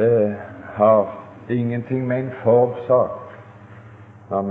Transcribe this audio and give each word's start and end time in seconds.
Det 0.00 0.36
har 0.74 1.18
ingenting 1.48 2.06
med 2.08 2.18
en 2.18 2.30
forsak 2.42 3.10
når 4.30 4.42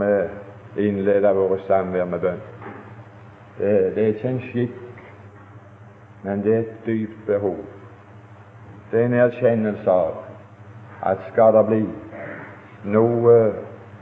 vi 0.75 0.87
innleder 0.87 1.33
våre 1.33 1.57
samvær 1.67 2.05
med 2.05 2.19
bønn. 2.19 2.41
Det, 3.57 3.95
det, 3.95 4.03
er 4.03 4.07
ikke 4.13 4.29
en 4.29 4.41
skikk, 4.51 4.75
men 6.23 6.43
det 6.43 6.53
er 6.53 6.59
et 6.59 6.85
dypt 6.85 7.25
behov. 7.25 7.57
Det 8.91 9.01
er 9.01 9.05
en 9.05 9.15
erkjennelse 9.23 9.89
av 9.91 10.19
at 11.09 11.25
skal 11.31 11.57
det 11.57 11.65
bli 11.71 11.81
noe 12.93 13.39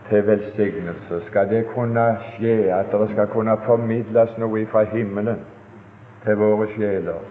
til 0.10 0.28
velsignelse, 0.28 1.22
skal 1.30 1.48
det 1.50 1.64
kunne 1.72 2.10
skje, 2.34 2.58
at 2.76 2.92
det 2.92 3.10
skal 3.14 3.32
kunne 3.32 3.56
formidles 3.64 4.36
noe 4.38 4.66
fra 4.68 4.84
himmelen 4.92 5.40
til 6.26 6.44
våre 6.44 6.68
sjeler, 6.76 7.24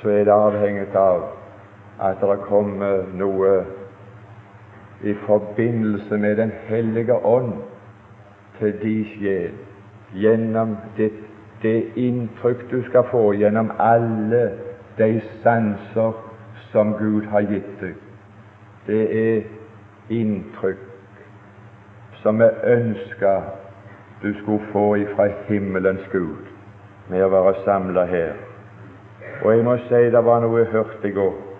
så 0.00 0.10
er 0.18 0.26
det 0.26 0.34
avhengig 0.34 0.90
av 0.98 1.28
at 2.00 2.20
det 2.20 2.38
kommer 2.48 3.04
noe 3.14 3.64
i 5.04 5.14
forbindelse 5.26 6.18
med 6.18 6.36
Den 6.36 6.52
hellige 6.66 7.14
ånd 7.14 7.52
til 8.58 8.72
din 8.82 9.04
sjel 9.04 9.50
gjennom 10.14 10.76
det, 10.96 11.10
det 11.62 11.92
inntrykk 11.96 12.70
du 12.70 12.82
skal 12.88 13.04
få 13.10 13.32
gjennom 13.32 13.70
alle 13.78 14.50
de 14.98 15.20
sanser 15.42 16.12
som 16.72 16.94
Gud 16.98 17.26
har 17.30 17.40
gitt 17.40 17.80
deg. 17.80 17.94
Det 18.86 19.04
er 19.18 19.42
inntrykk 20.10 20.90
som 22.22 22.38
vi 22.40 22.48
ønsker 22.64 23.42
du 24.22 24.32
skulle 24.42 24.72
få 24.72 24.94
ifra 24.96 25.28
himmelens 25.48 26.06
Gud 26.12 26.46
med 27.08 27.24
å 27.24 27.32
være 27.32 27.54
samla 27.64 28.06
her. 28.08 28.36
Og 29.42 29.50
jeg 29.52 29.64
må 29.64 29.76
si 29.88 30.06
det 30.14 30.24
var 30.24 30.40
noe 30.40 30.62
jeg 30.62 30.72
hørte 30.72 31.08
i 31.08 31.16
går. 31.16 31.53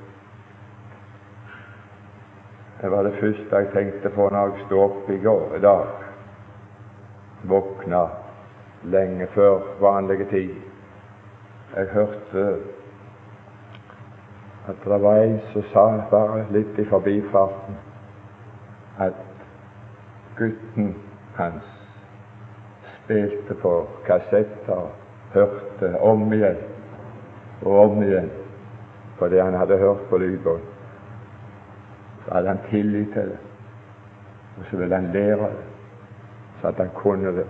Det 2.84 2.90
var 2.90 3.02
det 3.02 3.12
første 3.20 3.56
jeg 3.56 3.68
tenkte 3.72 4.10
på 4.12 4.26
når 4.28 4.50
jeg 4.50 4.64
sto 4.66 4.80
opp 4.84 5.06
i 5.08 5.14
går 5.16 5.54
i 5.56 5.60
dag. 5.64 5.86
Våkna 7.48 8.00
lenge 8.92 9.26
før 9.32 9.62
vanlige 9.80 10.26
tid. 10.28 10.50
Jeg 11.76 11.86
hørte 11.94 12.42
at 14.68 14.84
det 14.84 14.98
var 15.02 15.22
en 15.22 15.40
som 15.54 15.64
sa 15.72 15.86
bare 16.10 16.44
litt 16.52 16.76
i 16.78 16.84
forbifarten 16.90 17.80
at 19.00 19.16
gutten 20.36 20.92
hans 21.40 21.72
spilte 22.98 23.56
på 23.64 23.74
kassetter, 24.04 24.92
hørte 25.32 25.94
om 26.04 26.28
igjen 26.36 26.60
og 27.62 27.80
om 27.86 28.04
igjen 28.04 28.30
på 29.18 29.32
det 29.32 29.40
han 29.42 29.56
hadde 29.56 29.80
hørt 29.80 30.08
på 30.12 30.20
lydbånd. 30.20 30.73
Så 32.24 32.34
hadde 32.34 32.48
han 32.48 32.58
tillit 32.70 33.12
til 33.12 33.22
det, 33.22 33.38
og 34.58 34.64
så 34.70 34.76
ville 34.76 34.94
han 34.94 35.12
lære 35.12 35.48
det, 35.50 35.64
så 36.60 36.68
at 36.68 36.74
han 36.74 36.90
kunne 36.94 37.36
det. 37.36 37.46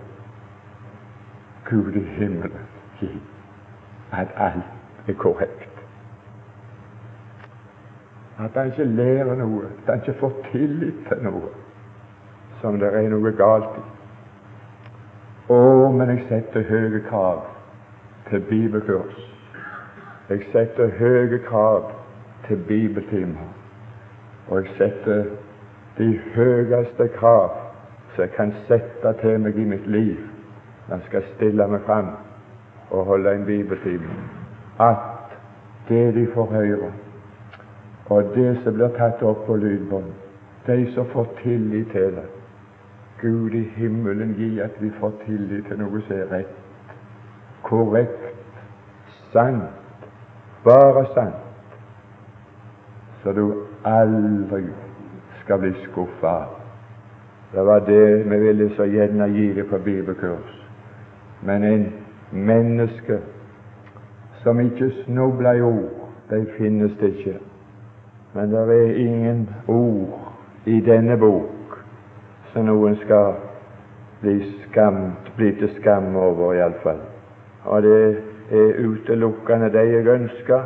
Gud 1.70 1.92
i 1.92 2.00
himmelen 2.00 2.66
gi 3.00 3.22
at 4.12 4.28
alt 4.36 5.08
er 5.08 5.12
korrekt. 5.12 5.70
At 8.38 8.50
han 8.54 8.66
ikke 8.66 8.84
lærer 8.84 9.34
noe, 9.34 9.64
at 9.64 9.92
han 9.92 10.00
ikke 10.00 10.20
får 10.20 10.32
tillit 10.52 11.06
til 11.08 11.22
noe 11.22 11.52
som 12.64 12.78
det 12.80 12.88
er 12.96 13.10
noe 13.12 13.32
galt 13.36 13.74
i. 13.76 13.82
Å, 15.52 15.56
men 15.92 16.14
jeg 16.14 16.22
setter 16.30 16.64
høye 16.64 17.02
krav 17.10 17.42
til 18.30 18.40
bibelkurs. 18.48 19.18
Jeg 20.30 20.46
setter 20.54 20.94
høye 20.96 21.42
krav 21.44 21.90
til 22.46 22.62
bibeltimer. 22.68 23.50
Og 24.48 24.62
jeg 24.62 24.70
setter 24.76 25.24
de 25.98 26.20
høyeste 26.34 27.08
krav 27.16 27.50
som 28.14 28.22
jeg 28.22 28.30
kan 28.36 28.52
sette 28.68 29.12
til 29.20 29.40
meg 29.40 29.56
i 29.58 29.64
mitt 29.64 29.86
liv. 29.86 30.16
Når 30.88 30.96
jeg 30.96 31.06
skal 31.06 31.24
stille 31.34 31.66
meg 31.68 31.80
fram 31.86 32.12
og 32.90 33.04
holde 33.04 33.32
en 33.34 33.46
bibeltime, 33.46 34.10
at 34.80 35.32
det 35.88 36.14
de 36.14 36.26
får 36.34 36.46
høre, 36.52 36.92
og 38.06 38.30
det 38.34 38.58
som 38.62 38.74
blir 38.76 38.92
tatt 38.98 39.22
opp 39.22 39.46
på 39.46 39.56
lydbånd, 39.56 40.12
de 40.66 40.92
som 40.94 41.06
får 41.12 41.26
tillit 41.42 41.90
til 41.92 42.16
det. 42.18 42.26
Gud 43.20 43.54
i 43.54 43.62
himmelen 43.76 44.34
gi 44.36 44.60
at 44.60 44.76
vi 44.80 44.90
får 45.00 45.12
tillit 45.24 45.66
til 45.68 45.80
noe 45.80 46.02
som 46.04 46.16
er 46.16 46.30
rett, 46.32 46.56
korrekt, 47.64 48.34
sant, 49.32 49.64
bare 50.64 51.06
sant, 51.14 51.40
så 53.22 53.32
du 53.32 53.44
aldri 53.84 54.62
skal 55.42 55.58
bli 55.58 55.72
skuffa. 55.84 56.36
Det 57.54 57.62
var 57.66 57.80
det 57.86 58.30
vi 58.30 58.38
ville 58.38 58.70
så 58.76 58.84
gjerne 58.84 59.28
gi 59.32 59.52
det 59.54 59.68
på 59.70 59.78
bibelkurs. 59.78 60.68
Men 61.42 61.64
en 61.64 61.92
menneske 62.30 63.18
som 64.42 64.60
ikke 64.60 64.90
snubler 65.04 65.52
i 65.52 65.62
ord, 65.62 66.10
de 66.30 66.46
finnes 66.58 66.92
det 67.00 67.08
ikke. 67.08 67.38
Men 68.34 68.50
det 68.50 68.58
er 68.58 68.96
ingen 68.96 69.48
ord 69.68 70.32
i 70.66 70.80
denne 70.80 71.16
bok 71.16 71.78
som 72.52 72.66
noen 72.66 72.96
skal 73.04 73.34
bli, 74.20 74.38
skamt, 74.68 75.32
bli 75.36 75.52
til 75.58 75.70
skam 75.80 76.16
over, 76.16 76.54
iallfall. 76.54 77.00
Og 77.64 77.82
det 77.82 78.16
er 78.50 78.80
utelukkende 78.86 79.72
de 79.72 79.78
jeg 79.78 80.06
ønsker 80.06 80.62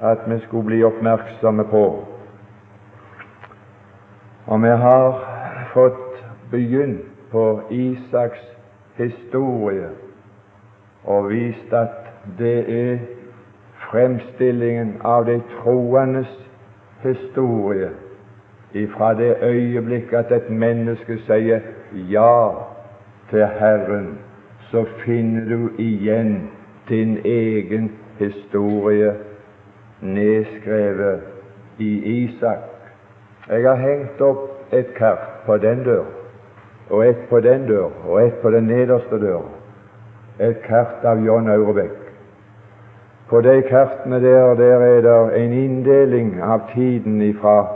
at 0.00 0.18
vi 0.26 0.38
skulle 0.46 0.66
bli 0.66 0.82
oppmerksomme 0.84 1.64
på. 1.70 1.84
Og 4.46 4.62
vi 4.62 4.68
har 4.68 5.28
fått 5.72 6.24
begynt 6.50 7.30
på 7.30 7.60
Isaks 7.70 8.40
historie 8.96 9.88
og 11.04 11.28
vist 11.30 11.72
at 11.72 11.88
det 12.38 12.58
er 12.68 12.98
fremstillingen 13.90 14.96
av 15.04 15.24
de 15.26 15.40
troendes 15.56 16.30
historie 17.02 17.90
ifra 18.74 19.14
det 19.14 19.36
øyeblikk 19.42 20.12
at 20.12 20.32
et 20.32 20.50
menneske 20.50 21.18
sier 21.26 21.60
ja 22.10 22.50
til 23.30 23.46
Herren, 23.46 24.18
så 24.70 24.84
finner 25.04 25.48
du 25.48 25.70
igjen 25.78 26.50
din 26.88 27.18
egen 27.24 27.92
historie 28.18 29.14
nedskrevet 30.00 31.20
i 31.78 31.92
Isak. 32.24 32.73
Jeg 33.48 33.68
har 33.68 33.76
hengt 33.76 34.20
opp 34.20 34.72
et 34.72 34.94
kart 34.96 35.42
på 35.46 35.56
den 35.60 35.82
dør, 35.84 36.04
og 36.90 37.06
et 37.06 37.26
på 37.28 37.40
den 37.40 37.66
dør, 37.66 37.90
og 38.08 38.22
et 38.22 38.34
på 38.42 38.50
den 38.50 38.64
nederste 38.64 39.20
dør. 39.20 39.42
Et 40.40 40.62
kart 40.64 41.04
av 41.04 41.20
John 41.20 41.48
Aurebekk. 41.48 42.00
På 43.28 43.40
de 43.40 43.62
kartene 43.68 44.20
der, 44.20 44.54
der 44.54 44.80
er 44.80 45.00
det 45.00 45.44
en 45.44 45.52
inndeling 45.52 46.40
av 46.42 46.70
tiden 46.74 47.22
ifra 47.22 47.66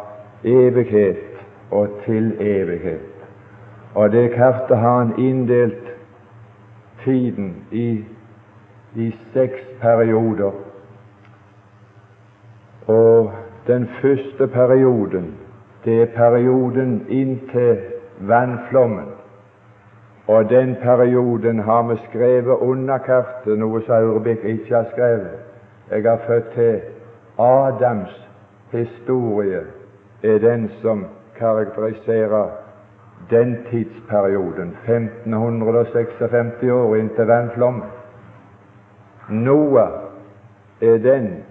evighet 0.44 1.40
og 1.70 1.88
til 2.04 2.32
evighet. 2.40 3.14
Og 3.94 4.12
det 4.12 4.30
kartet 4.32 4.76
har 4.76 4.98
han 4.98 5.14
inndelt 5.18 5.92
tiden 7.04 7.56
i, 7.70 8.04
i 8.94 9.10
seks 9.32 9.60
perioder. 9.80 10.52
Og 12.86 13.32
den 13.66 13.88
første 14.00 14.46
perioden, 14.46 15.34
det 15.84 16.02
er 16.02 16.06
perioden 16.16 17.06
inntil 17.08 17.78
vannflommen. 18.20 19.08
Og 20.26 20.50
den 20.50 20.76
perioden 20.82 21.58
har 21.58 21.82
vi 21.82 21.96
skrevet 22.08 22.58
under 22.60 22.98
kartet, 22.98 23.58
noe 23.58 23.80
som 23.86 23.94
Aurebekk 23.94 24.44
ikke 24.44 24.74
har 24.74 24.88
skrevet. 24.92 25.38
Jeg 25.90 26.02
har 26.04 26.20
født 26.26 26.50
til 26.54 26.80
Adams 27.38 28.28
historie 28.72 29.62
er 30.22 30.38
den 30.38 30.70
som 30.82 31.06
karakteriserer 31.38 32.50
den 33.30 33.56
tidsperioden, 33.70 34.76
1556 34.86 36.70
år 36.70 36.96
inntil 36.96 37.26
vannflommen. 37.26 37.82
Noah 39.28 39.90
er 40.80 40.98
den 40.98 41.44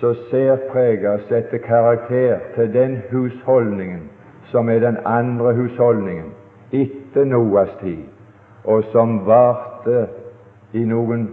som 0.00 0.14
særpreger 0.30 1.10
og 1.12 1.20
setter 1.28 1.58
karakter 1.58 2.38
til 2.54 2.72
den 2.72 2.98
husholdningen 3.10 4.10
som 4.54 4.68
er 4.68 4.78
den 4.78 4.96
andre 5.04 5.54
husholdningen 5.54 6.32
etter 6.72 7.24
Noas 7.24 7.68
tid, 7.80 8.04
og 8.64 8.84
som 8.92 9.26
varte 9.26 10.06
i 10.72 10.84
noen 10.84 11.28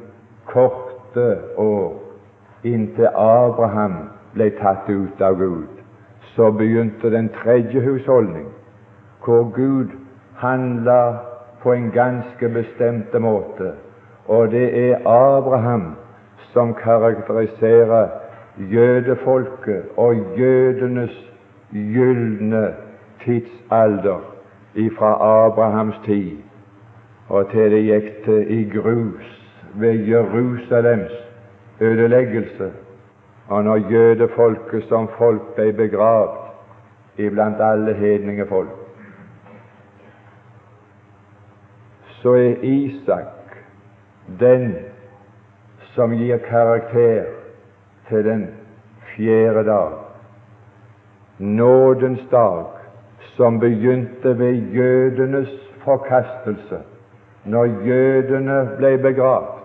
korte 0.46 1.28
år 1.58 2.00
inntil 2.64 3.10
Abraham 3.14 3.98
ble 4.34 4.50
tatt 4.58 4.90
ut 4.90 5.22
av 5.22 5.38
Gud. 5.38 5.70
Så 6.34 6.52
begynte 6.52 7.12
den 7.12 7.30
tredje 7.42 7.82
husholdning, 7.82 8.48
hvor 9.26 9.50
Gud 9.56 9.94
handla 10.42 11.18
på 11.64 11.74
en 11.74 11.92
ganske 11.92 12.50
bestemte 12.50 13.20
måte, 13.20 13.74
og 14.28 14.52
det 14.52 14.68
er 14.90 15.06
Abraham 15.06 15.92
som 16.54 16.74
karakteriserer 16.74 18.10
jødefolket 18.58 19.84
og 19.98 20.16
jødenes 20.38 21.32
gylne 21.72 22.74
tidsalder 23.24 24.20
ifra 24.76 25.46
Abrahams 25.46 25.96
tid 26.06 26.38
og 27.30 27.52
til 27.52 27.72
det 27.72 27.84
gikk 27.88 28.24
til 28.26 28.52
i 28.52 28.64
grus 28.70 29.28
ved 29.74 30.08
Jerusalems 30.08 31.12
ødeleggelse, 31.82 32.72
og 33.48 33.64
når 33.64 33.92
jødefolket 33.92 34.84
som 34.90 35.08
folk 35.18 35.56
ble 35.56 35.74
begravd 35.74 36.38
iblant 37.18 37.62
alle 37.62 37.94
hedninge 37.94 38.46
folk. 38.46 38.70
Så 42.22 42.34
er 42.34 42.56
Isak 42.64 43.56
den 44.40 44.76
som 45.96 46.12
gir 46.12 46.38
karakter 46.38 47.24
til 48.12 48.26
den 48.26 48.48
fjerde 49.16 49.64
dag, 49.66 49.92
nådens 51.40 52.22
dag, 52.32 52.66
som 53.20 53.60
begynte 53.60 54.40
ved 54.40 54.54
jødenes 54.54 55.50
forkastelse, 55.84 56.78
når 57.46 57.66
jødene 57.86 58.70
ble 58.78 58.98
begravd, 58.98 59.62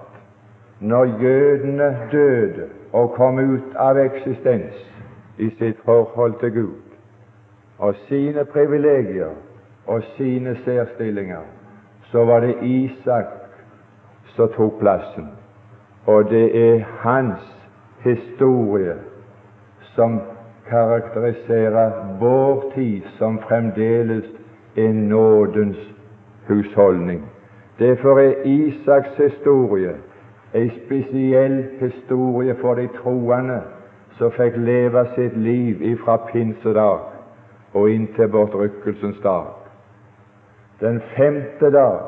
når 0.81 1.04
jødene 1.04 1.98
døde 2.12 2.69
og 2.93 3.10
kom 3.12 3.38
ut 3.38 3.75
av 3.76 3.98
eksistens 3.98 4.78
i 5.38 5.50
sitt 5.58 5.81
forhold 5.84 6.38
til 6.40 6.52
Gud 6.52 6.87
og 7.78 7.94
sine 8.08 8.44
privilegier 8.44 9.34
og 9.87 10.02
sine 10.16 10.56
særstillinger, 10.64 11.42
så 12.12 12.25
var 12.25 12.40
det 12.40 12.54
Isak 12.62 13.26
som 14.37 14.49
tok 14.56 14.78
plassen. 14.81 15.28
Og 16.06 16.31
det 16.31 16.46
er 16.56 16.84
hans 17.00 17.42
historie 18.06 18.94
som 19.94 20.20
karakteriserer 20.69 22.17
vår 22.20 22.64
tid 22.75 23.03
som 23.19 23.38
fremdeles 23.49 24.25
en 24.76 25.08
nådens 25.08 25.79
husholdning. 26.49 27.23
Derfor 27.79 28.20
er 28.20 28.43
Isaks 28.44 29.17
historie 29.17 29.94
en 30.55 30.70
spesiell 30.70 31.64
historie 31.81 32.55
for 32.61 32.75
de 32.75 32.88
troende 33.03 33.61
som 34.19 34.32
fikk 34.32 34.56
leve 34.56 35.05
sitt 35.14 35.37
liv 35.37 35.82
ifra 35.82 36.17
pinsedag 36.31 36.99
og 37.75 37.91
inntil 37.91 38.29
bortrykkelsens 38.32 39.19
dag. 39.23 39.50
Den 40.81 41.00
femte 41.17 41.70
dag, 41.73 41.99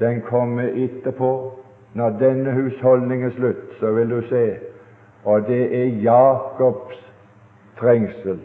den 0.00 0.22
kommer 0.26 0.70
etterpå. 0.74 1.52
Når 1.94 2.10
denne 2.20 2.52
husholdning 2.52 3.24
er 3.24 3.30
slutt, 3.30 3.70
så 3.80 3.92
vil 3.92 4.10
du 4.10 4.20
se, 4.28 4.42
og 5.28 5.46
det 5.46 5.82
er 5.82 5.86
Jakobs 5.86 7.12
trengsel. 7.78 8.40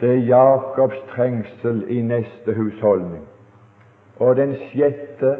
Det 0.00 0.10
er 0.10 0.26
Jakobs 0.26 0.96
trengsel 1.14 1.84
i 1.88 2.02
neste 2.02 2.54
husholdning. 2.54 3.28
Og 4.16 4.36
den 4.36 4.56
sjette, 4.56 5.36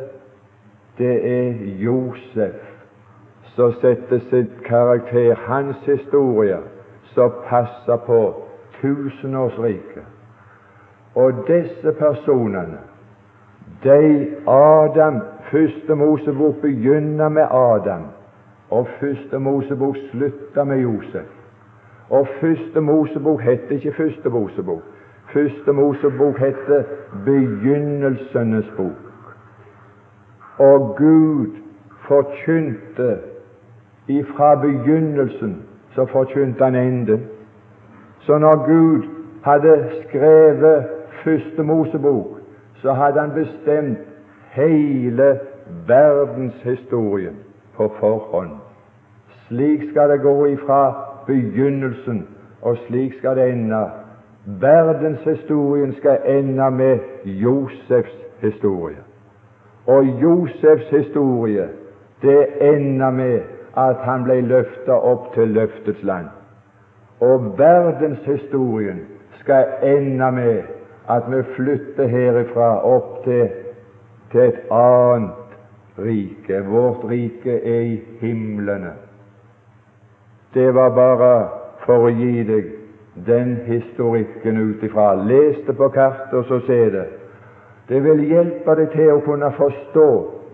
det 0.98 1.16
er 1.32 1.52
Josef, 1.82 2.54
som 3.56 3.72
setter 3.72 4.22
sitt 4.30 4.54
karakter, 4.64 5.34
hans 5.34 5.76
historie, 5.86 6.58
som 7.14 7.34
passer 7.48 7.96
på 8.06 8.22
tusenårsriket. 8.80 10.06
Og 11.14 11.44
disse 11.48 11.92
personene, 11.98 12.78
de 13.82 14.36
Adam 14.48 15.20
Første 15.50 15.94
Mosebok 15.94 16.54
begynner 16.62 17.28
med 17.28 17.46
Adam, 17.50 18.21
og 18.72 18.88
Første 19.00 19.38
Mosebok 19.38 19.96
slutta 20.10 20.64
med 20.64 20.78
Josef. 20.78 21.28
Og 22.10 22.28
Første 22.40 22.80
Mosebok 22.80 23.40
heter 23.40 23.70
ikke 23.70 23.92
Første 23.92 24.28
Mosebok. 24.28 24.82
Første 25.32 25.72
Mosebok 25.72 26.38
heter 26.38 26.82
Begynnelsenes 27.24 28.72
bok. 28.76 29.12
Og 30.58 30.94
Gud 30.96 31.46
forkynte 32.08 33.18
ifra 34.08 34.54
begynnelsen, 34.54 35.62
så 35.94 36.06
forkynte 36.06 36.64
han 36.64 36.74
enden. 36.74 37.26
Så 38.18 38.38
når 38.38 38.66
Gud 38.66 39.02
hadde 39.44 39.90
skrevet 40.02 40.84
Første 41.24 41.62
Mosebok, 41.62 42.38
så 42.74 42.92
hadde 42.92 43.20
han 43.20 43.30
bestemt 43.34 43.98
hele 44.50 45.40
verdenshistorien 45.86 47.36
på 47.76 47.92
forhånd. 48.00 48.61
Slik 49.48 49.90
skal 49.90 50.10
det 50.10 50.20
gå 50.20 50.46
ifra 50.46 50.94
begynnelsen, 51.26 52.26
og 52.62 52.76
slik 52.86 53.18
skal 53.18 53.36
det 53.36 53.50
ende. 53.50 53.86
Verdenshistorien 54.46 55.94
skal 55.94 56.18
ende 56.26 56.70
med 56.70 56.98
Josefs 57.24 58.16
historie. 58.40 58.96
Og 59.86 60.04
Josefs 60.04 60.90
historie, 60.90 61.68
det 62.22 62.46
ender 62.60 63.10
med 63.10 63.40
at 63.76 63.96
han 63.96 64.24
ble 64.24 64.40
løftet 64.40 64.94
opp 64.94 65.32
til 65.34 65.48
løftets 65.48 66.02
land. 66.02 66.26
Og 67.20 67.58
verdenshistorien 67.58 69.00
skal 69.40 69.64
ende 69.82 70.32
med 70.32 70.62
at 71.08 71.22
vi 71.30 71.42
flytter 71.56 72.06
herifra 72.08 72.84
opp 72.86 73.24
til, 73.24 73.48
til 74.32 74.40
et 74.40 74.60
annet 74.70 75.56
rike. 75.98 76.62
Vårt 76.68 77.04
rike 77.10 77.58
er 77.64 77.80
i 77.80 78.00
himlene. 78.20 78.92
Det 80.54 80.74
var 80.74 80.90
bare 80.90 81.32
for 81.86 82.06
å 82.06 82.12
gi 82.12 82.42
deg 82.44 82.70
den 83.26 83.56
historikken 83.66 84.58
ut 84.60 84.82
ifra. 84.84 85.14
Les 85.28 85.60
det 85.66 85.76
på 85.76 85.88
kartet, 85.88 86.34
og 86.34 86.44
så 86.48 86.60
se 86.66 86.78
det. 86.90 87.06
Det 87.88 88.02
vil 88.04 88.20
hjelpe 88.28 88.76
deg 88.76 88.92
til 88.92 89.14
å 89.14 89.22
kunne 89.24 89.50
forstå 89.56 90.08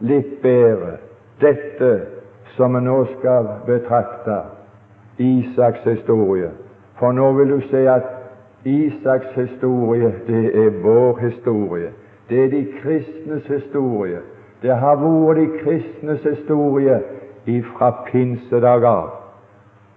litt 0.08 0.38
bedre 0.42 0.96
dette 1.42 1.90
som 2.56 2.74
vi 2.74 2.82
nå 2.86 3.02
skal 3.18 3.50
betrakte, 3.66 4.38
Isaks 5.18 5.82
historie. 5.82 6.50
For 6.98 7.14
nå 7.14 7.32
vil 7.34 7.56
du 7.56 7.60
se 7.70 7.84
at 7.90 8.06
Isaks 8.66 9.34
historie, 9.34 10.12
det 10.26 10.44
er 10.54 10.82
vår 10.82 11.18
historie. 11.24 11.90
Det 12.28 12.44
er 12.44 12.50
de 12.52 12.64
kristnes 12.82 13.46
historie. 13.50 14.20
Det 14.62 14.74
har 14.74 14.98
vært 15.02 15.38
de 15.38 15.46
kristnes 15.62 16.22
historie 16.26 17.00
ifra 17.46 17.90
pinsedag 18.10 18.84
av. 18.84 19.10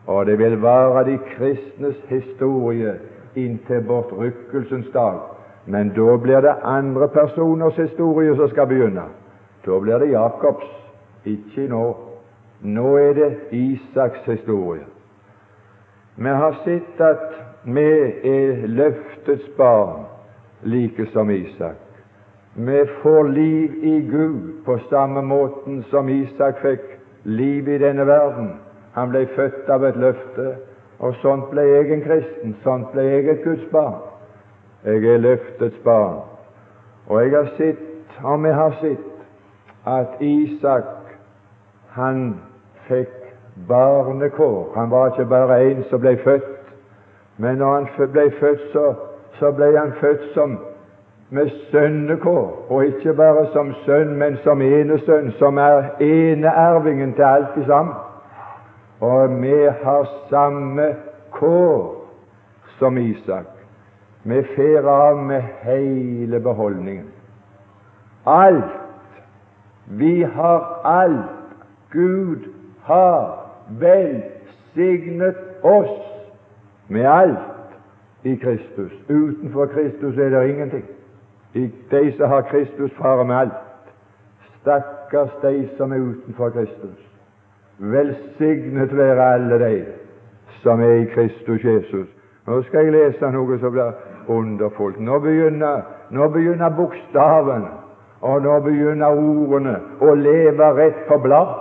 Og 0.07 0.25
det 0.25 0.38
vil 0.39 0.62
være 0.62 1.06
de 1.06 1.18
kristnes 1.18 1.98
historie 2.07 3.00
inntil 3.35 3.83
bortrykkelsens 3.87 4.87
dag. 4.94 5.19
Men 5.66 5.90
da 5.95 6.18
blir 6.18 6.42
det 6.42 6.56
andre 6.64 7.07
personers 7.07 7.76
historie 7.76 8.35
som 8.35 8.49
skal 8.49 8.68
begynne. 8.68 9.04
Da 9.66 9.80
blir 9.80 9.97
det 9.97 10.11
Jakobs, 10.11 10.66
ikke 11.26 11.68
nå. 11.69 11.97
Nå 12.61 12.97
er 12.97 13.14
det 13.14 13.37
Isaks 13.52 14.26
historie. 14.26 14.85
Vi 16.16 16.30
har 16.30 16.57
sett 16.66 17.02
at 17.02 17.30
vi 17.64 17.90
er 18.23 18.68
løftets 18.68 19.47
barn, 19.57 20.06
like 20.64 21.06
som 21.14 21.30
Isak. 21.30 21.78
Vi 22.56 22.81
får 23.04 23.23
liv 23.23 23.83
i 23.83 24.02
Gud 24.02 24.64
på 24.66 24.78
samme 24.90 25.21
måten 25.21 25.83
som 25.90 26.09
Isak 26.09 26.59
fikk 26.61 26.83
liv 27.23 27.68
i 27.68 27.78
denne 27.78 28.06
verden. 28.07 28.52
Han 28.95 29.10
ble 29.10 29.26
født 29.36 29.69
av 29.69 29.86
et 29.88 29.98
løfte, 29.98 30.48
og 31.00 31.16
sånt 31.21 31.50
ble 31.52 31.64
jeg 31.66 31.92
en 31.92 32.04
kristen. 32.06 32.56
Sånt 32.64 32.92
ble 32.94 33.06
jeg 33.07 33.30
et 33.30 33.44
Guds 33.44 33.66
barn. 33.71 34.02
Jeg 34.86 35.06
er 35.06 35.18
løftets 35.18 35.78
barn. 35.83 36.21
Og 37.07 37.24
jeg 37.24 37.36
har 37.36 37.52
sett, 37.57 38.18
og 38.24 38.44
vi 38.44 38.50
har 38.50 38.78
sett, 38.81 39.07
at 39.86 40.21
Isak 40.21 41.16
han 41.95 42.40
fikk 42.88 43.14
barnekår. 43.68 44.74
Han 44.76 44.92
var 44.92 45.12
ikke 45.12 45.30
bare 45.30 45.62
en 45.71 45.83
som 45.90 46.02
ble 46.02 46.18
født 46.24 46.62
men 47.42 47.57
når 47.57 47.74
han 47.74 48.12
ble 48.12 48.31
født, 48.40 48.62
så, 48.74 48.94
så 49.40 49.52
ble 49.52 49.71
han 49.78 49.94
født 50.00 50.33
som 50.33 50.57
med 51.30 51.50
sønnekår, 51.71 52.66
og 52.69 52.86
ikke 52.86 53.14
bare 53.14 53.48
som 53.54 53.71
sønn, 53.86 54.16
men 54.19 54.38
som 54.44 54.62
enesønn, 54.62 55.31
som 55.40 55.57
er 55.57 55.95
eneervingen 56.00 57.14
til 57.18 57.24
alt 57.24 57.57
i 57.57 57.64
sammen. 57.66 57.94
Og 59.02 59.42
vi 59.42 59.64
har 59.84 60.10
samme 60.30 60.96
kår 61.31 62.06
som 62.80 62.98
Isak. 62.98 63.46
Vi 64.24 64.44
fer 64.56 64.86
av 64.86 65.18
med 65.18 65.42
hele 65.42 66.40
beholdningen. 66.40 67.08
Alt. 68.26 68.78
Vi 69.86 70.22
har 70.24 70.81
alt. 70.86 71.38
Gud 71.92 72.46
har 72.84 73.50
velsignet 73.80 75.36
oss 75.64 76.02
med 76.88 77.06
alt 77.06 77.38
i 78.24 78.36
Kristus. 78.36 78.92
Utenfor 79.10 79.66
Kristus 79.66 80.18
er 80.18 80.30
det 80.30 80.50
ingenting. 80.50 80.86
De 81.92 82.14
som 82.18 82.30
har 82.30 82.42
Kristus, 82.42 82.92
farer 82.98 83.24
med 83.24 83.36
alt. 83.36 83.54
Stakkars 84.62 85.31
de 85.42 85.70
som 85.78 85.92
er 85.92 85.98
utenfor 85.98 86.50
Kristus. 86.50 87.10
Velsignet 87.81 88.97
være 88.97 89.33
alle 89.33 89.59
de 89.59 89.85
som 90.61 90.81
er 90.81 90.94
i 90.94 91.06
Kristus 91.06 91.64
Jesus. 91.64 92.07
Nå 92.47 92.61
skal 92.61 92.85
jeg 92.85 92.94
lese 92.94 93.31
noe 93.33 93.57
som 93.59 93.73
blir 93.73 93.94
underfullt. 94.30 95.00
Nå 95.00 95.19
begynner, 95.19 95.81
nå 96.09 96.28
begynner 96.30 96.69
bokstaven, 96.78 97.66
og 98.21 98.42
nå 98.45 98.59
begynner 98.66 99.18
ordene 99.18 99.76
å 100.02 100.14
leve 100.14 100.68
rett 100.78 101.00
på 101.07 101.18
blad. 101.23 101.56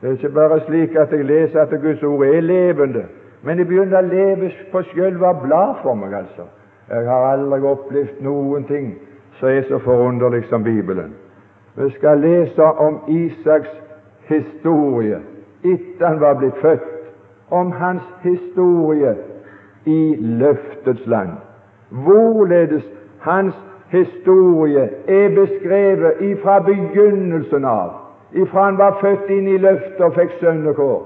Det 0.00 0.08
er 0.08 0.16
ikke 0.18 0.32
bare 0.34 0.60
slik 0.66 0.96
at 0.98 1.12
jeg 1.12 1.26
leser 1.28 1.62
at 1.62 1.74
Guds 1.82 2.02
ord 2.02 2.24
er 2.26 2.40
levende, 2.40 3.04
men 3.42 3.58
det 3.58 3.68
begynner 3.68 4.00
å 4.00 4.10
leve 4.10 4.50
på 4.72 4.82
selve 4.94 5.34
blad 5.44 5.78
for 5.82 5.94
meg, 5.94 6.14
altså. 6.24 6.48
Jeg 6.90 7.06
har 7.06 7.28
aldri 7.36 7.60
opplevd 7.70 8.22
noen 8.26 8.64
ting 8.66 8.94
som 9.38 9.48
er 9.48 9.62
så 9.68 9.78
forunderlig 9.84 10.42
som 10.50 10.64
Bibelen. 10.66 11.14
Vi 11.76 11.90
skal 11.94 12.18
lese 12.18 12.66
om 12.82 12.98
Isaks 13.08 13.70
historie 14.30 15.20
etter 15.64 16.06
han 16.06 16.20
var 16.20 16.38
blitt 16.40 16.56
født, 16.62 16.88
om 17.50 17.72
hans 17.72 18.02
historie 18.22 19.16
i 19.84 20.16
løftets 20.20 21.06
land. 21.06 21.30
Hvorledes 21.90 22.84
hans 23.20 23.54
historie 23.90 24.88
er 25.08 25.28
beskrevet 25.34 26.20
ifra 26.20 26.58
begynnelsen 26.60 27.64
av, 27.64 27.90
ifra 28.32 28.64
han 28.64 28.78
var 28.78 28.98
født 29.00 29.30
inn 29.30 29.48
i 29.48 29.58
løftet 29.58 30.00
og 30.00 30.14
fikk 30.14 30.36
sønnekår. 30.40 31.00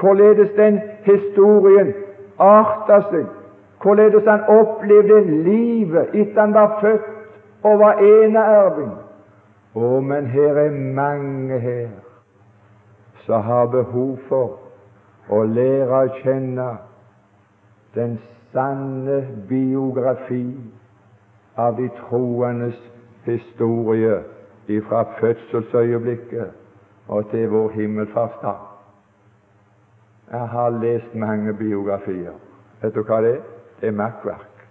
Hvorledes 0.00 0.50
den 0.56 0.80
historien 1.04 1.92
arta 2.38 3.00
seg, 3.10 3.26
hvorledes 3.82 4.24
han 4.26 4.46
opplevde 4.48 5.20
livet 5.26 6.14
etter 6.14 6.40
han 6.40 6.54
var 6.54 6.78
født 6.80 7.10
og 7.64 7.78
var 7.78 8.00
eneerving. 8.02 8.94
Å, 9.74 10.00
men 10.00 10.26
her 10.30 10.58
er 10.66 10.74
mange 10.94 11.58
her 11.58 12.03
som 13.26 13.42
har 13.42 13.66
behov 13.66 14.18
for 14.28 14.58
å 15.32 15.42
lære 15.48 16.00
å 16.00 16.12
kjenne 16.20 16.68
den 17.94 18.18
sanne 18.52 19.20
biografi 19.48 20.44
av 21.56 21.76
de 21.78 21.88
troendes 22.02 22.78
historie 23.24 24.22
fra 24.88 25.04
fødselsøyeblikket 25.20 26.50
og 27.08 27.30
til 27.30 27.48
vår 27.52 27.70
himmelfartsdag. 27.70 28.56
Jeg 30.32 30.48
har 30.48 30.70
lest 30.70 31.14
mange 31.14 31.52
biografier. 31.52 32.32
Vet 32.82 32.94
du 32.94 33.02
hva 33.04 33.20
det 33.22 33.34
er? 33.36 33.42
Det 33.80 33.88
er 33.88 33.96
makkverk. 33.96 34.64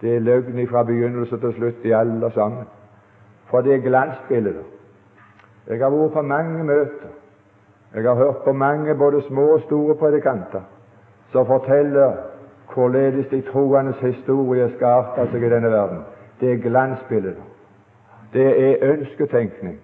Det 0.00 0.14
er 0.14 0.20
løgn 0.20 0.66
fra 0.68 0.82
begynnelse 0.84 1.38
til 1.40 1.54
slutt 1.56 1.84
i 1.84 1.92
alle 1.92 2.30
sammen. 2.34 2.66
For 3.50 3.60
det 3.60 3.74
er 3.74 3.84
glansbilder. 3.88 4.62
Jeg 5.66 5.82
har 5.82 5.90
vært 5.90 6.12
på 6.12 6.22
mange 6.22 6.64
møter. 6.64 7.14
Jeg 7.94 8.02
har 8.02 8.14
hørt 8.14 8.36
på 8.44 8.52
mange 8.52 8.94
både 8.94 9.22
små 9.22 9.42
og 9.42 9.60
store 9.60 9.94
predikanter 9.94 10.60
som 11.32 11.46
forteller 11.46 12.12
hvorledes 12.74 13.26
de 13.26 13.40
troendes 13.40 13.96
historie 13.96 14.70
skal 14.76 14.86
arte 14.86 15.26
seg 15.32 15.42
i 15.42 15.50
denne 15.50 15.70
verden. 15.70 16.02
Det 16.40 16.52
er 16.52 16.62
glansbilder. 16.64 17.38
Det 18.32 18.46
er 18.68 18.90
ønsketenkning. 18.92 19.78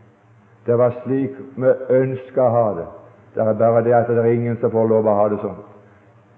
Det 0.67 0.79
var 0.79 0.95
slik 1.03 1.39
vi 1.57 1.71
ønska 1.91 2.43
å 2.43 2.55
ha 2.57 2.67
det. 2.79 2.87
Det 3.35 3.43
er 3.43 3.55
bare 3.59 3.85
det 3.85 3.95
at 3.97 4.09
det 4.09 4.19
er 4.19 4.33
ingen 4.33 4.59
som 4.61 4.71
får 4.71 4.89
lov 4.89 5.09
å 5.09 5.17
ha 5.17 5.29
det 5.33 5.41
sånn. 5.43 5.61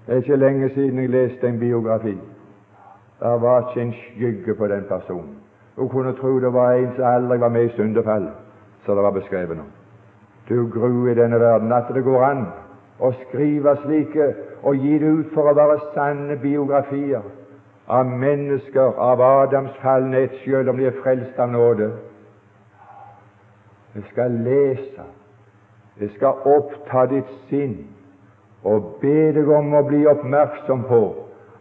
Det 0.06 0.14
er 0.14 0.22
ikke 0.22 0.36
lenge 0.36 0.68
siden 0.74 1.00
jeg 1.00 1.10
leste 1.10 1.48
en 1.48 1.58
biografi. 1.58 2.14
Det 3.20 3.36
var 3.42 3.68
ikke 3.68 3.82
en 3.82 3.94
skygge 3.98 4.54
på 4.54 4.68
den 4.68 4.84
personen. 4.88 5.36
Hun 5.76 5.88
kunne 5.88 6.14
tro 6.20 6.38
det 6.40 6.52
var 6.52 6.72
en 6.72 6.92
som 6.96 7.04
aldri 7.04 7.38
var 7.40 7.48
med 7.48 7.64
i 7.64 7.72
syndefallet, 7.76 8.32
som 8.84 8.96
det 8.96 9.02
var 9.02 9.16
beskrevet 9.16 9.58
om. 9.58 9.72
Du 10.48 10.68
gru 10.68 11.08
i 11.10 11.14
denne 11.14 11.40
verden 11.40 11.72
at 11.72 11.88
det 11.94 12.04
går 12.04 12.24
an 12.24 12.42
å 13.00 13.10
skrive 13.22 13.76
slike 13.84 14.26
og 14.62 14.76
gi 14.76 14.98
det 15.00 15.12
ut 15.20 15.32
for 15.34 15.48
å 15.48 15.54
være 15.56 15.78
sanne 15.94 16.36
biografier 16.42 17.24
av 17.88 18.08
mennesker 18.08 19.00
av 19.00 19.20
Adams 19.20 19.72
fallenhet, 19.82 20.36
selv 20.44 20.70
om 20.72 20.76
de 20.80 20.86
er 20.88 21.00
frelst 21.02 21.40
av 21.40 21.50
nåde. 21.52 21.90
Jeg 23.94 24.04
skal 24.10 24.36
lese, 24.44 25.04
det 26.00 26.10
skal 26.16 26.44
oppta 26.48 27.06
ditt 27.12 27.30
sinn 27.48 27.76
og 28.64 28.96
be 29.02 29.32
deg 29.36 29.48
om 29.48 29.74
å 29.76 29.84
bli 29.86 30.04
oppmerksom 30.08 30.84
på 30.88 31.02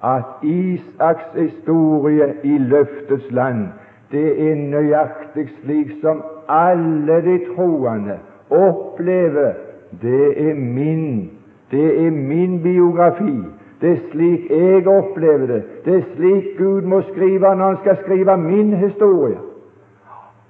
at 0.03 0.43
Isaks 0.43 1.35
historie 1.37 2.33
i 2.43 2.57
løftets 2.59 3.31
land, 3.31 3.67
det 4.11 4.27
er 4.49 4.59
nøyaktig 4.59 5.47
slik 5.61 5.97
som 6.01 6.23
alle 6.51 7.21
de 7.23 7.37
troende 7.53 8.19
opplever. 8.53 9.53
Det 10.01 10.49
er 10.49 10.53
min 10.53 11.31
det 11.73 12.05
er 12.05 12.11
min 12.11 12.63
biografi. 12.63 13.43
Det 13.81 13.91
er 13.91 13.97
slik 14.11 14.49
jeg 14.49 14.87
opplever 14.87 15.47
det. 15.47 15.63
Det 15.85 15.95
er 15.95 16.03
slik 16.15 16.57
Gud 16.57 16.81
må 16.81 17.01
skrive 17.01 17.55
når 17.55 17.65
han 17.65 17.77
skal 17.81 17.97
skrive 18.03 18.37
min 18.37 18.73
historie. 18.73 19.37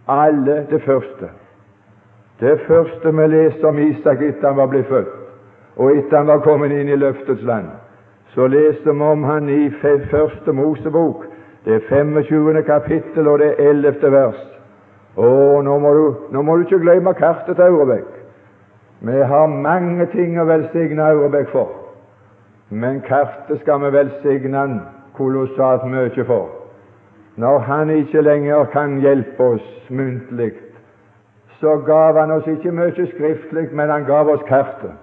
Alle 0.07 0.67
det 0.71 0.81
første. 0.81 1.29
Det 2.39 2.59
første 2.67 3.15
vi 3.15 3.27
leser 3.27 3.67
om 3.67 3.79
Isak 3.79 4.21
etter 4.21 4.47
han 4.47 4.57
var 4.57 4.67
blitt 4.67 4.87
født, 4.87 5.13
og 5.75 5.97
etter 5.97 6.17
han 6.17 6.27
var 6.27 6.41
kommet 6.43 6.71
inn 6.71 6.89
i 6.89 6.95
løftets 6.95 7.43
land, 7.43 7.69
så 8.33 8.47
leser 8.47 8.91
vi 8.91 9.01
om 9.01 9.23
han 9.23 9.49
i 9.49 9.69
første 10.11 10.51
Mosebok, 10.51 11.25
det 11.65 11.75
er 11.75 11.79
25. 11.89 12.63
kapittel 12.63 13.27
og 13.27 13.39
det 13.39 13.47
er 13.47 13.69
11. 13.69 14.11
vers. 14.11 14.41
Å, 15.15 15.61
nå 15.61 15.77
må, 15.79 15.93
du, 15.93 16.05
nå 16.33 16.41
må 16.41 16.57
du 16.57 16.65
ikke 16.65 16.81
glemme 16.81 17.13
kartet 17.13 17.55
til 17.55 17.63
Aurebekk. 17.67 18.09
Vi 19.03 19.21
har 19.29 19.47
mange 19.51 20.07
ting 20.13 20.39
å 20.41 20.47
velsigne 20.49 21.05
Aurebekk 21.11 21.51
for, 21.53 21.69
men 22.73 23.01
kartet 23.05 23.61
skal 23.61 23.83
vi 23.83 23.93
velsigne 23.93 24.57
han 24.57 24.77
kolossalt 25.17 25.85
mye 25.91 26.25
for. 26.25 26.49
Når 27.37 27.59
han 27.67 27.89
ikke 27.89 28.21
lenger 28.21 28.65
kan 28.73 28.99
hjelpe 29.01 29.43
oss 29.55 29.69
muntlig, 29.89 30.53
så 31.59 31.77
gav 31.85 32.17
han 32.17 32.31
oss 32.31 32.47
ikke 32.47 32.71
mye 32.71 33.07
skriftlig, 33.13 33.69
men 33.73 33.89
han 33.89 34.05
gav 34.05 34.29
oss 34.29 34.41
kartet. 34.49 34.97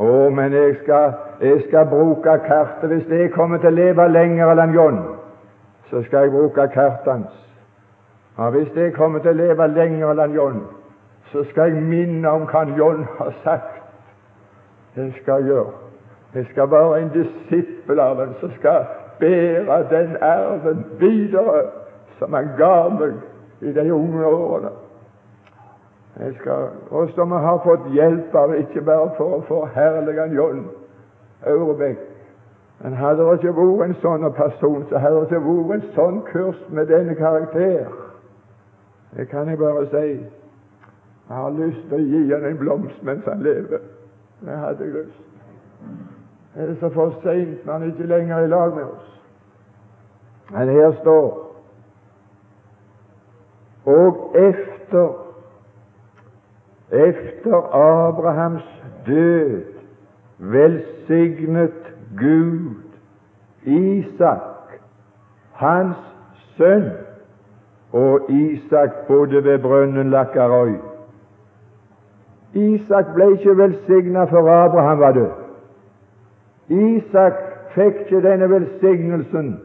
Å, 0.00 0.28
men 0.32 0.52
jeg 0.56 0.76
skal, 0.82 1.12
jeg 1.40 1.64
skal 1.68 1.88
bruke 1.90 2.36
kartet. 2.46 2.88
Hvis 2.90 3.08
jeg 3.12 3.32
kommer 3.32 3.60
til 3.60 3.72
å 3.72 3.76
leve 3.76 4.08
lenger 4.08 4.62
enn 4.64 4.76
John, 4.76 5.00
så 5.90 6.02
skal 6.06 6.26
jeg 6.26 6.34
bruke 6.36 6.68
kartet 6.74 7.10
hans. 7.12 7.42
Ja, 8.38 8.50
hvis 8.50 8.68
jeg 8.76 8.94
kommer 8.94 9.18
til 9.18 9.34
å 9.34 9.40
leve 9.40 9.66
lenger 9.74 10.22
enn 10.24 10.34
John, 10.34 10.60
så 11.32 11.44
skal 11.50 11.72
jeg 11.72 11.82
minne 11.82 12.30
om 12.30 12.46
hva 12.48 12.64
John 12.78 13.04
har 13.18 13.32
sagt. 13.44 13.82
Jeg 14.96 15.12
skal 15.22 15.44
gjøre. 15.46 15.72
Jeg 16.34 16.46
skal 16.50 16.70
være 16.70 17.00
en 17.00 17.10
disippel 17.12 18.00
av 18.00 18.20
ham 18.20 18.32
som 18.40 18.52
skal 18.56 18.84
bære 19.20 19.78
den 19.90 20.16
arven 20.20 20.84
videre 21.00 21.62
som 22.18 22.32
han 22.32 22.48
ga 22.58 22.88
meg 22.88 23.20
i 23.60 23.72
de 23.72 23.92
unge 23.94 24.26
årene. 24.26 24.70
Jeg 26.20 26.34
skal, 26.40 26.68
og 26.90 27.08
som 27.14 27.32
har 27.32 27.60
fått 27.64 27.88
hjelp 27.92 28.34
av, 28.36 28.54
ikke 28.54 28.80
bare 28.84 29.10
for 29.16 29.38
å 29.38 29.44
forherlige 29.48 30.26
John 30.36 30.66
Aurebekk, 31.48 32.00
men 32.82 32.96
hadde 32.98 33.24
det 33.24 33.38
ikke 33.38 33.54
vært 33.56 33.86
en 33.86 33.94
sånn 34.02 34.26
person, 34.36 34.84
så 34.90 35.00
hadde 35.00 35.20
det 35.20 35.30
ikke 35.30 35.40
vært 35.46 35.76
en 35.78 35.94
sånn 35.96 36.20
kurs 36.28 36.60
med 36.68 36.90
denne 36.92 37.16
karakter. 37.16 37.88
Det 39.16 39.28
kan 39.28 39.48
jeg 39.48 39.58
bare 39.58 39.86
si. 39.86 40.12
Jeg 41.28 41.36
har 41.36 41.50
lyst 41.50 41.88
til 41.88 41.94
å 41.94 42.04
gi 42.04 42.22
han 42.32 42.44
en 42.44 42.58
blomst 42.58 43.02
mens 43.02 43.24
han 43.24 43.42
lever. 43.42 43.84
Det 44.40 44.56
hadde 44.58 44.84
jeg 44.84 44.92
lyst. 44.92 45.20
Er 46.56 46.74
så 46.80 46.88
for 46.92 47.14
seint 47.22 47.66
når 47.66 47.72
han 47.72 47.88
ikke 47.90 48.06
lenger 48.06 48.36
er 48.36 48.44
i 48.44 48.52
lag 48.52 48.74
med 48.74 48.84
oss? 48.84 49.08
Men 50.50 50.68
her 50.68 50.92
står 51.00 51.38
Og 53.84 54.36
efter 54.36 55.08
efter 56.92 57.74
Abrahams 57.74 58.82
død 59.06 59.64
velsignet 60.38 61.94
Gud 62.18 62.82
Isak, 63.64 64.80
hans 65.52 65.96
sønn, 66.56 66.90
og 67.92 68.30
Isak 68.30 68.90
bodde 69.08 69.44
ved 69.44 69.58
brønnen 69.58 70.10
Lakkarøy. 70.10 70.74
Isak 72.54 73.14
ble 73.14 73.32
ikke 73.32 73.56
velsigna 73.56 74.24
før 74.24 74.48
Abraham 74.64 75.00
var 75.00 75.12
død. 75.12 75.30
Isak 76.68 77.32
fikk 77.74 78.00
ikke 78.00 78.22
denne 78.28 78.50
velsignelsen. 78.50 79.60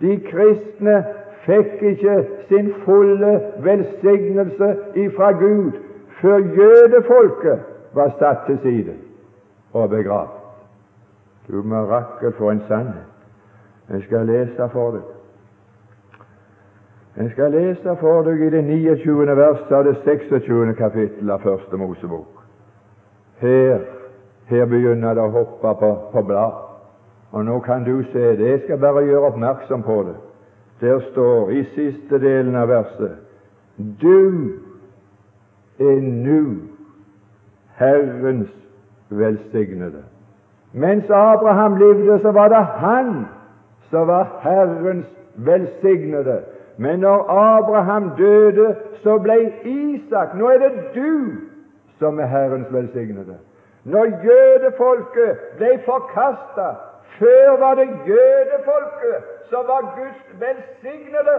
De 0.00 0.20
kristne 0.30 1.04
fikk 1.46 1.82
ikke 1.82 2.24
sin 2.48 2.72
fulle 2.84 3.40
velsignelse 3.58 4.76
ifra 4.94 5.32
Gud 5.32 5.72
før 6.20 6.38
jødefolket 6.38 7.58
var 7.94 8.14
satt 8.18 8.46
til 8.46 8.58
side 8.62 8.94
og 9.72 9.90
begravd. 9.90 10.34
Du 11.48 11.62
mirakel 11.62 12.32
for 12.32 12.50
en 12.50 12.62
sannhet. 12.68 13.06
Jeg 13.90 14.02
skal 14.02 14.26
lese 14.26 14.68
for 14.72 14.90
deg. 14.90 15.17
Jeg 17.18 17.30
skal 17.30 17.50
lese 17.50 17.96
for 17.98 18.22
deg 18.22 18.44
i 18.46 18.48
det 18.50 18.60
29. 18.64 19.36
verset 19.36 19.72
av 19.74 19.84
det 19.84 19.96
26. 20.04 20.74
kapittel 20.78 21.30
av 21.34 21.42
Første 21.42 21.76
Mosebok. 21.76 22.42
Her 23.40 23.78
Her 24.46 24.64
begynner 24.64 25.14
det 25.14 25.22
å 25.22 25.32
hoppe 25.34 25.72
på, 25.80 25.88
på 26.12 26.22
blad. 26.22 26.52
Og 27.32 27.42
nå 27.44 27.58
kan 27.60 27.82
du 27.84 28.04
se 28.12 28.36
det. 28.38 28.46
Jeg 28.48 28.60
skal 28.64 28.78
bare 28.78 29.02
gjøre 29.04 29.32
oppmerksom 29.32 29.82
på 29.82 29.96
det. 30.06 30.14
Der 30.80 31.00
står 31.10 31.50
i 31.50 31.64
siste 31.74 32.20
delen 32.22 32.54
av 32.56 32.68
verset 32.70 33.18
Du 34.00 34.54
er 35.78 35.98
nu 36.00 36.70
Herrens 37.76 38.54
velsignede. 39.10 40.04
Mens 40.72 41.10
Abraham 41.10 41.76
levde, 41.82 42.20
så 42.22 42.30
var 42.32 42.48
det 42.48 42.62
han 42.62 43.26
som 43.90 44.06
var 44.06 44.38
Herrens 44.42 45.10
velsignede. 45.34 46.38
Men 46.78 46.98
når 46.98 47.30
Abraham 47.30 48.10
døde, 48.16 48.76
så 49.02 49.18
ble 49.18 49.36
Isak 49.64 50.34
Nå 50.34 50.48
er 50.48 50.58
det 50.58 50.72
du 50.94 51.40
som 51.98 52.20
er 52.20 52.26
Herrens 52.26 52.72
velsignede. 52.72 53.38
Når 53.84 54.04
jødefolket 54.24 55.38
ble 55.56 55.70
forkasta, 55.84 56.68
før 57.18 57.58
var 57.58 57.74
det 57.74 57.88
jødefolket 58.06 59.24
som 59.50 59.66
var 59.66 59.94
Guds 59.96 60.40
velsignede. 60.40 61.38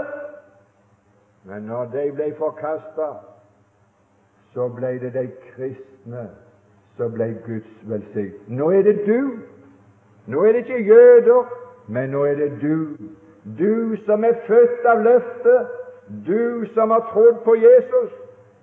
Men 1.43 1.62
når 1.62 1.86
de 1.86 2.12
ble 2.15 2.34
forkasta, 2.38 3.08
så 4.53 4.67
ble 4.67 5.00
det 5.00 5.13
de 5.13 5.27
kristne 5.53 6.27
som 6.98 7.13
ble 7.13 7.29
Guds 7.46 7.72
velsignede. 7.84 8.43
Nå 8.48 8.72
er 8.72 8.81
det 8.81 8.98
du. 9.08 9.39
Nå 10.27 10.43
er 10.43 10.51
det 10.51 10.65
ikke 10.67 10.84
jøder, 10.84 11.48
men 11.88 12.10
nå 12.10 12.25
er 12.25 12.36
det 12.36 12.51
du. 12.62 12.75
Du 13.58 13.96
som 14.06 14.24
er 14.24 14.36
født 14.48 14.86
av 14.86 15.03
løftet, 15.03 15.68
du 16.27 16.65
som 16.74 16.91
har 16.91 17.10
trodd 17.13 17.44
på 17.44 17.56
Jesus, 17.56 18.12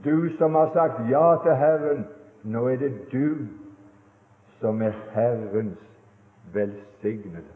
du 0.05 0.29
som 0.39 0.55
har 0.55 0.71
sagt 0.75 1.11
ja 1.11 1.37
til 1.43 1.57
Herren. 1.57 2.07
Nå 2.43 2.69
er 2.69 2.77
det 2.77 2.93
du 3.13 3.47
som 4.61 4.83
er 4.83 4.95
Herrens 5.15 5.83
velsignede. 6.55 7.55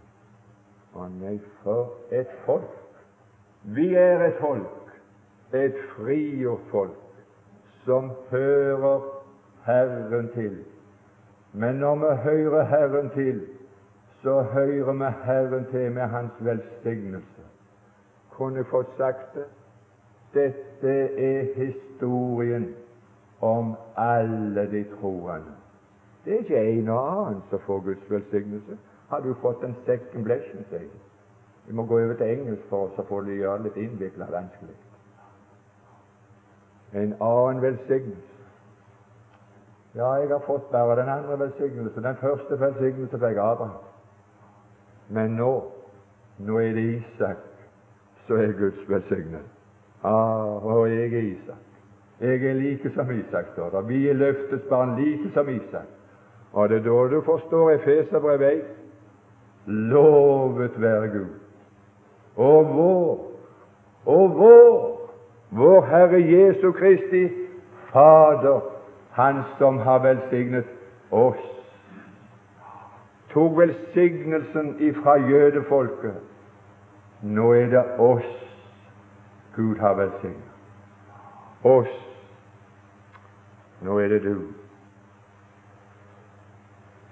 Å 0.95 1.07
nei, 1.21 1.39
for 1.63 1.95
et 2.11 2.31
folk! 2.47 2.77
Vi 3.63 3.93
er 3.95 4.25
et 4.25 4.41
folk, 4.41 4.91
et 5.55 5.77
frigjort 5.93 6.65
folk, 6.73 7.23
som 7.85 8.11
hører 8.31 9.05
Herren 9.67 10.31
til. 10.35 10.57
Men 11.53 11.75
når 11.75 11.97
vi 12.03 12.17
hører 12.25 12.65
Herren 12.65 13.11
til, 13.15 13.41
så 14.23 14.43
hører 14.43 14.93
vi 14.93 15.05
Herren 15.25 15.67
til 15.71 15.93
med 15.93 16.03
Hans 16.03 16.33
velsignelse. 16.41 17.43
Kunne 18.31 18.65
fått 18.65 18.97
sagt 18.97 19.35
det? 19.35 19.45
Dette 20.35 20.93
er 21.19 21.47
historien 21.55 22.75
om 23.41 23.75
alle 23.97 24.71
de 24.71 24.85
troende. 25.01 25.57
Det 26.25 26.35
er 26.35 26.39
ikke 26.39 26.61
en 26.73 26.89
og 26.89 27.27
annen 27.27 27.43
som 27.51 27.59
får 27.67 27.81
Guds 27.81 28.11
velsignelse. 28.11 28.79
Har 29.09 29.21
du 29.21 29.35
fått 29.35 29.65
en 29.65 29.77
second 29.87 30.25
blessing, 30.25 30.65
sier 30.69 30.79
de. 30.79 31.01
Vi 31.67 31.75
må 31.75 31.85
gå 31.87 32.01
over 32.01 32.15
til 32.15 32.27
engelsk 32.27 32.63
for 32.69 32.87
oss 32.87 32.99
å 32.99 33.07
få 33.09 33.21
det 33.27 33.41
gjøre 33.41 33.63
litt 33.63 33.77
innvikla 33.77 34.29
vanskelig. 34.31 34.77
En 36.93 37.15
annen 37.21 37.63
velsignelse. 37.63 38.37
Ja, 39.95 40.15
jeg 40.23 40.29
har 40.31 40.43
fått 40.47 40.71
bare 40.71 40.97
den 41.01 41.09
andre 41.09 41.39
velsignelse. 41.39 42.03
Den 42.03 42.17
første 42.21 42.61
velsignelse 42.61 43.19
fikk 43.19 43.39
Abraham. 43.43 43.90
Men 45.11 45.31
nå, 45.31 45.53
nå 46.39 46.59
er 46.59 46.75
det 46.75 46.85
Isak 46.95 47.47
som 48.27 48.39
er 48.39 48.53
Guds 48.59 48.89
velsignet. 48.89 49.47
Ah, 50.03 50.65
og 50.65 50.91
jeg 50.91 51.13
er 51.13 51.27
Isak. 51.33 51.67
Jeg 52.21 52.45
er 52.45 52.55
like 52.55 52.91
som 52.95 53.11
Isak, 53.11 53.45
står 53.53 53.71
det. 53.71 53.89
Vi 53.89 54.09
er 54.09 54.15
løftets 54.15 54.65
barn 54.69 54.95
like 55.01 55.33
som 55.35 55.49
Isak. 55.49 55.89
Og 56.53 56.69
det 56.69 56.79
er 56.79 56.83
da 56.83 57.17
du 57.17 57.21
forstår 57.25 57.71
Efeserbrevet 57.71 58.53
1. 58.53 58.63
Lovet 59.67 60.83
være 60.83 61.09
Gud. 61.09 61.35
Og 62.37 62.67
vår, 62.77 63.33
og 64.07 64.31
vår, 64.39 65.11
vår 65.51 65.85
Herre 65.85 66.23
Jesu 66.23 66.73
Kristi 66.73 67.29
Fader, 67.93 68.61
Han 69.11 69.43
som 69.59 69.79
har 69.79 69.99
velsignet 69.99 70.65
oss 71.11 71.60
tok 73.33 73.59
velsignelsen 73.59 74.77
ifra 74.79 75.19
jødefolket. 75.19 76.15
Nå 77.23 77.53
er 77.53 77.67
det 77.67 77.85
oss 77.99 78.41
Gud 79.57 79.77
har 79.77 79.95
velsignet. 79.95 80.51
Oss. 81.65 81.89
Nå 83.81 83.99
er 83.99 84.09
det 84.09 84.23
du. 84.25 84.43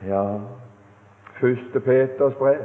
Ja, 0.07 0.38
første 1.40 1.81
Peters 1.81 2.35
brev, 2.35 2.64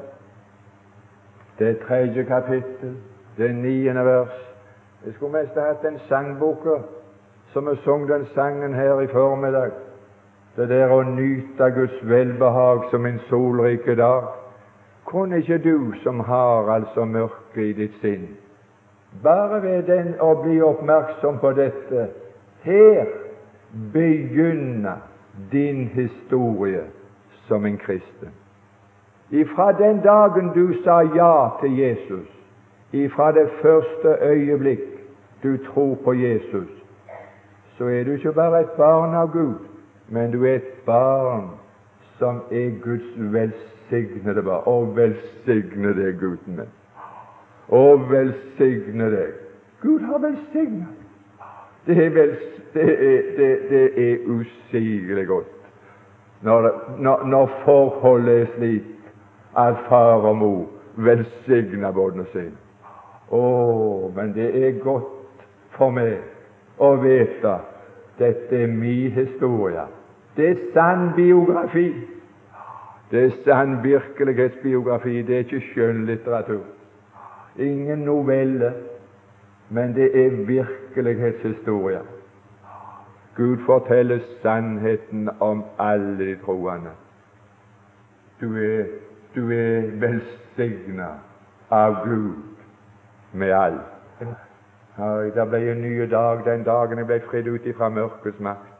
det 1.59 1.79
tredje 1.87 2.23
kapittel, 2.23 2.97
det 3.37 3.55
niende 3.55 4.05
vers. 4.05 4.35
Jeg 5.05 5.13
skulle 5.13 5.31
mest 5.31 5.57
hatt 5.57 5.85
en 5.85 5.99
sangbok 6.07 6.67
som 7.53 7.69
vi 7.69 7.75
sang 7.83 8.09
den 8.09 8.25
sangen 8.35 8.73
her 8.73 8.99
i 8.99 9.07
formiddag. 9.07 9.71
Det 10.55 10.69
der 10.69 10.91
å 10.93 11.01
nyte 11.01 11.71
Guds 11.73 11.97
velbehag 12.05 12.89
som 12.91 13.05
en 13.05 13.19
solrike 13.29 13.95
dag. 13.97 14.27
Kunne 15.09 15.39
ikke 15.41 15.57
du 15.57 15.93
som 16.03 16.19
har 16.19 16.69
altså 16.69 17.05
mørket 17.05 17.63
i 17.63 17.73
ditt 17.73 17.95
sinn, 18.01 18.27
bare 19.23 19.59
ved 19.61 19.83
den 19.89 20.13
å 20.21 20.33
bli 20.41 20.61
oppmerksom 20.63 21.41
på 21.41 21.51
dette 21.57 22.07
her 22.63 23.09
begynne 23.93 24.95
din 25.51 25.87
historie 25.93 26.85
som 27.47 27.65
en 27.65 27.77
kristen. 27.77 28.31
Ifra 29.29 29.71
den 29.77 30.01
dagen 30.01 30.53
du 30.53 30.73
sa 30.83 31.01
ja 31.01 31.49
til 31.61 31.77
Jesus, 31.77 32.29
ifra 32.91 33.31
det 33.31 33.49
første 33.61 34.17
øyeblikk 34.21 34.89
du 35.43 35.57
tror 35.57 35.95
på 36.03 36.13
Jesus, 36.13 36.69
så 37.77 37.85
er 37.89 38.03
du 38.03 38.11
ikke 38.11 38.31
bare 38.31 38.61
et 38.61 38.75
barn 38.77 39.15
av 39.15 39.31
Gud, 39.33 39.72
men 40.07 40.31
du 40.31 40.43
er 40.45 40.55
et 40.55 40.73
barn 40.85 41.49
som 42.19 42.43
er 42.51 42.73
Guds 42.83 43.13
velsignede 43.17 44.43
barn. 44.43 44.67
Å, 44.67 44.75
velsigne 44.95 45.93
deg, 45.97 46.19
gutten 46.19 46.59
min. 46.59 46.73
Å, 47.69 47.83
velsigne 48.09 49.09
deg. 49.13 49.39
Gud 49.83 50.05
har 50.07 50.21
velsignet. 50.23 50.99
Det 51.85 51.97
er, 51.99 52.13
vel, 52.15 52.37
det 52.73 52.83
er, 52.87 53.89
er 53.99 54.29
usigelig 54.31 55.27
godt 55.27 55.53
når, 56.43 56.69
når, 56.99 57.25
når, 57.25 57.51
forholdet 57.65 58.41
er 58.41 58.45
slik 58.55 58.83
at 59.57 59.75
far 59.89 60.23
og 60.27 60.37
mor 60.37 60.63
velsigner 60.95 61.91
barna 61.91 62.25
sine. 62.31 62.55
Å, 63.31 63.43
men 64.15 64.33
det 64.35 64.49
er 64.59 64.79
godt 64.83 65.45
for 65.77 65.93
meg 65.95 66.19
å 66.83 66.93
vite 67.01 67.53
dette 68.19 68.63
er 68.63 68.67
min 68.67 69.11
historie. 69.11 69.85
Det 70.37 70.49
er 70.49 70.55
sann 70.73 71.09
biografi. 71.15 71.93
Det 73.11 73.25
er 73.25 73.29
sann 73.45 73.83
virkelighetsbiografi. 73.83 75.21
Det 75.21 75.35
er 75.35 75.39
ikke 75.39 75.61
skjønnlitteratur. 75.61 76.63
Ingen 77.57 77.99
novelle, 77.99 78.73
men 79.69 79.95
det 79.95 80.25
er 80.25 80.29
virkelighetshistorie. 80.29 81.99
Gud 83.35 83.57
forteller 83.65 84.19
sannheten 84.41 85.29
om 85.39 85.63
alle 85.79 86.17
de 86.17 86.35
troende. 86.45 86.89
Du 88.41 88.55
er, 88.57 88.83
du 89.35 89.51
er 89.51 89.81
velsigna 89.81 91.07
av 91.71 91.95
Gud 92.05 92.35
med 93.31 93.51
alt. 93.51 93.92
Det 94.97 95.47
ble 95.49 95.71
en 95.71 95.81
ny 95.81 96.09
dag 96.09 96.45
den 96.45 96.63
dagen 96.63 96.97
jeg 96.97 97.07
ble 97.09 97.19
fridd 97.29 97.47
ut 97.47 97.67
fra 97.77 97.89
mørkets 97.89 98.39
makt 98.39 98.73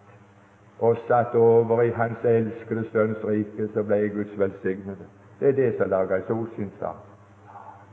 og 0.84 0.98
satt 1.08 1.36
over 1.36 1.82
i 1.82 1.90
Hans 1.96 2.26
elskede 2.28 2.84
Sønns 2.92 3.24
rike, 3.24 3.68
så 3.74 3.84
ble 3.84 3.96
jeg 3.96 4.12
Guds 4.12 4.40
velsignede. 4.40 5.06
Det 5.40 5.48
er 5.50 5.52
det 5.52 5.76
som 5.78 5.90
lager 5.90 6.16
en 6.16 6.24
solskinnsdag. 6.28 6.96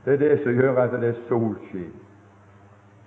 Det 0.04 0.12
er 0.12 0.18
det 0.18 0.40
som 0.42 0.52
gjør 0.52 0.82
at 0.82 0.96
det 1.00 1.08
er 1.08 1.20
solskinn. 1.28 1.92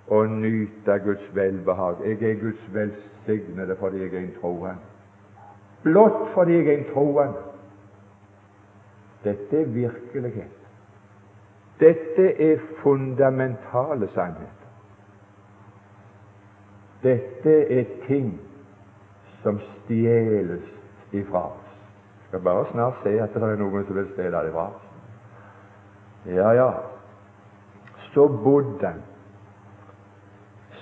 Å 0.08 0.22
nyte 0.28 0.98
Guds 1.04 1.28
velbehag. 1.36 2.02
Jeg 2.04 2.30
er 2.30 2.40
Guds 2.40 2.64
velsignede 2.74 3.76
fordi 3.76 4.02
jeg 4.02 4.14
er 4.14 4.18
en 4.18 4.34
troende. 4.40 4.74
Blott 5.82 6.28
fordi 6.34 6.58
jeg 6.58 6.66
er 6.66 6.78
en 6.78 6.90
troende. 6.92 7.46
Dette 9.24 9.60
er 9.60 9.72
virkelighet. 9.72 10.60
Dette 11.80 12.28
er 12.50 12.60
fundamentale 12.82 14.08
sannheter. 14.14 14.63
Dette 17.04 17.54
er 17.68 17.84
ting 18.06 18.32
som 19.42 19.60
stjeles 19.60 20.64
ifra 21.12 21.46
oss. 21.52 21.72
Jeg 22.20 22.28
skal 22.28 22.44
bare 22.46 22.66
snart 22.72 23.02
se 23.02 23.12
at 23.20 23.34
det 23.34 23.42
er 23.42 23.60
noen 23.60 23.84
som 23.84 23.98
vil 23.98 24.08
stjele 24.14 24.40
det 24.46 24.52
fra 24.54 24.68
oss. 24.72 24.86
Ja, 26.26 26.52
ja. 26.56 26.70
Så 28.14 28.28
bodde 28.28 28.86
han 28.86 29.02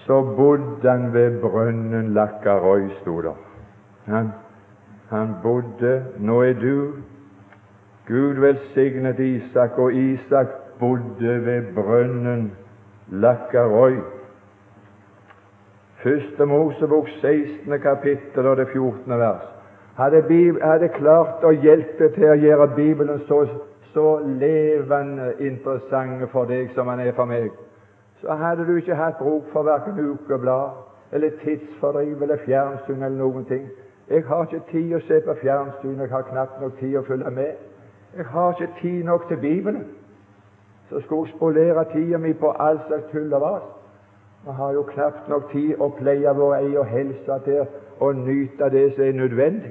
Så 0.04 0.22
bodde 0.37 0.90
han 0.90 1.12
ved 1.14 1.40
brønnen 1.40 2.14
Lakkarøy, 2.14 2.88
sto 3.00 3.20
det. 3.22 3.35
Han, 4.06 4.32
Han 5.11 5.35
bodde 5.42 6.04
Nå 6.18 6.42
er 6.42 6.52
du 6.52 7.02
Gud 8.06 8.40
velsignet 8.40 9.18
Isak, 9.18 9.78
og 9.78 9.94
Isak 9.94 10.48
bodde 10.78 11.46
ved 11.46 11.74
brønnen 11.74 12.52
Lakkarøy. 13.08 14.21
Første 16.02 16.46
Mosebok 16.46 17.08
16. 17.08 17.80
kapittel 17.80 18.46
og 18.46 18.56
det 18.56 18.68
14. 18.68 19.18
vers. 19.18 19.42
Hadde, 19.94 20.22
hadde 20.62 20.88
klart 20.88 21.44
å 21.46 21.52
hjelpe 21.54 22.08
til 22.16 22.24
å 22.26 22.38
gjøre 22.42 22.66
Bibelen 22.74 23.20
så, 23.28 23.44
så 23.92 24.06
levende 24.26 25.28
interessant 25.38 26.24
for 26.32 26.48
deg 26.50 26.72
som 26.74 26.88
den 26.90 27.04
er 27.04 27.14
for 27.14 27.30
meg, 27.30 27.52
så 28.18 28.34
hadde 28.40 28.66
du 28.66 28.72
ikke 28.80 28.96
hatt 28.98 29.20
bruk 29.20 29.46
for 29.52 29.62
verken 29.68 30.00
ukeblad 30.00 31.14
eller 31.14 31.36
tidsfordriv 31.44 32.22
eller 32.22 32.42
fjernsyn 32.46 33.02
eller 33.02 33.18
noen 33.18 33.46
ting. 33.46 33.68
Jeg 34.10 34.24
har 34.26 34.48
ikke 34.48 34.64
tid 34.72 34.96
å 34.98 35.00
se 35.06 35.20
på 35.22 35.36
fjernsyn, 35.44 36.00
jeg 36.02 36.10
har 36.10 36.26
knapt 36.32 36.58
nok 36.64 36.80
tid 36.80 36.96
å 36.98 37.04
følge 37.06 37.30
med. 37.30 37.62
Jeg 38.16 38.26
har 38.32 38.56
ikke 38.56 38.80
tid 38.80 39.04
nok 39.06 39.28
til 39.28 39.38
Bibelen. 39.44 39.86
Så 40.90 41.04
skulle 41.06 41.28
jeg 41.28 41.36
spolere 41.36 41.86
tida 41.94 42.18
mi 42.18 42.34
på 42.34 42.50
all 42.58 42.82
slags 42.88 43.06
tull 43.14 43.30
og 43.38 43.46
vas. 43.46 43.70
Vi 44.44 44.50
har 44.57 44.72
jo 44.72 44.83
knapt 44.83 45.28
nok 45.28 45.52
tid 45.52 45.78
å 45.78 45.88
pleie 45.98 46.33
vår 46.35 46.55
egen 46.57 46.88
helse 46.90 47.38
til 47.44 47.61
å 48.02 48.12
nyte 48.12 48.70
det 48.74 48.88
som 48.94 49.05
er 49.05 49.12
nødvendig. 49.12 49.70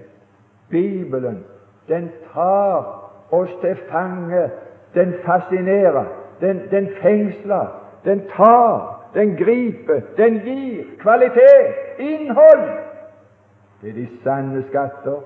Bibelen, 0.69 1.41
den 1.87 2.09
tar 2.33 2.87
oss 3.31 3.51
til 3.61 3.75
fange. 3.89 4.49
Den 4.95 5.13
fascinerer. 5.25 6.05
Den, 6.41 6.61
den 6.71 6.87
fengsler. 7.01 7.67
Den 8.05 8.23
tar. 8.35 9.01
Den 9.13 9.35
griper. 9.35 10.01
Den 10.17 10.39
gir 10.45 10.85
kvalitet, 10.99 11.99
innhold. 11.99 12.65
Det 13.81 13.89
er 13.89 13.93
de 13.93 14.07
sanne 14.23 14.63
skatter 14.69 15.19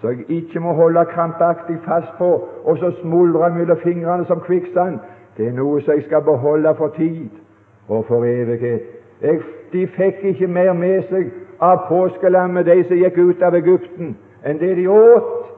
så 0.00 0.08
jeg 0.08 0.24
ikke 0.30 0.60
må 0.60 0.72
holde 0.72 1.04
krampaktig 1.10 1.76
fast 1.84 2.12
på 2.18 2.28
og 2.64 2.78
så 2.78 2.92
smuldre 3.00 3.50
mellom 3.50 3.78
fingrene 3.82 4.26
som 4.26 4.40
kvikksand. 4.40 4.98
Det 5.36 5.48
er 5.48 5.56
noe 5.56 5.80
som 5.82 5.94
jeg 5.94 6.04
skal 6.06 6.22
beholde 6.22 6.74
for 6.78 6.94
tid 6.94 7.26
og 7.88 8.04
for 8.06 8.24
evighet. 8.24 8.80
De 9.72 9.86
fikk 9.86 10.24
ikke 10.24 10.46
mer 10.46 10.72
med 10.72 11.02
seg 11.10 11.30
av 11.60 11.84
påskelammet, 11.88 12.66
de 12.66 12.84
som 12.88 12.96
gikk 12.96 13.18
ut 13.18 13.42
av 13.42 13.56
Egypten, 13.58 14.14
enn 14.44 14.60
det 14.60 14.74
de 14.78 14.86
åt. 14.88 15.48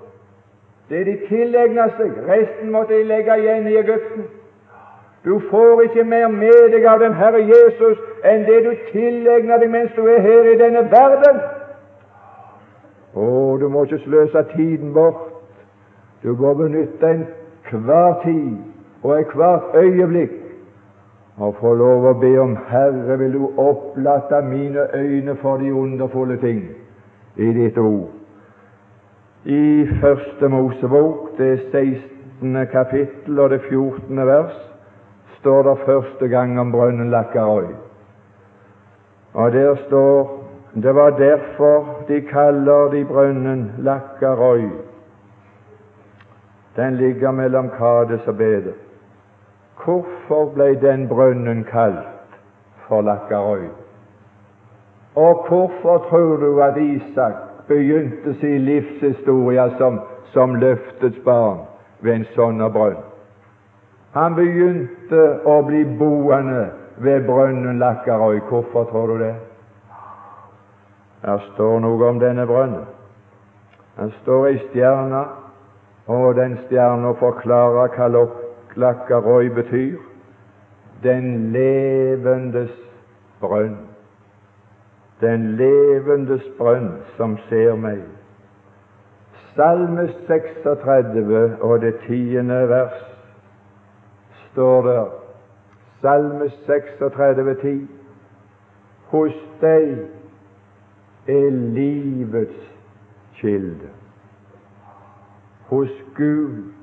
Det 0.91 1.05
de 1.07 1.17
tilegna 1.29 1.87
seg, 1.99 2.17
resten 2.27 2.73
måtte 2.75 2.97
de 2.97 3.07
legge 3.07 3.37
igjen 3.39 3.69
i 3.69 3.77
Egypten. 3.79 4.25
Du 5.25 5.39
får 5.51 5.83
ikke 5.83 6.05
mer 6.05 6.29
med 6.33 6.73
deg 6.73 6.87
av 6.89 7.03
den 7.03 7.15
Herre 7.15 7.43
Jesus 7.45 7.99
enn 8.25 8.47
det 8.49 8.63
du 8.65 8.71
tilegner 8.89 9.61
deg 9.61 9.71
mens 9.71 9.93
du 9.97 10.07
er 10.09 10.23
her 10.25 10.49
i 10.49 10.57
denne 10.59 10.87
verden. 10.91 11.43
Å, 13.15 13.27
du 13.61 13.69
må 13.69 13.85
ikke 13.85 14.01
sløse 14.07 14.43
tiden 14.55 14.95
bort. 14.97 15.29
Du 16.25 16.33
må 16.41 16.55
benytte 16.57 17.13
enhver 17.13 18.17
tid 18.25 18.57
og 19.03 19.15
ethvert 19.21 19.77
øyeblikk 19.77 20.40
og 21.41 21.55
få 21.57 21.73
lov 21.75 22.05
å 22.05 22.15
be 22.21 22.35
om 22.41 22.57
Herre, 22.69 23.17
vil 23.19 23.33
du 23.33 23.45
opplate 23.61 24.43
mine 24.45 24.87
øyne 24.95 25.37
for 25.41 25.57
de 25.57 25.73
underfulle 25.73 26.37
ting 26.41 26.67
i 27.37 27.53
ditt 27.57 27.79
ord. 27.79 28.11
I 29.45 29.87
Første 30.03 30.49
Mosebok, 30.49 31.31
det 31.39 31.61
16. 31.73 32.67
kapittel 32.73 33.41
og 33.41 33.51
det 33.51 33.61
14. 33.69 34.27
vers, 34.27 34.59
står 35.39 35.63
det 35.63 35.79
første 35.87 36.29
gang 36.29 36.61
om 36.61 36.73
brønnen 36.73 37.11
Lakkarøy. 37.11 37.73
Og 39.33 39.53
der 39.53 39.75
står 39.87 40.37
det 40.75 40.95
var 40.95 41.11
derfor 41.11 42.05
de 42.09 42.21
kaller 42.21 42.93
de 42.93 43.05
brønnen 43.05 43.73
Lakkarøy. 43.79 44.69
Den 46.77 46.97
ligger 46.97 47.31
mellom 47.31 47.71
Kades 47.79 48.27
og 48.27 48.37
Bede. 48.37 48.73
Hvorfor 49.85 50.51
ble 50.55 50.75
den 50.81 51.09
brønnen 51.09 51.65
kalt 51.65 52.39
for 52.89 53.01
Lakkarøy? 53.01 53.69
Og 55.17 55.47
hvorfor 55.49 55.99
tror 56.09 56.37
du 56.37 56.63
at 56.63 56.77
Isak 56.77 57.33
begynte 57.69 58.35
sin 58.41 58.61
livshistorie 58.65 59.71
som, 59.79 60.01
som 60.25 60.55
løftets 60.55 61.19
barn 61.25 61.65
ved 62.01 62.15
en 62.15 62.27
sånn 62.35 62.63
brønn? 62.73 63.01
Han 64.15 64.35
begynte 64.35 65.25
å 65.47 65.61
bli 65.67 65.85
boende 65.99 66.69
ved 66.97 67.27
brønnen 67.27 67.79
Lakkarøy. 67.79 68.41
Hvorfor 68.49 68.85
tror 68.91 69.07
du 69.07 69.19
det? 69.25 69.35
Der 71.23 71.43
står 71.53 71.81
noe 71.81 72.09
om 72.09 72.21
denne 72.21 72.47
brønnen. 72.47 72.87
Den 73.97 74.13
står 74.23 74.47
ei 74.49 74.61
stjerne, 74.69 75.25
og 76.07 76.35
den 76.37 76.57
stjerna 76.67 77.13
forklarer 77.21 77.93
hva 77.97 78.21
Lakkarøy 78.77 79.49
betyr. 79.55 79.99
Den 81.03 81.53
levendes 81.53 82.71
brønn. 83.41 83.77
Den 85.21 85.57
levendes 85.57 86.43
brønn 86.59 86.93
som 87.17 87.39
ser 87.49 87.77
meg. 87.77 88.03
Salme 89.55 90.09
36 90.27 91.57
og 91.61 91.81
det 91.81 91.95
tiende 92.07 92.69
vers 92.69 93.01
står 94.51 94.83
der. 94.83 95.07
Salme 96.01 96.51
36, 96.67 97.55
10. 97.63 97.89
Hos 99.11 99.35
deg 99.61 99.97
er 101.29 101.51
livets 101.51 102.71
kilde. 103.41 103.91
Hos 105.69 105.91
Gud 106.17 106.80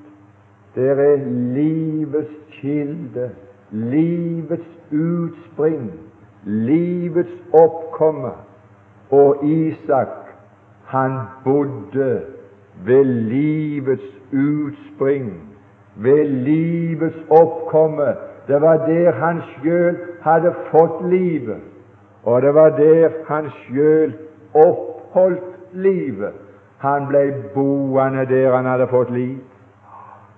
der 0.77 0.95
er 0.95 1.17
livets 1.55 2.33
kilde, 2.51 3.31
livets 3.71 4.69
utspring, 4.91 5.91
livets 6.43 7.33
oppkomme. 7.53 8.31
Og 9.09 9.45
Isak, 9.45 10.07
han 10.85 11.11
bodde 11.43 12.21
ved 12.85 13.03
livets 13.03 14.21
utspring, 14.33 15.57
ved 15.95 16.27
livets 16.27 17.25
oppkomme. 17.29 18.13
Det 18.47 18.61
var 18.61 18.77
der 18.87 19.11
han 19.11 19.41
sjøl 19.41 19.97
hadde 20.21 20.53
fått 20.71 21.09
livet, 21.09 21.61
og 22.23 22.41
det 22.41 22.53
var 22.53 22.69
der 22.69 23.09
han 23.27 23.49
sjøl 23.49 24.13
oppholdt 24.53 25.73
livet. 25.73 26.33
Han 26.77 27.07
ble 27.07 27.33
boende 27.53 28.25
der 28.29 28.55
han 28.55 28.65
hadde 28.65 28.87
fått 28.87 29.09
liv. 29.09 29.37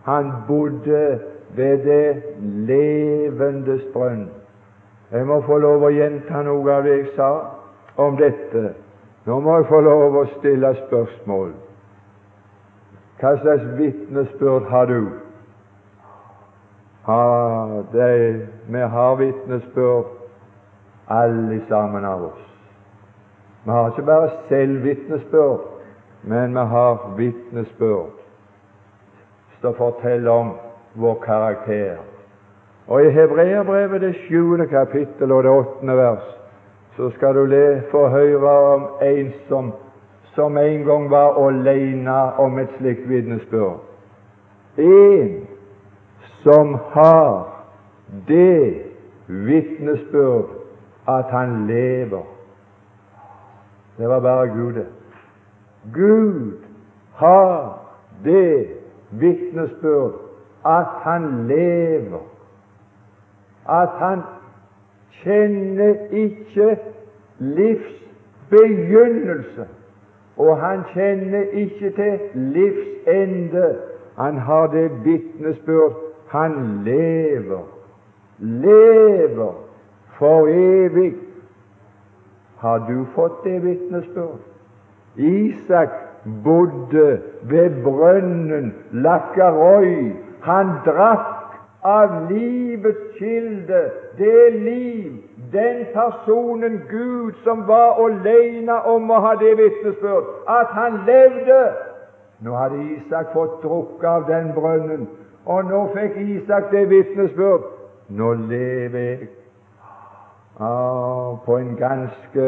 Han 0.04 0.34
bodde 0.48 1.20
ved 1.56 1.78
det 1.78 2.24
levendes 2.42 3.82
brønn. 3.94 4.30
Jeg 5.12 5.26
må 5.26 5.40
få 5.42 5.58
lov 5.58 5.84
å 5.84 5.94
gjenta 5.94 6.44
noe 6.46 6.74
av 6.74 6.86
det 6.86 6.98
jeg 6.98 7.08
sa 7.16 7.30
om 7.98 8.18
dette. 8.20 8.74
Nå 9.26 9.40
må 9.42 9.58
jeg 9.58 9.70
få 9.70 9.80
lov 9.82 10.20
å 10.20 10.28
stille 10.38 10.70
spørsmål. 10.84 11.56
Hva 13.20 13.34
slags 13.42 13.66
vitnesbyrd 13.80 14.70
har 14.70 14.86
du? 14.88 15.10
Ha, 17.10 17.24
det, 17.92 18.12
vi 18.70 18.86
har 18.94 19.18
vitnesbyrd, 19.20 20.14
alle 21.10 21.60
sammen 21.68 22.06
av 22.06 22.30
oss. 22.30 22.46
Vi 23.66 23.74
har 23.74 23.90
ikke 23.90 24.06
bare 24.08 24.32
selvvitnesbyrd, 24.48 25.68
men 26.30 26.54
vi 26.54 26.66
har 26.76 27.10
vitnesbyrd 27.18 28.19
som 29.62 29.76
forteller 29.76 30.32
om 30.32 30.52
vår 30.94 31.18
karakter. 31.26 31.98
Og 32.88 33.06
I 33.06 33.10
Hebreabrevet, 33.10 34.02
det 34.02 34.16
sjuende 34.16 34.68
kapittel 34.68 35.32
og 35.32 35.44
det 35.44 35.52
åttende 35.52 35.98
vers, 35.98 36.26
så 36.96 37.10
skal 37.10 37.36
du 37.36 37.46
le, 37.46 37.82
få 37.92 38.08
høre 38.08 38.50
om 38.74 38.88
en 39.02 39.34
som, 39.48 39.72
som 40.36 40.58
en 40.58 40.84
gang 40.86 41.10
var 41.12 41.38
alene 41.48 42.18
om 42.42 42.60
et 42.60 42.74
slikt 42.78 43.10
vitnesbyrd. 43.10 43.80
En 44.78 45.48
som 46.44 46.78
har 46.92 47.48
det 48.28 48.84
vitnesbyrd 49.28 50.50
at 51.08 51.32
han 51.32 51.68
lever 51.68 52.26
det 54.00 54.08
var 54.08 54.20
bare 54.20 54.48
Gud, 54.48 54.74
det. 54.74 54.86
Gud 55.94 56.54
har 57.14 57.80
det 58.24 58.79
vitnesbyrd 59.12 60.14
at 60.66 60.86
han 61.04 61.48
lever, 61.48 62.26
at 63.70 63.90
han 63.90 64.22
kjenner 65.24 65.96
ikke 66.12 66.78
livs 67.40 67.94
begynnelse, 68.50 69.68
og 70.38 70.58
han 70.58 70.84
kjenner 70.94 71.42
ikke 71.52 71.90
til 71.96 72.20
livs 72.34 73.08
ende. 73.08 73.78
Han 74.18 74.38
har 74.38 74.68
det 74.68 74.92
vitnesbyrd 75.06 75.94
han 76.28 76.82
lever, 76.84 77.64
lever 78.40 79.54
for 80.20 80.48
evig 80.48 81.14
har 82.60 82.78
du 82.88 83.06
fått 83.16 83.44
det 83.44 83.62
vitnesbyrd? 83.64 84.40
Isak 85.16 85.94
bodde 86.44 87.22
ved 87.42 87.84
brønnen 87.84 88.74
Lakkaroi. 88.92 90.14
Han 90.42 90.72
drakk 90.86 91.40
av 91.84 92.32
livets 92.32 93.18
kilde, 93.20 93.92
det 94.18 94.54
liv, 94.54 95.12
den 95.52 95.86
personen 95.94 96.82
Gud 96.90 97.34
som 97.44 97.68
var 97.68 98.00
alene 98.04 98.82
om 98.86 99.12
å 99.12 99.22
ha 99.24 99.36
det 99.40 99.56
vitnesbyrd, 99.58 100.28
at 100.48 100.76
han 100.76 101.02
levde. 101.08 101.60
Nå 102.44 102.56
hadde 102.56 102.84
Isak 102.98 103.34
fått 103.34 103.62
drukke 103.64 104.08
av 104.08 104.28
den 104.28 104.52
brønnen, 104.56 105.08
og 105.46 105.72
nå 105.72 105.86
fikk 105.96 106.20
Isak 106.20 106.72
det 106.72 106.88
vitnesbyrd. 106.92 107.68
Nå 108.10 108.34
lever 108.50 109.00
jeg. 109.00 109.30
Ah, 110.60 111.38
på 111.46 111.58
en 111.58 111.76
ganske, 111.80 112.48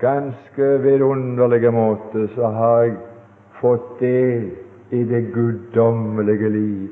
ganske 0.00 0.82
vidunderlig 0.82 1.72
måte 1.72 2.28
så 2.34 2.46
har 2.46 2.82
jeg 2.82 2.96
fått 3.60 4.00
del 4.00 4.50
i 4.90 5.04
det 5.04 5.32
guddommelige 5.34 6.48
liv. 6.48 6.88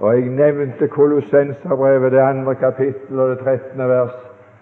Og 0.00 0.14
jeg 0.14 0.28
nevnte 0.28 0.88
Kolossenserbrevet, 0.88 2.12
det 2.12 2.20
andre 2.20 2.54
kapittel 2.54 3.20
og 3.20 3.30
det 3.30 3.38
trettende 3.38 3.88
vers. 3.88 4.16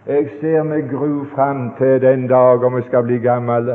Jeg 0.07 0.29
ser 0.41 0.63
med 0.63 0.91
gru 0.91 1.25
fram 1.35 1.71
til 1.79 2.01
den 2.03 2.27
dag 2.29 2.65
om 2.65 2.77
jeg 2.77 2.85
skal 2.89 3.03
bli 3.03 3.19
gammel, 3.19 3.71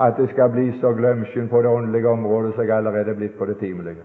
at 0.00 0.16
det 0.18 0.30
skal 0.30 0.50
bli 0.50 0.72
så 0.80 0.92
glemsken 0.92 1.48
på 1.48 1.62
det 1.62 1.70
åndelige 1.70 2.08
området 2.08 2.54
som 2.54 2.64
jeg 2.64 2.76
allerede 2.76 3.10
er 3.10 3.14
blitt 3.14 3.38
på 3.38 3.46
det 3.46 3.58
timelige. 3.58 4.04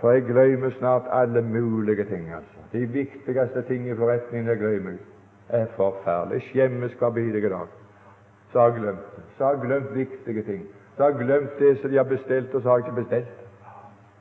For 0.00 0.12
jeg 0.12 0.22
glemmer 0.22 0.70
snart 0.78 1.02
alle 1.12 1.42
mulige 1.42 2.04
ting. 2.04 2.28
altså. 2.36 2.58
De 2.72 2.86
viktigste 2.86 3.62
ting 3.68 3.88
i 3.88 3.94
forretningen 3.94 4.48
jeg 4.48 4.58
glemmer. 4.58 4.92
er 5.48 5.66
forferdelig. 5.76 6.34
Jeg 6.34 6.42
skjemmes 6.42 6.92
hver 6.92 7.10
bidige 7.10 7.48
dag. 7.48 7.85
Så 8.56 8.60
har 8.60 8.68
jeg 8.68 8.80
glemt 8.80 9.16
det. 9.16 9.22
Så 9.38 9.44
har 9.44 9.50
jeg 9.50 9.60
glemt 9.60 9.94
viktige 9.94 10.42
ting. 10.42 10.62
Så 10.96 11.02
har 11.02 11.10
jeg 11.10 11.18
glemt 11.18 11.58
det 11.58 11.78
som 11.80 11.90
de 11.90 11.96
har 11.96 12.04
bestilt, 12.04 12.54
og 12.54 12.62
så 12.62 12.68
har 12.68 12.76
jeg 12.76 12.86
ikke 12.86 13.00
bestilt. 13.00 13.34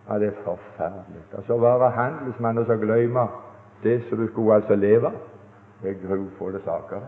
Ja, 0.09 0.19
det 0.19 0.27
er 0.27 0.41
forferdelig. 0.43 1.21
Og 1.33 1.43
så 1.47 1.57
være 1.57 1.91
handelsmann 1.91 2.57
og 2.57 2.65
så 2.65 2.75
glemme 2.75 3.27
det 3.83 4.03
som 4.09 4.17
du 4.17 4.27
skulle 4.27 4.55
altså 4.55 4.75
leve 4.75 5.11
er 5.83 5.93
grufulle 6.07 6.59
saker. 6.65 6.99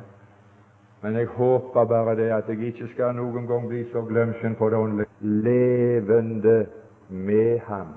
Men 1.01 1.15
jeg 1.15 1.25
håper 1.25 1.83
bare 1.85 2.15
det 2.15 2.29
at 2.29 2.43
jeg 2.47 2.59
ikke 2.59 2.87
skal 2.93 3.15
noen 3.15 3.47
gang 3.47 3.67
bli 3.67 3.83
så 3.91 4.01
glemsken 4.01 4.55
på 4.55 4.69
det 4.69 4.77
åndelige. 4.77 5.09
Levende 5.19 6.65
med 7.09 7.59
ham. 7.59 7.87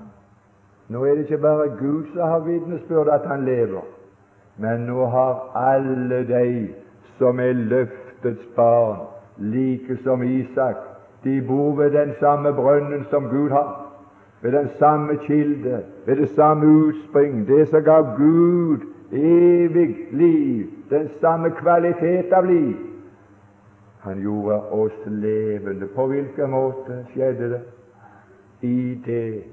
Nå 0.87 1.05
er 1.05 1.15
det 1.15 1.23
ikke 1.29 1.37
bare 1.37 1.69
Gud 1.79 2.03
som 2.13 2.27
har 2.27 2.39
vitnesbyrd 2.39 3.07
at 3.07 3.27
han 3.27 3.45
lever, 3.45 3.81
men 4.57 4.79
nå 4.79 5.05
har 5.05 5.51
alle 5.55 6.27
de 6.27 6.67
som 7.17 7.39
er 7.39 7.53
løftets 7.53 8.45
barn, 8.55 9.07
like 9.37 9.97
som 10.03 10.23
Isak, 10.23 10.75
de 11.23 11.41
bor 11.41 11.75
ved 11.75 11.91
den 11.91 12.13
samme 12.19 12.53
brønnen 12.53 13.05
som 13.09 13.29
Gud 13.29 13.49
har 13.49 13.91
ved 14.41 14.51
den 14.51 14.69
samme 14.79 15.17
kilde, 15.27 15.83
ved 16.05 16.15
det 16.15 16.29
samme 16.35 16.65
utspring, 16.65 17.47
det 17.47 17.69
som 17.69 17.83
gav 17.83 18.17
Gud 18.17 18.77
evig 19.11 19.97
liv, 20.11 20.67
den 20.89 21.09
samme 21.21 21.49
kvalitet 21.49 22.33
av 22.33 22.45
liv. 22.45 22.75
Han 23.99 24.21
gjorde 24.21 24.61
oss 24.71 25.05
levende. 25.05 25.87
På 25.87 26.07
hvilken 26.07 26.49
måte 26.49 27.05
skjedde 27.13 27.49
det? 27.49 27.61
I 28.61 29.01
det 29.05 29.43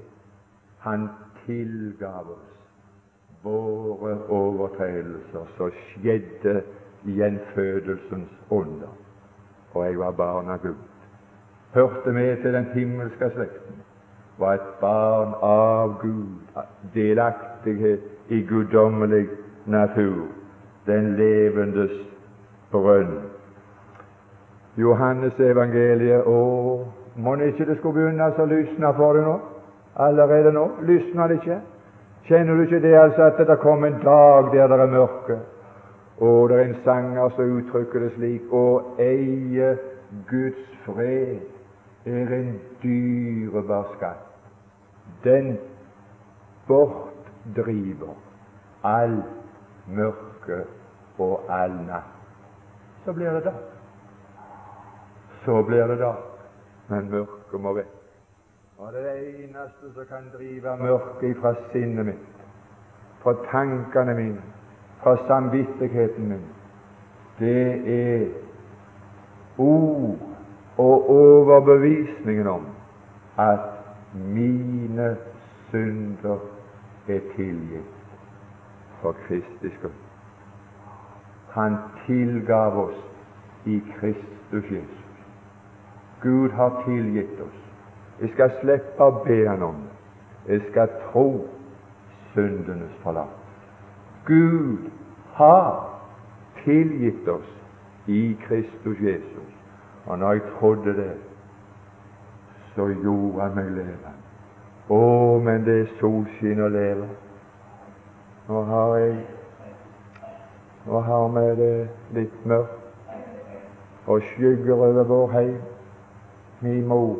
han 0.79 1.09
tilgav 1.45 2.31
oss 2.33 2.49
våre 3.43 4.15
overtredelser, 4.29 5.45
så 5.57 5.69
skjedde 5.69 6.61
gjenfødelsens 7.05 8.41
under. 8.49 8.89
Og 9.73 9.85
jeg 9.85 9.99
var 9.99 10.11
barn 10.17 10.49
av 10.49 10.63
Gud. 10.63 10.79
Hørte 11.73 12.11
med 12.11 12.41
til 12.41 12.53
den 12.53 12.71
himmelske 12.73 13.29
slekten 13.35 13.79
var 14.39 14.53
et 14.53 14.67
barn 14.81 15.33
av 15.43 15.97
Gud, 16.01 16.39
delaktighet 16.93 18.31
i 18.31 18.41
guddommelig 18.47 19.27
natur, 19.65 20.29
den 20.87 21.15
levendes 21.19 21.91
brønn. 22.71 23.17
Johannes 24.79 25.39
evangeliet 25.43 26.27
Å, 26.27 26.39
må 27.19 27.35
ikke 27.43 27.67
det 27.67 27.79
skulle 27.79 27.97
begynne 27.97 28.29
å 28.31 28.47
lysne 28.47 28.93
for 28.95 29.17
deg 29.17 29.27
nå? 29.27 29.35
Allerede 29.99 30.53
nå? 30.55 30.65
Lysner 30.87 31.27
det 31.27 31.41
ikke? 31.41 31.59
Kjenner 32.29 32.55
du 32.55 32.63
ikke 32.63 32.79
det 32.85 32.95
altså 32.95 33.27
at 33.27 33.41
det 33.43 33.59
kommer 33.59 33.89
en 33.89 33.99
dag 34.05 34.53
der 34.53 34.71
det 34.71 34.79
er 34.85 34.93
mørke? 34.93 35.39
Og 36.19 36.49
det 36.49 36.57
er 36.59 36.65
en 36.65 36.81
sanger 36.83 37.29
som 37.35 37.59
uttrykker 37.59 38.03
det 38.03 38.09
slik 38.17 38.51
Å 38.51 38.65
eie 38.99 39.75
Guds 40.27 40.65
fred 40.83 41.45
er 42.09 42.33
en 42.39 42.57
dyrebar 42.81 43.93
skatt 43.95 44.29
den 45.23 45.57
bortdriver 46.67 48.15
all 48.83 49.23
mørke 49.87 50.63
og 51.17 51.49
all 51.49 51.75
natt. 51.87 52.15
Så 53.05 53.13
blir 53.13 53.31
det 53.31 53.43
dag. 53.43 53.55
Så 55.45 55.63
blir 55.63 55.87
det 55.87 55.99
dag. 55.99 56.15
Men 56.89 57.09
mørket 57.11 57.61
må 57.61 57.73
vekk. 57.73 57.95
Og 58.79 58.93
det 58.93 59.03
eneste 59.17 59.91
som 59.93 60.07
kan 60.07 60.29
drive 60.33 60.77
mørket 60.79 61.35
fra 61.41 61.53
sinnet 61.73 62.05
mitt, 62.05 62.45
fra 63.19 63.33
tankene 63.51 64.15
mine, 64.15 64.43
fra 65.03 65.17
samvittigheten 65.27 66.29
min, 66.29 66.45
det 67.39 67.91
er 67.99 68.27
ord 69.57 70.17
og 70.77 71.09
overbevisningen 71.09 72.47
om 72.47 72.65
at 73.37 73.59
mine 74.13 75.17
synder 75.69 76.37
er 77.07 77.19
tilgitt 77.35 77.95
for 79.01 79.11
Kristi 79.27 79.69
skyld. 79.77 79.91
Han 81.49 81.77
tilgav 82.05 82.77
oss 82.77 82.99
i 83.65 83.81
Kristus 83.95 84.71
Jesus. 84.71 85.05
Gud 86.21 86.49
har 86.49 86.83
tilgitt 86.85 87.41
oss. 87.41 87.59
Jeg 88.21 88.29
skal 88.33 88.51
slippe 88.61 89.03
å 89.03 89.23
be 89.23 89.41
Han 89.47 89.63
om 89.63 89.75
det. 89.83 89.95
Jeg 90.53 90.61
skal 90.71 90.95
tro 91.11 91.27
syndenes 92.33 92.95
forlatelse. 93.03 93.38
Gud 94.25 94.91
har 95.33 95.89
tilgitt 96.63 97.27
oss 97.27 97.49
i 98.05 98.37
Kristus 98.47 98.99
Jesus. 98.99 99.53
Og 100.05 100.19
når 100.19 100.31
jeg 100.31 100.41
trodde 100.59 100.95
det, 100.97 101.13
så 102.75 102.87
gjorde 102.87 103.41
han 103.41 103.55
meg 103.55 103.71
levende. 103.71 104.13
Å, 104.89 105.01
men 105.45 105.65
det 105.65 105.75
er 105.83 105.91
solskinn 105.99 106.63
å 106.65 106.69
leve. 106.73 107.09
Nå 108.49 108.63
har 108.71 108.95
jeg 108.97 109.19
Nå 110.89 110.99
har 111.05 111.25
vi 111.35 111.41
det 111.59 111.73
litt 112.15 112.45
mørkt 112.49 114.07
og 114.09 114.23
skygger 114.31 114.73
over 114.73 115.03
vår 115.03 115.31
heim. 115.35 115.57
Min 116.63 116.87
mor 116.87 117.19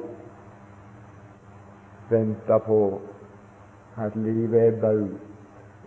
venter 2.10 2.58
på 2.66 2.80
at 3.98 4.16
livet 4.16 4.74
ebber 4.74 5.04
ut. 5.04 5.29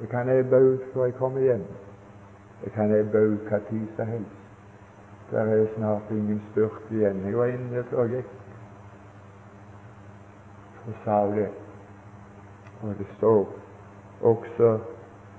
Det 0.03 0.09
kan 0.11 0.29
ebbe 0.29 0.57
ut 0.57 0.81
før 0.93 1.05
jeg 1.05 1.15
kommer 1.15 1.41
hjem. 1.41 1.65
Det 2.65 2.73
kan 2.73 2.91
ebbe 2.91 3.19
ut 3.19 3.45
hva 3.47 3.59
tid 3.69 3.85
som 3.97 4.07
helst. 4.07 4.39
Der 5.31 5.41
er 5.41 5.67
snart 5.77 6.11
ingen 6.11 6.43
spurt 6.51 6.91
igjen. 6.91 7.21
Jeg 7.27 7.39
var 7.39 7.47
inne 7.47 7.85
før 7.91 8.03
jeg 8.03 8.11
gikk 8.11 8.33
Så 10.85 10.93
sa 11.05 11.19
det. 11.37 11.49
Og 12.83 12.89
det 12.99 13.07
står 13.17 13.53
også 14.23 14.71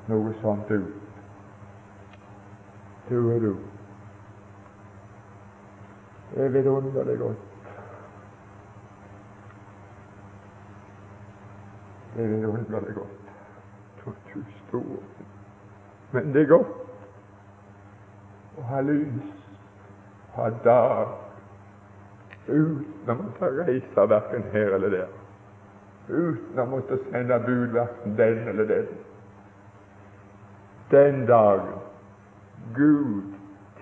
noe 0.07 0.31
sånt 0.41 0.71
ut. 0.71 0.93
Du 3.09 3.17
og 3.33 3.41
du. 3.41 3.57
Det 6.35 6.45
er 6.45 6.55
vidunderlig 6.55 7.17
godt. 7.19 7.43
Det 12.15 12.23
er 12.23 12.27
vidunderlig 12.27 12.95
godt. 12.95 13.22
Du 14.05 14.43
stor. 14.67 14.99
Men 16.11 16.33
det 16.33 16.41
er 16.41 16.51
godt 16.51 16.79
å 18.57 18.67
ha 18.69 18.81
lys, 18.85 19.33
ha 20.35 20.49
dag, 20.63 21.13
uten 22.47 23.09
å 23.09 23.19
måtte 23.23 23.51
reise 23.63 24.07
verken 24.09 24.43
her 24.53 24.77
eller 24.77 24.97
der 24.97 25.19
uten 26.07 26.59
å 26.59 26.65
måtte 26.67 26.97
sende 27.09 27.37
bud 27.45 27.71
verken 27.75 28.17
den 28.17 28.47
eller 28.51 28.67
den. 28.67 28.89
Den 30.91 31.25
dagen 31.25 31.79
Gud 32.75 33.33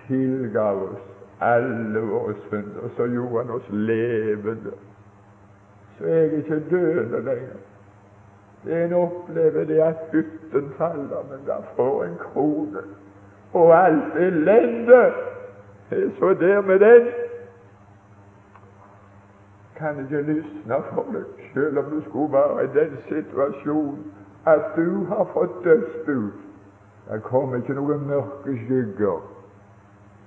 tilgav 0.06 0.82
oss 0.82 1.08
alle 1.42 2.00
våre 2.06 2.34
synder, 2.48 2.88
så 2.96 3.06
gjorde 3.10 3.42
Han 3.42 3.54
oss 3.56 3.68
levende. 3.70 4.74
Så 5.98 6.04
er 6.04 6.20
jeg 6.22 6.38
ikke 6.38 6.60
døende 6.70 7.22
lenger. 7.26 7.60
En 8.66 8.92
opplever 8.92 9.64
det 9.64 9.80
at 9.82 9.96
hytten 10.12 10.70
faller, 10.78 11.24
men 11.30 11.46
da 11.46 11.58
får 11.76 12.04
en 12.04 12.16
krone. 12.20 12.84
Og 13.52 13.86
alt 13.86 14.16
elendet 14.16 15.12
er 15.90 16.08
så 16.18 16.34
der 16.40 16.60
med 16.60 16.78
den. 16.78 17.08
kan 19.82 19.98
ikke 20.04 20.22
lysne 20.22 20.76
for 20.92 21.06
deg, 21.12 21.24
selv 21.54 21.78
om 21.78 21.84
du 21.90 22.02
skulle 22.08 22.32
være 22.32 22.64
i 22.64 22.68
den 22.74 22.98
situasjonen 23.08 24.12
at 24.46 24.62
du 24.76 25.04
har 25.04 25.24
fått 25.32 25.64
dødsbud. 25.64 26.30
Det 27.10 27.22
kommer 27.22 27.56
ikke 27.56 27.74
noen 27.74 28.06
mørke 28.06 28.54
skygger 28.64 29.20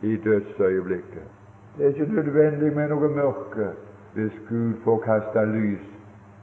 i 0.02 0.15
dødsøyeblikket. 0.26 1.28
Det 1.78 1.86
er 1.86 1.89
ikke 1.93 2.13
nødvendig 2.15 2.76
med 2.76 2.91
noe 2.91 3.10
mørke 3.15 3.71
hvis 4.15 4.36
Gud 4.50 4.74
får 4.84 5.04
kaste 5.08 5.45
lys. 5.52 5.84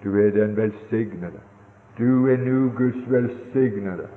Du 0.05 0.17
er 0.21 0.31
den 0.31 0.57
velsignede. 0.57 1.41
Du 1.99 2.29
er 2.29 2.37
nu 2.37 2.73
Guds 2.77 3.11
velsignede. 3.11 4.09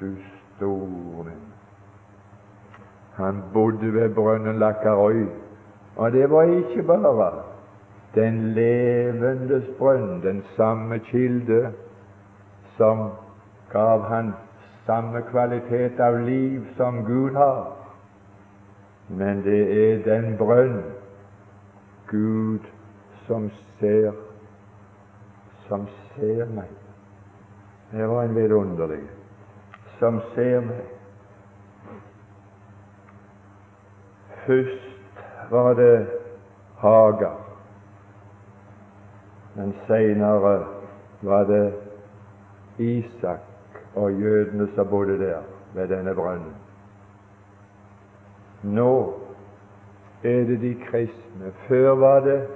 Du 0.00 0.06
store 0.56 1.30
Han 3.16 3.42
bodde 3.52 3.94
ved 3.94 4.14
brønnen 4.14 4.58
Lakkarøy, 4.58 5.26
og 5.96 6.12
det 6.12 6.30
var 6.30 6.42
ikke 6.42 6.82
bare 6.82 7.42
den 8.14 8.52
levendes 8.54 9.64
brønn, 9.78 10.22
den 10.22 10.44
samme 10.56 10.98
kilde 10.98 11.72
som 12.76 13.10
gav 13.72 14.02
han 14.02 14.32
samme 14.86 15.22
kvalitet 15.30 16.00
av 16.00 16.16
liv 16.18 16.62
som 16.76 17.04
Gud 17.04 17.34
har, 17.34 17.76
men 19.08 19.42
det 19.44 19.62
er 19.82 20.04
den 20.06 20.36
brønn 20.38 20.82
Gud 22.06 22.58
som 23.26 23.50
ser 23.80 24.12
som 25.68 25.86
ser 25.86 26.07
meg. 26.20 26.68
Det 27.90 28.06
var 28.06 28.22
en 28.22 28.34
vidunderlig 28.34 29.02
som 29.98 30.20
ser 30.34 30.60
meg. 30.60 30.84
Først 34.46 35.20
var 35.50 35.74
det 35.74 36.06
Hagar, 36.78 37.36
men 39.54 39.74
seinere 39.86 40.66
var 41.20 41.44
det 41.44 41.72
Isak 42.78 43.40
og 43.94 44.12
jødene 44.12 44.68
som 44.74 44.88
bodde 44.88 45.18
der 45.18 45.42
ved 45.74 45.88
denne 45.88 46.14
brønnen. 46.14 46.54
Nå 48.62 49.14
er 50.22 50.44
det 50.44 50.60
de 50.60 50.74
kristne. 50.74 51.52
Før 51.68 51.94
var 51.94 52.20
det 52.20 52.46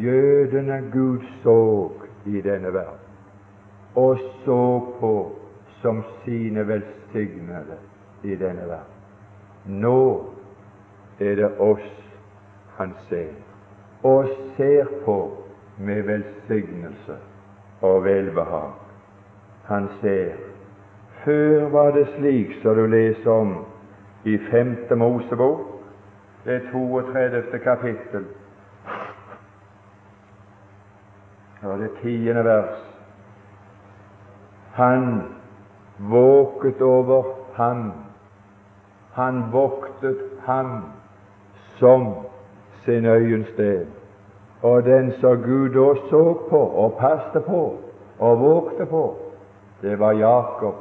jødene 0.00 0.90
Gud 0.92 1.22
så 1.42 1.90
i 2.28 2.40
denne 2.44 2.72
verden, 2.72 3.04
og 3.94 4.18
så 4.44 4.62
på 5.00 5.12
som 5.82 6.02
sine 6.24 6.66
velsignede 6.68 7.78
i 8.22 8.36
denne 8.36 8.66
verden. 8.68 8.94
Nå 9.66 10.24
er 11.20 11.34
det 11.36 11.50
oss 11.58 11.88
han 12.78 12.94
ser, 13.08 13.32
og 14.02 14.28
ser 14.56 14.86
på 15.04 15.18
med 15.78 16.02
velsignelse 16.02 17.16
og 17.80 18.04
velbehag. 18.04 18.72
Han 19.64 19.88
ser. 20.00 20.36
Før 21.24 21.68
var 21.68 21.90
det 21.92 22.06
slik 22.16 22.54
som 22.62 22.74
du 22.74 22.86
leser 22.86 23.30
om 23.30 23.54
i 24.24 24.38
5. 24.50 24.76
Mosebok, 24.98 25.60
det 26.44 26.62
32. 26.72 27.58
kapittel, 27.58 28.24
og 31.62 31.78
det 31.78 31.90
tiende 32.02 32.44
vers. 32.44 32.78
Han 34.72 35.22
våket 35.98 36.82
over 36.82 37.24
ham. 37.54 37.92
Han 39.12 39.44
voktet 39.52 40.18
ham 40.46 40.84
som 41.78 42.14
sin 42.84 43.04
øyens 43.04 43.48
sted. 43.48 43.86
Og 44.62 44.84
den 44.84 45.12
som 45.20 45.42
Gud 45.42 45.68
da 45.74 45.94
så 46.10 46.34
på 46.50 46.58
og 46.58 46.96
passte 46.98 47.40
på 47.40 47.74
og 48.18 48.40
vågte 48.40 48.86
på, 48.86 49.16
det 49.82 49.98
var 49.98 50.12
Jakob, 50.12 50.74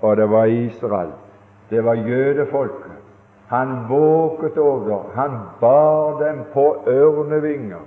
og 0.00 0.16
det 0.16 0.30
var 0.30 0.44
Israel. 0.44 1.12
Det 1.70 1.84
var 1.84 1.94
jødefolket. 1.94 2.92
Han 3.48 3.88
våget 3.88 4.58
over 4.58 5.02
Han 5.14 5.30
bar 5.60 6.24
dem 6.24 6.44
på 6.52 6.76
ørnevinger 6.86 7.80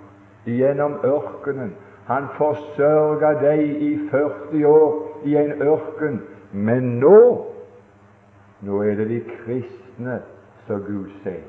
gjennom 0.46 0.96
ørkenen. 1.04 1.76
Han 2.12 2.26
forsørga 2.36 3.30
deg 3.39 3.62
i 3.88 3.91
40 4.12 4.65
år 4.67 4.95
i 5.24 5.38
en 5.39 5.62
ørken. 5.63 6.17
Men 6.52 6.97
nå 7.00 7.19
nå 8.62 8.82
er 8.84 8.97
det 9.00 9.08
de 9.10 9.19
kristne 9.26 10.19
som 10.67 10.84
Gud 10.86 11.08
ser. 11.24 11.39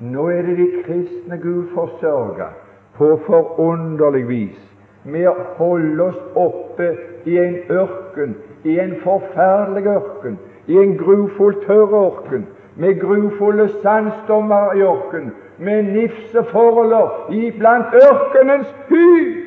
Nå 0.00 0.24
er 0.32 0.48
det 0.48 0.56
de 0.58 0.66
kristne 0.86 1.38
Gud 1.38 1.68
forsørger 1.74 2.56
på 2.96 3.12
forunderlig 3.26 4.24
vis 4.28 4.64
med 5.04 5.28
å 5.30 5.36
holde 5.60 6.08
oss 6.08 6.18
oppe 6.34 6.88
i 7.30 7.36
en 7.38 7.60
ørken, 7.70 8.34
i 8.64 8.78
en 8.82 8.96
forferdelig 9.04 9.86
ørken, 9.92 10.38
i 10.66 10.80
en 10.82 10.96
grufull 10.98 11.60
tørr 11.66 11.94
ørken, 12.00 12.46
med 12.76 12.98
grufulle 13.00 13.68
sandstormer 13.82 14.74
i 14.74 14.82
ørken, 14.82 15.30
med 15.58 15.92
nifseforholder 15.94 17.30
iblant 17.32 17.94
ørkenens 17.94 18.72
hy. 18.88 19.45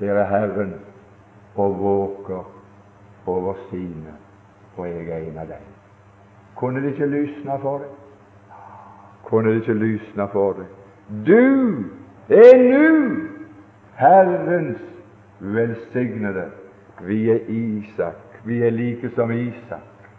Der 0.00 0.14
er 0.14 0.24
Herren 0.24 0.74
og 1.54 1.78
våker 1.78 2.50
over 3.26 3.54
sine, 3.70 4.14
og 4.76 4.88
jeg 4.88 5.08
er 5.08 5.18
en 5.18 5.38
av 5.38 5.46
dem. 5.46 5.68
Kunne 6.54 6.82
det 6.82 6.94
ikke 6.94 7.06
lysne 7.06 7.58
for 7.62 7.78
deg? 7.78 7.92
Kunne 9.24 9.50
det 9.50 9.62
ikke 9.62 9.74
lysne 9.74 10.28
for 10.32 10.58
deg? 10.58 10.66
Du 11.26 11.84
er 12.28 12.58
nu 12.62 13.16
Herrens 13.96 14.80
velsignede. 15.38 16.50
Vi 17.00 17.30
er 17.30 17.38
Isak. 17.48 18.40
Vi 18.44 18.62
er 18.62 18.70
like 18.70 19.10
som 19.14 19.30
Isak. 19.30 20.10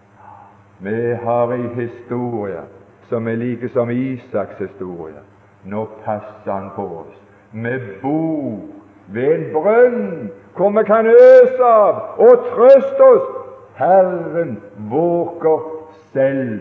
Vi 0.79 1.13
har 1.23 1.51
ei 1.53 1.67
historie 1.75 2.63
som 3.09 3.27
er 3.27 3.35
like 3.35 3.69
som 3.69 3.89
Isaks 3.89 4.57
historie. 4.59 5.21
Nå 5.63 5.85
passer 6.03 6.51
han 6.51 6.69
på 6.75 6.88
oss. 6.99 7.13
Vi 7.51 7.77
bor 8.01 8.74
ved 9.07 9.35
en 9.35 9.45
brønn 9.53 10.31
hvor 10.55 10.71
vi 10.77 10.83
kan 10.87 11.07
øse 11.07 11.63
av 11.63 12.21
og 12.23 12.45
trøste 12.51 13.03
oss. 13.03 13.31
Herren 13.75 14.57
våker 14.89 15.65
selv 16.13 16.59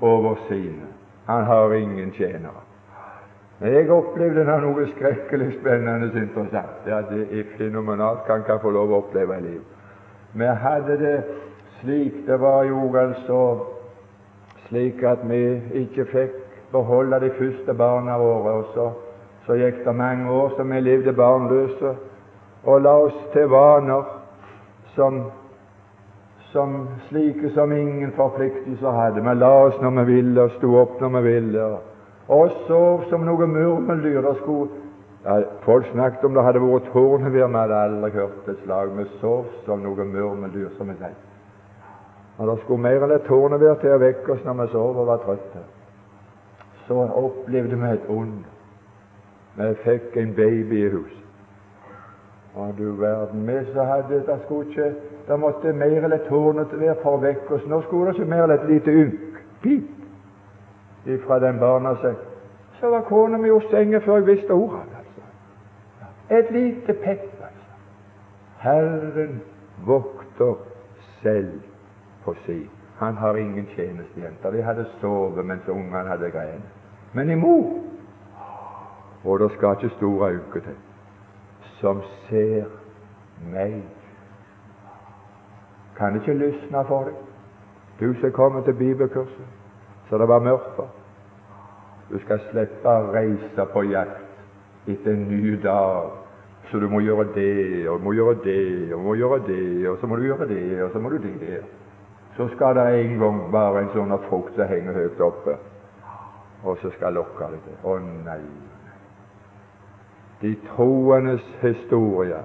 over 0.00 0.34
sine. 0.48 0.88
Han 1.26 1.44
har 1.44 1.72
ingen 1.72 2.12
tjenere. 2.12 2.64
Jeg 3.60 3.90
opplevde 3.90 4.42
da 4.44 4.56
noe 4.60 4.86
skrekkelig 4.90 5.52
spennende 5.60 6.08
interessant. 6.20 6.88
Ja, 6.88 7.02
det 7.08 7.28
er 7.30 7.52
fenomenalt 7.58 8.26
hva 8.26 8.40
en 8.40 8.48
kan 8.48 8.60
få 8.60 8.72
lov 8.74 8.92
å 8.92 8.98
oppleve 9.04 9.38
i 9.38 9.44
livet. 9.44 9.70
Vi 10.34 10.48
hadde 10.64 10.96
det 10.98 11.16
slik 11.80 12.24
det 12.26 12.40
var 12.40 12.64
jo 12.64 12.88
altså 12.96 13.38
slik 14.66 15.02
at 15.06 15.22
vi 15.28 15.42
ikke 15.84 16.08
fikk 16.10 16.40
beholde 16.72 17.20
de 17.20 17.30
første 17.38 17.74
barna 17.74 18.16
våre. 18.18 18.52
og 18.52 18.64
så, 18.74 18.90
så 19.46 19.56
gikk 19.60 19.84
det 19.84 19.96
mange 19.96 20.30
år 20.30 20.54
som 20.56 20.70
vi 20.72 20.80
levde 20.80 21.12
barnløse 21.12 21.94
og 22.64 22.80
la 22.80 22.92
oss 23.06 23.16
til 23.32 23.48
vaner 23.52 24.06
som, 24.94 25.18
som 26.52 26.76
slike 27.08 27.50
som 27.54 27.72
ingen 27.72 28.12
forpliktelser 28.16 28.96
hadde. 28.96 29.20
Vi 29.20 29.34
la 29.36 29.52
oss 29.66 29.76
når 29.82 29.98
vi 29.98 30.04
ville, 30.14 30.46
og 30.46 30.56
sto 30.56 30.70
opp 30.80 30.96
når 31.02 31.18
vi 31.18 31.22
ville, 31.28 31.66
og 32.28 32.56
sov 32.68 33.04
som 33.10 33.26
noe 33.26 33.46
murmeldyr. 33.46 34.30
Ja, 35.24 35.36
Folk 35.64 35.86
snakket 35.92 36.24
om 36.24 36.34
det 36.36 36.44
hadde 36.44 36.60
vært 36.64 36.88
tornevir. 36.92 37.46
Vi 37.48 37.58
hadde 37.58 37.82
aldri 37.82 38.10
hørt 38.16 38.48
et 38.48 38.64
slag. 38.64 38.96
Vi 38.96 39.04
sov 39.20 39.52
som 39.66 39.84
noe 39.84 40.08
murmeldyr, 40.08 40.72
som 40.78 40.88
vi 40.88 40.96
sier. 41.00 41.20
Og 42.38 42.48
Det 42.48 42.56
skulle 42.64 42.82
mer 42.82 43.04
enn 43.04 43.14
et 43.14 43.28
tornevir 43.28 43.76
til 43.80 43.94
å 43.94 44.00
vekke 44.00 44.32
oss 44.32 44.44
når 44.44 44.58
vi 44.62 44.70
sov 44.72 44.98
og 45.04 45.12
var 45.12 45.22
trøtte. 45.24 45.68
Så 46.88 47.04
opplevde 47.04 47.76
vi 47.76 47.92
et 47.92 48.08
under. 48.08 48.53
Vi 49.56 49.74
fikk 49.84 50.16
en 50.16 50.34
baby 50.34 50.86
i 50.86 50.88
huset. 50.88 51.20
Og 52.54 52.74
du 52.78 52.92
verden, 53.00 53.46
vi 53.46 53.72
som 53.72 53.86
hadde 53.86 54.14
det 54.26 54.40
skulle 54.44 54.68
ikke 54.68 54.94
Det 55.28 55.40
måtte 55.40 55.72
mer 55.72 56.04
eller 56.04 56.16
et 56.16 56.30
være 56.30 56.94
for 57.02 57.16
å 57.16 57.20
vekke 57.20 57.54
oss. 57.54 57.66
Nå 57.66 57.80
skulle 57.82 58.10
det 58.10 58.18
ikke 58.18 58.30
mer 58.30 58.42
eller 58.42 58.58
et 58.58 58.68
lite 58.68 58.92
ynk, 58.92 59.38
pip, 59.62 59.86
ifra 61.06 61.38
den 61.40 61.58
barna 61.58 61.94
seg. 62.02 62.18
Så 62.80 62.90
var 62.92 63.06
kona 63.08 63.38
mi 63.38 63.48
hos 63.48 63.64
senga 63.70 64.02
før 64.04 64.20
jeg 64.20 64.26
visste 64.26 64.52
ordet. 64.52 64.82
Altså. 64.98 65.22
Et 66.30 66.50
lite 66.50 66.92
pepp, 66.92 67.24
altså. 67.40 67.78
Herren 68.60 69.40
vokter 69.86 70.54
selv 71.22 71.60
på 72.24 72.34
si. 72.44 72.68
Han 72.98 73.16
har 73.16 73.36
ingen 73.36 73.66
tjenestejenter. 73.76 74.50
De 74.50 74.62
hadde 74.62 74.86
sovet 75.00 75.46
mens 75.46 75.68
ungene 75.68 76.08
hadde 76.08 76.30
grenet. 76.30 76.68
Men 77.12 77.30
i 77.30 77.34
mor 77.34 77.80
Og 79.24 79.40
det 79.40 79.52
skal 79.56 79.78
ikke 79.78 79.96
store 79.96 80.34
uker 80.36 80.60
til 80.68 80.82
som 81.84 82.00
ser 82.28 82.64
meg. 83.52 83.82
Kan 85.98 86.16
ikke 86.16 86.34
lysne 86.34 86.84
for 86.88 87.10
deg, 87.10 87.18
du 88.00 88.14
som 88.20 88.32
kommer 88.32 88.64
til 88.64 88.74
bibelkurset, 88.78 89.50
så 90.08 90.18
det 90.18 90.28
var 90.28 90.42
mørkt 90.42 90.72
for. 90.76 90.88
Du 92.08 92.16
skal 92.24 92.40
slippe 92.50 92.88
å 92.88 93.12
reise 93.12 93.68
på 93.72 93.84
jakt 93.92 94.88
etter 94.88 95.12
en 95.12 95.28
ny 95.28 95.54
dag. 95.62 96.20
Så 96.70 96.80
du 96.80 96.88
må 96.88 97.00
gjøre 97.04 97.28
det, 97.36 97.88
og 97.88 98.00
du 98.00 98.04
må 98.08 98.16
gjøre 98.16 98.40
det, 98.44 98.92
og 98.94 99.00
du 99.00 99.06
må 99.06 99.14
gjøre 99.20 99.40
det, 99.46 99.88
og 99.88 99.98
så 100.00 100.08
må 100.08 100.16
du 100.16 100.24
gjøre 100.26 100.48
det, 100.48 100.82
og 100.82 100.92
så 100.92 101.00
må 101.00 101.12
du 101.12 101.18
det. 101.22 101.62
Så 102.36 102.48
skal 102.56 102.74
det 102.80 102.86
en 103.04 103.18
gang 103.20 103.42
være 103.52 103.84
en 103.84 103.92
sånn 103.94 104.18
frukt 104.28 104.56
som 104.56 104.72
henger 104.72 104.96
høyt 105.04 105.20
oppe, 105.22 105.58
og 106.64 106.80
så 106.80 106.90
skal 106.96 107.20
lokke 107.20 107.52
deg 107.52 107.66
til. 107.68 107.82
Å 107.84 107.98
nei. 108.24 108.73
De 110.42 110.56
troendes 110.68 111.42
historie 111.62 112.42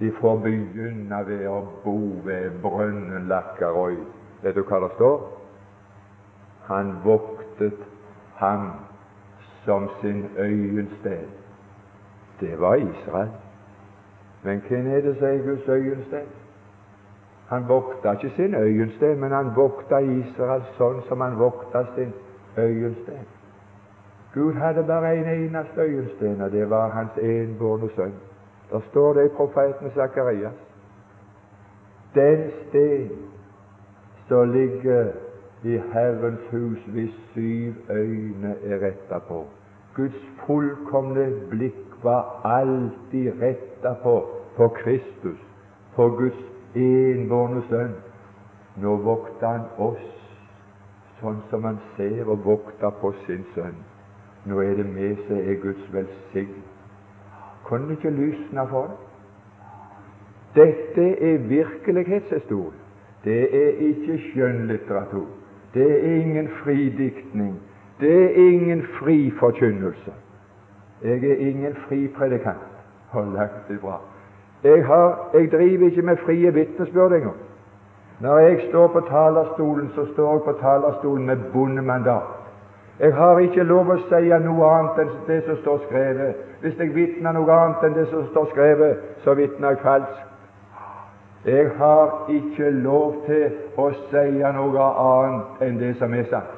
de 0.00 0.12
får 0.20 0.36
begynne 0.44 1.20
ved 1.26 1.46
å 1.48 1.60
bo 1.84 1.98
ved 2.24 2.58
brønnen 2.62 3.28
Lakkarøy. 3.30 3.96
Vet 4.42 4.56
du 4.56 4.62
hva 4.68 4.80
det 4.84 4.90
står? 4.96 5.22
Han 6.66 6.96
voktet 7.04 7.84
ham 8.36 8.70
som 9.64 9.88
sin 10.00 10.26
øyensted. 10.38 11.28
Det 12.40 12.60
var 12.60 12.74
Israel. 12.74 13.30
Men 14.42 14.60
hvem 14.68 14.86
er 14.86 15.00
det 15.00 15.16
som 15.18 15.28
er 15.28 15.46
Guds 15.46 15.68
øyensted? 15.68 16.26
Han 17.48 17.68
vokta 17.68 18.12
ikke 18.12 18.32
sin 18.36 18.54
øyensted, 18.54 19.16
men 19.16 19.32
han 19.32 19.52
vokta 19.56 19.98
Israel 19.98 20.66
sånn 20.76 21.00
som 21.08 21.20
han 21.20 21.38
vokta 21.38 21.84
sin 21.94 22.12
øyensted. 22.58 23.35
Gud 24.36 24.54
hadde 24.54 24.82
bare 24.84 25.16
en 25.16 25.28
eneste 25.28 25.80
øyensten, 25.80 26.40
og 26.40 26.50
det 26.52 26.70
var 26.70 26.88
hans 26.88 27.16
enbårne 27.16 27.88
sønn. 27.96 28.14
Der 28.70 28.80
står 28.90 29.12
det 29.12 29.24
i 29.24 29.28
profeten 29.36 29.90
Sakarias. 29.94 30.58
Den 32.14 32.50
sten 32.50 33.10
som 34.28 34.52
ligger 34.52 35.06
i 35.62 35.80
Herrens 35.92 36.40
hus 36.50 36.78
hvis 36.86 37.14
syv 37.32 37.72
øyne 37.90 38.54
er 38.64 38.86
retta 38.86 39.18
på. 39.28 39.44
Guds 39.94 40.20
fullkomne 40.46 41.26
blikk 41.50 41.96
var 42.02 42.40
alltid 42.44 43.32
retta 43.42 43.94
på, 44.02 44.28
på 44.56 44.68
Kristus, 44.68 45.40
på 45.94 46.08
Guds 46.08 46.44
enbårne 46.74 47.64
sønn. 47.70 47.96
Nå 48.76 48.96
vokter 48.96 49.48
han 49.48 49.68
oss 49.78 50.08
sånn 51.20 51.40
som 51.50 51.64
han 51.64 51.80
ser 51.96 52.28
og 52.28 52.44
vokter 52.44 52.92
på 53.00 53.16
sin 53.26 53.46
sønn. 53.54 53.95
Nå 54.46 54.60
er 54.60 54.74
det 54.78 54.86
med 54.86 55.16
seg 55.26 55.48
er 55.50 55.60
Guds 55.62 55.92
velsign. 55.92 56.62
Kunne 57.64 57.96
ikke 57.96 58.10
lysne 58.10 58.66
for 58.70 58.90
det? 58.90 58.96
Dette 60.56 61.06
er 61.30 61.38
virkelighetshistorie. 61.38 62.78
Det 63.24 63.40
er 63.64 63.70
ikke 63.88 64.18
skjønnlitteratur. 64.28 65.26
Det 65.74 65.88
er 65.92 66.14
ingen 66.14 66.48
fridiktning. 66.62 67.56
Det 68.00 68.24
er 68.24 68.52
ingen 68.52 68.82
fri 69.00 69.30
forkynnelse. 69.30 70.12
Jeg 71.02 71.24
er 71.24 71.36
ingen 71.36 71.74
fri 71.74 72.08
predikant. 72.08 72.70
Hold 73.10 73.32
langt 73.32 73.70
ifra. 73.70 74.00
Jeg, 74.64 74.86
har, 74.86 75.30
jeg 75.34 75.50
driver 75.52 75.86
ikke 75.86 76.02
med 76.02 76.16
frie 76.16 76.54
vitnesbyrd 76.54 77.12
engang. 77.12 77.36
Når 78.20 78.38
jeg 78.38 78.62
står 78.68 78.88
på 78.88 79.00
talerstolen, 79.00 79.90
så 79.94 80.06
står 80.12 80.32
jeg 80.32 80.42
på 80.44 80.52
talerstolen 80.60 81.26
med 81.26 81.36
bondemandat. 81.52 82.45
Jeg 82.98 83.12
har 83.14 83.38
ikke 83.44 83.64
lov 83.68 83.90
å 83.92 83.96
si 84.08 84.28
noe 84.40 84.68
annet 84.72 85.00
enn 85.02 85.10
det 85.26 85.42
som 85.44 85.58
står 85.60 85.82
skrevet. 85.84 86.44
Hvis 86.62 86.78
jeg 86.80 86.94
vitner 86.94 87.34
noe 87.36 87.52
annet 87.52 87.82
enn 87.84 87.96
det 87.98 88.06
som 88.08 88.22
står 88.30 88.46
skrevet, 88.54 89.02
så 89.24 89.34
vitner 89.36 89.74
jeg 89.74 89.82
falskt. 89.82 90.22
Jeg 91.46 91.70
har 91.78 92.30
ikke 92.32 92.70
lov 92.70 93.18
til 93.26 93.52
å 93.76 93.90
si 94.08 94.22
noe 94.40 94.86
annet 95.02 95.60
enn 95.66 95.76
det 95.82 95.92
som 96.00 96.14
er 96.16 96.24
sagt. 96.30 96.54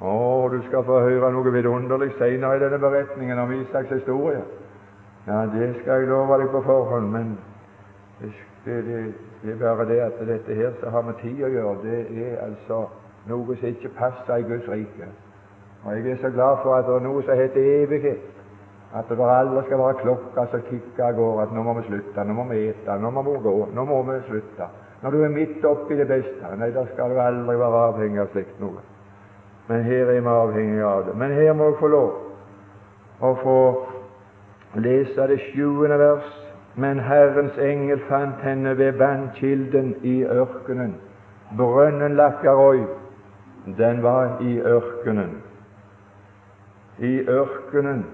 Å, 0.00 0.12
du 0.48 0.60
skal 0.68 0.86
få 0.86 1.00
høre 1.04 1.32
noe 1.34 1.50
vidunderlig 1.52 2.14
senere 2.16 2.56
i 2.56 2.62
denne 2.62 2.78
beretningen 2.80 3.42
om 3.42 3.50
Isaks 3.52 3.90
historie. 3.92 4.44
Ja, 5.26 5.42
det 5.50 5.74
skal 5.80 6.00
jeg 6.00 6.08
love 6.08 6.38
deg 6.40 6.52
på 6.54 6.62
forhånd, 6.64 7.10
men 7.12 7.34
det, 8.22 8.30
det, 8.86 9.02
det 9.42 9.52
er 9.52 9.58
bare 9.60 9.88
det 9.90 9.98
at 10.06 10.22
dette 10.30 10.56
her 10.56 10.78
som 10.78 10.94
har 10.94 11.04
med 11.10 11.18
tid 11.20 11.42
å 11.44 11.50
gjøre, 11.52 11.74
det 11.82 11.98
er 12.22 12.38
altså 12.46 12.86
noe 13.28 13.58
som 13.58 13.68
ikke 13.74 13.92
passer 13.98 14.40
i 14.40 14.48
Guds 14.48 14.70
rike. 14.70 15.10
Og 15.84 15.96
jeg 15.96 16.10
er 16.10 16.16
så 16.20 16.30
glad 16.30 16.56
for 16.62 16.74
at 16.74 16.86
det 16.86 16.94
er 16.94 17.04
noe 17.06 17.22
som 17.24 17.38
heter 17.38 17.68
evighet. 17.82 18.26
At 18.94 19.08
det 19.08 19.18
aldri 19.22 19.62
skal 19.64 19.78
være 19.78 20.00
klokka 20.02 20.44
som 20.50 20.62
kikker 20.66 21.04
av 21.06 21.16
gårde 21.16 21.42
at 21.46 21.52
nå 21.54 21.62
må 21.62 21.74
vi 21.78 21.84
slutte, 21.86 22.24
nå 22.26 22.34
må 22.34 22.44
vi 22.50 22.62
ete, 22.68 22.96
nå 23.00 23.10
må 23.14 23.22
vi 23.22 23.34
gå, 23.44 23.52
nå 23.74 23.84
må 23.86 24.00
vi 24.08 24.16
slutte. 24.26 24.66
Når 25.02 25.10
du 25.10 25.22
er 25.24 25.32
midt 25.32 25.64
oppi 25.64 25.96
det 25.96 26.08
beste, 26.10 26.50
nei, 26.58 26.72
da 26.74 26.82
skal 26.90 27.14
du 27.14 27.20
aldri 27.22 27.54
være 27.56 27.84
avhengig 27.88 28.20
av 28.20 28.32
slikt 28.34 28.58
noe. 28.60 28.82
Men 29.68 29.84
her 29.86 30.10
er 30.10 30.20
vi 30.20 30.34
avhengig 30.34 30.82
av 30.84 31.04
det. 31.06 31.14
Men 31.16 31.32
her 31.38 31.52
må 31.54 31.70
jeg 31.70 31.78
få 31.80 31.90
lov 31.94 33.22
å 33.22 33.30
få 33.40 33.58
lese 34.82 35.28
det 35.30 35.38
sjuende 35.48 35.98
vers. 36.00 36.32
Men 36.80 37.00
Herrens 37.02 37.56
engel 37.58 38.02
fant 38.08 38.42
henne 38.46 38.76
ved 38.78 38.98
vannkilden 38.98 39.94
i 40.06 40.20
ørkenen. 40.24 40.96
Brønnen 41.58 42.18
Lakkarøy, 42.18 42.84
den 43.78 44.02
var 44.02 44.38
i 44.42 44.58
ørkenen 44.60 45.38
i 47.00 47.20
ørkenen. 47.28 48.04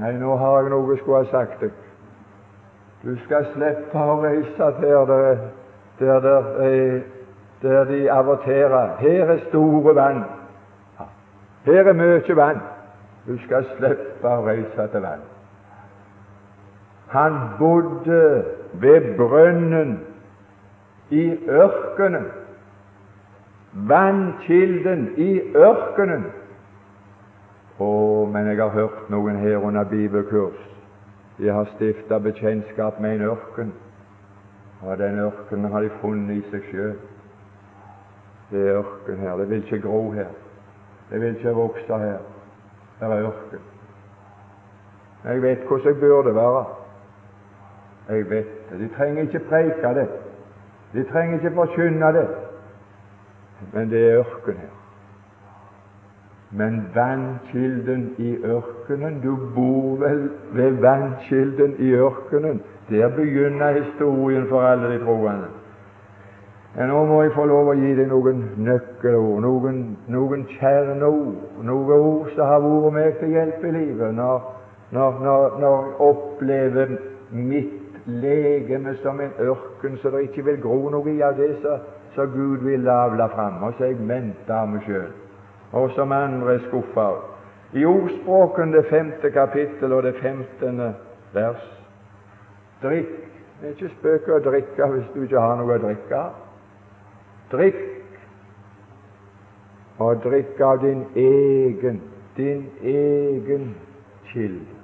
Nei, 0.00 0.12
nå 0.18 0.36
har 0.38 0.62
jeg 0.62 0.72
noe 0.72 0.92
jeg 0.92 1.02
skulle 1.02 1.24
ha 1.24 1.30
sagt 1.30 1.62
deg. 1.64 1.72
Du 3.00 3.14
skal 3.24 3.48
slippe 3.54 3.96
å 3.96 4.18
reise 4.20 4.68
der, 4.80 5.06
der, 5.08 5.40
der, 6.00 6.20
der, 6.26 7.00
der 7.62 7.84
de 7.88 8.00
averterer. 8.12 8.96
Her 9.00 9.34
er 9.34 9.42
store 9.48 9.94
vann. 9.96 10.24
Her 11.64 11.92
er 11.92 11.96
mye 11.96 12.36
vann. 12.36 12.60
Du 13.26 13.36
skal 13.44 13.68
slippe 13.76 14.28
å 14.28 14.44
reise 14.46 14.88
til 14.92 15.04
vann. 15.04 15.24
Han 17.10 17.38
bodde 17.58 18.44
ved 18.80 19.14
brønnen 19.18 19.96
i 21.10 21.24
ørkenen. 21.48 22.28
Vannkilden 23.72 25.08
i 25.16 25.32
ørkenen. 25.56 26.28
Å, 27.80 28.26
men 28.28 28.50
jeg 28.50 28.58
har 28.60 28.74
hørt 28.74 29.08
noen 29.08 29.38
her 29.40 29.62
under 29.64 29.86
bibelkurs. 29.88 30.58
De 31.38 31.48
har 31.48 31.68
stifta 31.76 32.18
bekjentskap 32.20 32.98
med 33.00 33.14
en 33.16 33.30
ørken, 33.30 33.70
og 34.82 34.98
den 35.00 35.18
ørkenen 35.22 35.72
har 35.72 35.86
de 35.86 35.92
funnet 36.02 36.36
i 36.36 36.42
seg 36.50 36.66
sjøl. 36.68 36.98
Det 38.50 38.66
er 38.66 38.80
ørken 38.82 39.22
her. 39.22 39.36
Det 39.40 39.46
vil 39.48 39.62
ikke 39.64 39.80
gro 39.86 40.10
her. 40.12 40.28
Det 41.10 41.20
vil 41.20 41.36
ikke 41.36 41.54
vokse 41.56 41.98
her. 42.02 42.18
Det 42.98 43.08
er 43.08 43.28
ørken. 43.30 43.62
Jeg 45.24 45.42
vet 45.42 45.64
hvordan 45.68 45.86
jeg 45.86 46.00
burde 46.00 46.34
være. 46.34 46.64
Jeg 48.08 48.30
vet 48.30 48.70
det. 48.70 48.80
De 48.80 48.88
trenger 48.96 49.22
ikke 49.22 49.44
preike 49.48 49.94
det. 49.94 50.08
De 50.92 51.04
trenger 51.12 51.38
ikke 51.38 51.54
forkynne 51.54 52.12
det. 52.12 52.28
Men 53.72 53.90
det 53.90 54.04
er 54.10 54.18
ørken 54.18 54.56
her. 54.56 54.79
Men 56.52 56.82
vannkilden 56.94 58.14
i 58.18 58.36
ørkenen 58.42 59.20
Du 59.22 59.36
bor 59.54 60.00
vel 60.00 60.30
ved 60.52 60.80
vannkilden 60.82 61.76
i 61.78 61.92
ørkenen. 61.94 62.60
Der 62.88 63.08
begynner 63.08 63.82
historien 63.82 64.46
for 64.48 64.60
alle 64.60 64.92
de 64.92 65.04
troende. 65.04 65.46
Ja, 66.76 66.86
nå 66.86 67.04
må 67.06 67.22
jeg 67.22 67.32
få 67.34 67.44
lov 67.50 67.70
å 67.70 67.74
gi 67.74 67.94
deg 67.98 68.06
noen 68.10 68.42
nøkkelord, 68.62 69.40
noen, 69.42 69.78
noen 70.06 70.44
kjerneord, 70.52 71.62
noen 71.66 71.94
ord 71.96 72.28
som 72.34 72.46
har 72.46 72.62
vært 72.62 72.94
meg 72.94 73.16
til 73.18 73.34
hjelp 73.34 73.64
i 73.66 73.72
livet 73.74 74.14
når, 74.14 74.44
når, 74.94 75.18
når, 75.24 75.56
når 75.62 75.88
jeg 75.88 75.96
opplever 76.06 76.92
mitt 77.34 78.06
legeme 78.06 78.94
som 79.02 79.18
en 79.22 79.34
ørken, 79.38 79.98
så 79.98 80.14
det 80.14 80.28
ikke 80.28 80.46
vil 80.46 80.62
gro 80.62 80.78
noe 80.94 81.10
i 81.10 81.18
av 81.26 81.38
det 81.38 81.56
som 82.14 82.30
Gud 82.34 82.62
vil 82.66 82.86
avle 82.90 83.26
fram. 83.34 83.62
Og 83.66 83.74
så 83.74 83.90
jeg 83.90 83.98
venter 84.06 84.70
meg 84.70 84.86
sjøl 84.86 85.10
og 85.72 85.90
som 85.94 86.12
andre 86.12 86.54
er 86.54 86.98
av. 86.98 87.18
I 87.72 87.84
Ordspråken, 87.86 88.72
det 88.72 88.86
femte 88.90 89.30
kapittel 89.30 89.92
og 89.92 90.02
det 90.02 90.16
femtende 90.18 90.94
vers 91.32 91.66
Drikk. 92.82 93.08
Det 93.60 93.68
er 93.68 93.74
ikke 93.76 93.88
spøk 93.92 94.28
å 94.32 94.38
drikke 94.40 94.86
hvis 94.88 95.08
du 95.14 95.22
ikke 95.26 95.40
har 95.40 95.58
noe 95.60 95.74
å 95.76 95.82
drikke. 95.82 96.20
Drikk, 97.52 97.82
og 100.00 100.22
drikk 100.24 100.60
av 100.64 100.80
din 100.80 101.02
egen, 101.14 102.00
din 102.38 102.62
egen 102.80 103.74
kilde. 104.30 104.78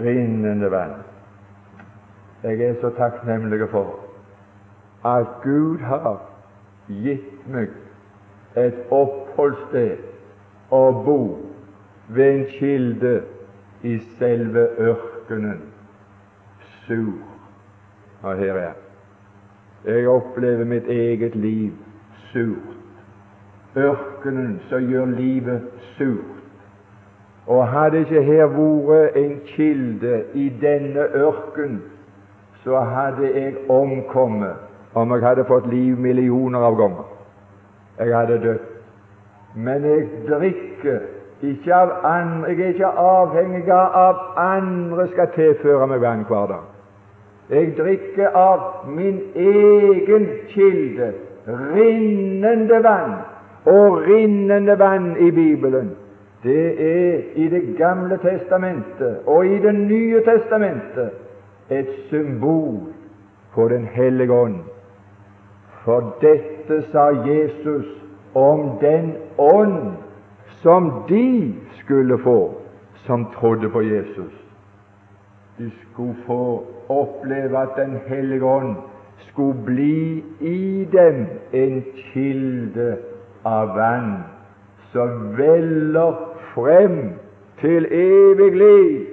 Rinnende 0.00 0.70
vann. 0.72 1.02
Jeg 2.42 2.60
er 2.62 2.80
så 2.80 2.90
takknemlig 2.96 3.68
for 3.70 4.00
at 5.04 5.42
Gud 5.42 5.84
har 5.84 6.22
gitt 6.88 7.44
meg 7.52 7.81
et 8.56 8.74
oppholdssted 8.90 10.02
å 10.72 10.82
bo 11.04 11.18
ved 12.08 12.34
en 12.34 12.44
kilde 12.58 13.14
i 13.82 13.98
selve 14.18 14.66
ørkenen. 14.78 15.60
Sur. 16.86 17.14
Og 18.22 18.36
her 18.38 18.56
er 18.56 18.72
jeg. 19.86 20.06
opplever 20.08 20.64
mitt 20.64 20.88
eget 20.88 21.34
liv 21.34 21.72
surt. 22.32 22.68
Ørkenen 23.76 24.60
som 24.68 24.90
gjør 24.90 25.06
livet 25.06 25.62
surt. 25.96 26.42
Og 27.46 27.68
hadde 27.68 28.04
ikke 28.04 28.22
her 28.22 28.46
vært 28.46 29.16
en 29.18 29.40
kilde 29.46 30.24
i 30.34 30.48
denne 30.60 31.08
ørken, 31.18 31.80
så 32.64 32.80
hadde 32.80 33.32
jeg 33.34 33.56
omkommet 33.68 34.94
om 34.94 35.10
jeg 35.10 35.24
hadde 35.24 35.44
fått 35.48 35.66
liv 35.72 35.98
millioner 35.98 36.62
av 36.62 36.76
ganger. 36.78 37.11
Jeg 37.98 38.16
hadde 38.16 38.40
dødd. 38.42 38.58
Men 39.54 39.84
jeg 39.84 40.06
drikker 40.28 40.98
ikke 41.42 41.74
av 41.74 41.90
andre 42.06 42.50
Jeg 42.50 42.60
er 42.60 42.68
ikke 42.74 42.86
avhengig 42.86 43.72
av 43.72 44.20
andre 44.38 45.08
skal 45.10 45.32
tilføre 45.34 45.88
meg 45.90 46.00
vann 46.00 46.22
hver 46.28 46.46
dag. 46.52 46.68
Jeg 47.50 47.74
drikker 47.76 48.36
av 48.38 48.86
min 48.88 49.18
egen 49.34 50.28
kilde, 50.52 51.12
rinnende 51.46 52.78
vann. 52.84 53.18
Og 53.66 54.00
rinnende 54.06 54.78
vann 54.78 55.16
i 55.22 55.30
Bibelen, 55.30 55.92
det 56.42 56.64
er 56.82 57.20
i 57.38 57.48
Det 57.48 57.76
gamle 57.78 58.18
testamentet 58.18 59.26
og 59.26 59.46
i 59.46 59.58
Det 59.58 59.74
nye 59.74 60.22
testamentet 60.26 61.10
et 61.70 61.88
symbol 62.10 62.90
på 63.54 63.68
Den 63.68 63.84
hellige 63.84 64.32
ånd. 64.32 64.58
For 65.84 66.14
dette 66.20 66.51
sa 66.92 67.10
Jesus 67.26 67.86
om 68.34 68.78
den 68.80 69.16
ånd 69.38 69.96
som 70.62 71.04
de 71.08 71.54
skulle 71.82 72.18
få 72.18 72.54
som 73.06 73.26
trodde 73.34 73.68
på 73.68 73.82
Jesus. 73.82 74.32
De 75.58 75.70
skulle 75.70 76.16
få 76.26 76.64
oppleve 76.88 77.58
at 77.58 77.68
Den 77.76 77.98
hellige 78.06 78.44
ånd 78.44 78.76
skulle 79.32 79.64
bli 79.64 80.24
i 80.40 80.84
dem 80.92 81.26
en 81.52 81.84
kilde 82.12 82.96
av 83.44 83.68
vann 83.76 84.24
som 84.92 85.36
veller 85.38 86.14
frem 86.54 87.12
til 87.60 87.86
evig 87.86 88.56
liv, 88.56 89.06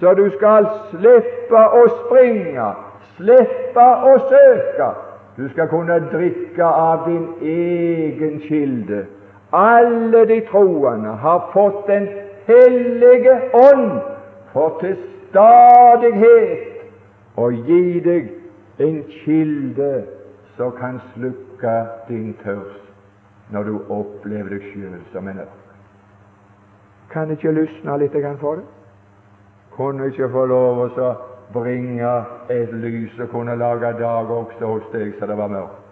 så 0.00 0.14
du 0.14 0.30
skal 0.36 0.66
slippe 0.90 1.62
å 1.80 1.82
springe, 2.04 2.70
slippe 3.16 3.86
å 4.12 4.14
søke. 4.30 4.88
Du 5.38 5.48
skal 5.48 5.68
kunne 5.68 6.10
drikke 6.10 6.64
av 6.64 7.10
din 7.10 7.28
egen 7.42 8.40
kilde. 8.40 9.06
Alle 9.52 10.26
de 10.26 10.40
troende 10.50 11.08
har 11.08 11.50
fått 11.52 11.86
Den 11.86 12.08
hellige 12.46 13.40
ånd 13.54 14.00
for 14.52 14.80
til 14.80 14.96
stadighet 15.28 17.38
å 17.38 17.50
gi 17.52 18.00
deg 18.00 18.32
en 18.82 19.02
kilde 19.22 19.92
som 20.56 20.72
kan 20.80 20.98
slukke 21.12 21.76
din 22.08 22.32
tørst 22.42 23.54
når 23.54 23.70
du 23.70 23.74
opplever 23.94 24.56
deg 24.56 24.66
sjøl 24.72 24.98
som 25.12 25.28
en 25.28 25.44
ørn. 25.44 25.56
Kan 27.12 27.30
ikke 27.30 27.52
lysne 27.52 27.98
litt 28.00 28.16
for 28.40 28.58
det? 28.58 28.66
Kunne 29.76 30.10
ikke 30.10 30.32
få 30.32 30.48
lov 30.50 30.88
å 30.88 31.12
bringe 31.52 32.24
et 32.50 32.72
lys 32.72 33.18
og 33.20 33.28
kunne 33.28 33.56
lage 33.56 33.92
dag 33.98 34.30
også 34.30 34.66
hos 34.66 34.90
deg 34.92 35.14
så 35.18 35.26
det 35.26 35.38
var 35.38 35.48
mørkt? 35.52 35.84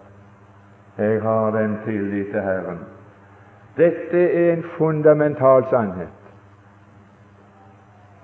Jeg 0.99 1.23
har 1.23 1.51
den 1.51 1.79
tillit 1.85 2.31
til 2.33 2.41
Herren. 2.41 2.79
Dette 3.77 4.21
er 4.33 4.53
en 4.53 4.63
fundamental 4.79 5.65
sannhet. 5.71 6.09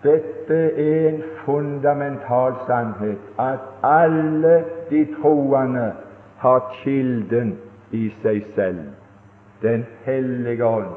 Dette 0.03 0.61
er 0.83 1.09
en 1.09 1.23
fundamental 1.45 2.55
sannhet 2.67 3.19
at 3.39 3.61
alle 3.83 4.65
de 4.91 5.05
troende 5.21 5.93
har 6.39 6.73
kilden 6.83 7.59
i 7.91 8.09
seg 8.23 8.47
selv. 8.55 8.81
Den 9.63 9.85
hellige 10.05 10.65
ånd, 10.67 10.91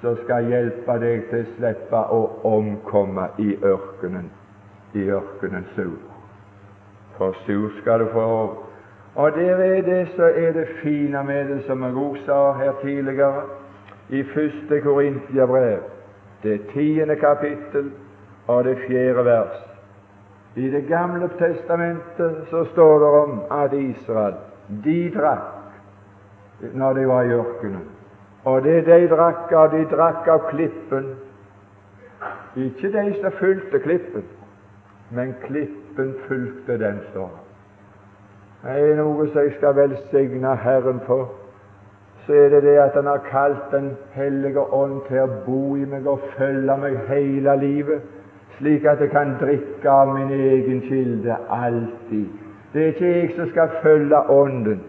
som 0.00 0.16
skal 0.24 0.48
hjelpe 0.50 0.98
deg 1.02 1.28
til 1.30 1.44
å 1.44 1.52
slippe 1.58 2.02
å 2.16 2.22
omkomme 2.56 3.28
i 3.38 3.52
ørkenen, 3.62 4.30
i 4.94 5.08
ørkenen 5.10 5.66
sur. 5.74 5.98
For 7.16 7.34
sur 7.46 7.70
skal 7.80 8.00
du 8.00 8.06
få 8.12 8.64
Og 9.14 9.32
der 9.32 9.56
er 9.56 9.82
det 9.82 10.08
så 10.16 10.22
er 10.22 10.52
det 10.52 10.68
fine 10.82 11.24
med 11.24 11.48
det, 11.48 11.64
som 11.66 11.82
jeg 11.82 11.96
også 11.96 12.24
sa 12.26 12.52
her 12.52 12.72
tidligere, 12.82 13.42
i 14.08 14.22
første 14.22 14.80
Korintiabrev, 14.80 15.78
det 16.42 16.60
tiende 16.72 17.16
kapittel 17.16 17.92
og 18.46 18.64
det 18.64 18.78
fjerde 18.88 19.24
vers. 19.24 19.56
I 20.56 20.70
Det 20.70 20.86
gamle 20.86 21.28
testamentet 21.38 22.46
så 22.50 22.64
står 22.72 22.98
det 22.98 23.08
om 23.08 23.42
at 23.50 23.72
Israel 23.72 24.34
de 24.84 25.10
drakk 25.14 26.74
når 26.74 26.92
de 26.92 27.08
var 27.08 27.22
i 27.22 27.32
ørkenen. 27.32 27.84
Og 28.44 28.62
det 28.62 28.86
de 28.86 29.08
drakk 29.08 29.52
av, 29.52 29.70
de 29.72 29.84
drakk 29.90 30.28
av 30.28 30.48
klippen. 30.50 31.14
Ikke 32.56 32.92
de 32.92 33.14
som 33.20 33.32
fulgte 33.38 33.78
klippen, 33.78 34.24
men 35.10 35.34
klippen 35.44 36.14
fulgte 36.28 36.78
den, 36.78 37.00
står 37.10 37.30
det. 37.34 37.44
Er 38.64 38.96
noe 38.98 39.28
som 39.30 39.44
jeg 39.44 39.54
skal 39.56 39.76
velsigne 39.76 40.56
Herren 40.58 40.98
for. 41.06 41.28
Så 42.26 42.34
er 42.34 42.48
det 42.52 42.62
det 42.62 42.76
at 42.82 42.94
Han 42.94 43.06
har 43.06 43.22
kalt 43.30 43.70
Den 43.72 43.96
hellige 44.12 44.60
ånd 44.60 45.00
til 45.08 45.22
å 45.22 45.28
bo 45.46 45.76
i 45.76 45.86
meg 45.88 46.06
og 46.06 46.26
følge 46.36 46.76
meg 46.76 46.98
hele 47.08 47.54
livet, 47.56 48.02
slik 48.58 48.84
at 48.84 49.00
jeg 49.00 49.10
kan 49.10 49.36
drikke 49.40 49.90
av 49.90 50.12
min 50.12 50.34
egen 50.34 50.80
kilde 50.80 51.36
alltid. 51.48 52.26
Det 52.72 52.82
er 52.82 52.92
ikke 52.92 53.12
jeg 53.12 53.30
som 53.36 53.48
skal 53.50 53.68
følge 53.82 54.18
Ånden, 54.30 54.82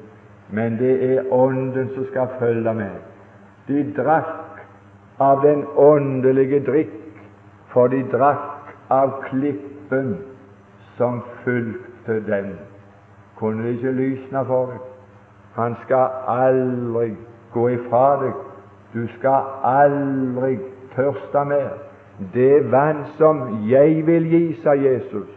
men 0.50 0.78
det 0.78 0.96
er 1.12 1.32
Ånden 1.32 1.94
som 1.96 2.10
skal 2.10 2.34
følge 2.40 2.74
meg. 2.74 2.98
De 3.68 3.86
drakk 3.96 4.60
av 5.20 5.44
den 5.46 5.64
åndelige 5.78 6.60
drikk, 6.66 6.98
for 7.70 7.88
de 7.88 8.02
drakk 8.12 8.74
av 8.90 9.22
klippen 9.90 10.18
som 10.98 11.22
fulgte 11.44 12.32
den. 12.32 12.60
Kunne 13.36 13.64
det 13.64 13.70
ikke 13.70 13.92
lysne 13.92 14.46
for 14.46 14.66
deg? 14.66 14.80
Han 15.56 15.76
skal 15.84 16.10
aldri 16.28 17.16
gå 17.54 17.68
ifra 17.70 18.24
deg. 18.24 18.34
Du 18.94 19.08
skal 19.18 19.44
aldri 19.64 20.58
tørste 20.96 21.46
mer. 21.46 21.70
Det 22.34 22.72
vann 22.72 23.06
som 23.18 23.70
jeg 23.70 24.06
vil 24.06 24.26
gi, 24.30 24.62
sa 24.64 24.74
Jesus, 24.76 25.30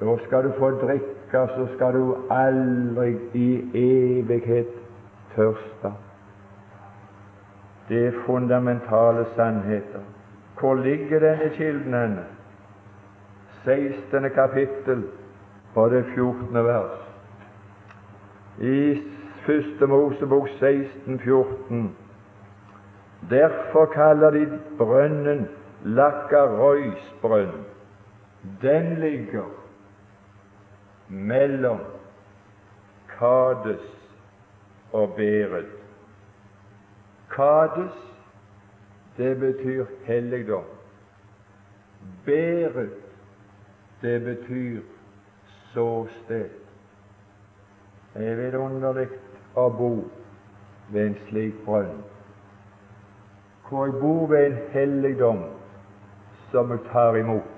da 0.00 0.14
skal 0.26 0.44
du 0.44 0.52
få 0.58 0.70
drikke 0.70 1.06
så 1.30 1.66
skal 1.74 1.92
du 1.92 2.14
aldri 2.30 3.16
i 3.34 3.48
evighet 3.74 4.70
tørste. 5.34 5.90
Det 7.88 8.06
er 8.06 8.22
fundamentale 8.26 9.26
sannheter. 9.34 10.04
Hvor 10.60 10.74
ligger 10.74 11.20
denne 11.20 11.50
kilden 11.56 11.94
henne? 11.94 12.24
16. 13.64 14.30
kapittel 14.34 15.04
og 15.74 15.90
det 15.90 16.04
14. 16.14 16.64
vers. 16.64 16.98
I 18.60 19.02
Første 19.48 19.86
Mosebok 19.86 20.48
16, 20.58 21.18
14. 21.18 21.96
Derfor 23.30 23.84
kaller 23.84 24.30
de 24.30 24.58
brønnen 24.78 25.48
Lakkarøys 25.84 27.14
brønn. 27.22 27.64
Den 28.62 29.00
ligger 29.00 29.48
mellom 31.08 31.78
Kades 33.18 33.86
og 34.92 35.14
Bered. 35.16 35.72
Kades, 37.30 37.96
det 39.16 39.40
betyr 39.40 39.84
helligdom. 40.04 40.64
Bered, 42.24 43.07
det 44.02 44.20
betyr 44.24 44.80
såsted. 45.74 46.48
Det 48.14 48.28
er 48.28 48.38
vidunderlig 48.38 49.08
å 49.58 49.68
bo 49.70 49.92
ved 50.92 51.06
en 51.06 51.20
slik 51.28 51.60
brønn, 51.66 52.00
hvor 53.68 53.86
jeg 53.86 54.00
bor 54.00 54.26
ved 54.30 54.46
en 54.46 54.58
helligdom 54.72 55.44
som 56.50 56.72
jeg 56.72 56.86
tar 56.92 57.16
imot 57.20 57.54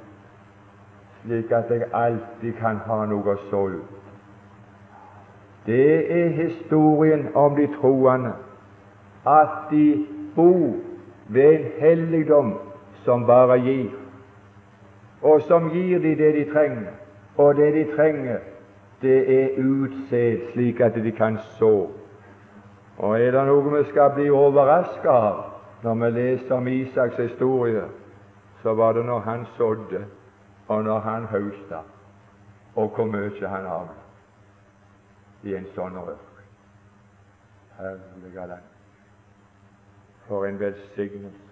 slik 1.23 1.53
at 1.53 1.71
jeg 1.71 1.83
alltid 1.93 2.53
kan 2.61 2.81
ha 2.87 3.05
noe 3.09 3.35
å 3.35 3.41
så 3.51 3.65
ut. 3.75 3.97
Det 5.67 6.13
er 6.17 6.31
historien 6.35 7.29
om 7.37 7.57
de 7.57 7.67
troende, 7.77 8.33
at 9.29 9.69
de 9.71 10.07
bor 10.35 10.79
ved 11.29 11.51
en 11.53 11.67
helligdom 11.81 12.55
som 13.05 13.27
bare 13.29 13.59
gir, 13.61 13.91
og 15.23 15.43
som 15.49 15.69
gir 15.71 15.99
de 15.99 16.15
det 16.17 16.35
de 16.35 16.45
trenger. 16.53 16.93
Og 17.37 17.55
det 17.57 17.75
de 17.75 17.85
trenger, 17.97 18.39
det 19.03 19.19
er 19.33 19.59
utsett 19.61 20.53
slik 20.53 20.81
at 20.81 20.95
de 20.95 21.13
kan 21.13 21.39
så. 21.59 21.89
Og 22.99 23.21
er 23.21 23.33
det 23.33 23.45
noe 23.49 23.77
vi 23.79 23.85
skal 23.91 24.13
bli 24.15 24.29
overrasket 24.31 25.11
av 25.11 25.47
når 25.83 25.95
vi 25.95 26.11
leser 26.11 26.53
om 26.53 26.69
Isaks 26.69 27.17
historie, 27.17 27.85
så 28.63 28.75
var 28.75 28.93
det 28.93 29.05
når 29.07 29.21
han 29.21 29.47
sådde 29.57 30.05
og 30.69 30.85
når 30.85 30.99
han 30.99 31.25
høsta, 31.27 31.81
og 32.75 32.89
hvor 32.89 33.05
mye 33.05 33.49
han 33.49 33.65
avla 33.67 33.97
i 35.43 35.55
en 35.57 35.65
sånn 35.75 35.97
ørken. 35.97 36.45
Herlige 37.79 38.47
land. 38.47 38.69
For 40.29 40.45
en 40.47 40.61
velsignelse. 40.61 41.49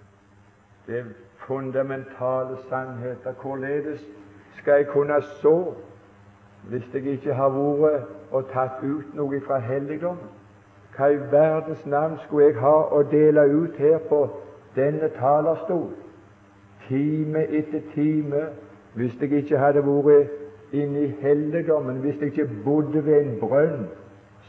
Det 0.86 1.00
fundamentale 1.46 2.56
sannheter. 2.68 3.32
Hvorledes 3.42 4.00
skal 4.58 4.72
jeg 4.72 4.86
kunne 4.86 5.22
så 5.42 5.74
hvis 6.68 6.94
jeg 6.94 7.06
ikke 7.06 7.34
har 7.34 7.48
vært 7.48 8.08
og 8.30 8.50
tatt 8.52 8.82
ut 8.82 9.14
noe 9.14 9.40
fra 9.46 9.58
helligdommen? 9.58 10.34
Hva 10.96 11.12
i 11.14 11.18
verdens 11.30 11.86
navn 11.86 12.18
skulle 12.24 12.48
jeg 12.48 12.58
ha 12.60 12.74
å 12.90 13.02
dele 13.06 13.44
ut 13.54 13.76
her 13.78 14.00
på 14.08 14.24
denne 14.74 15.08
talerstol, 15.14 15.92
time 16.88 17.44
etter 17.46 17.84
time, 17.94 18.48
hvis 18.94 19.14
jeg 19.20 19.32
ikke 19.42 19.60
hadde 19.62 19.84
vært 19.86 20.74
inne 20.74 21.06
i 21.06 21.14
helligdommen, 21.22 22.00
hvis 22.02 22.18
jeg 22.20 22.32
ikke 22.32 22.62
bodde 22.64 23.04
ved 23.06 23.20
en 23.20 23.38
brønn 23.40 23.86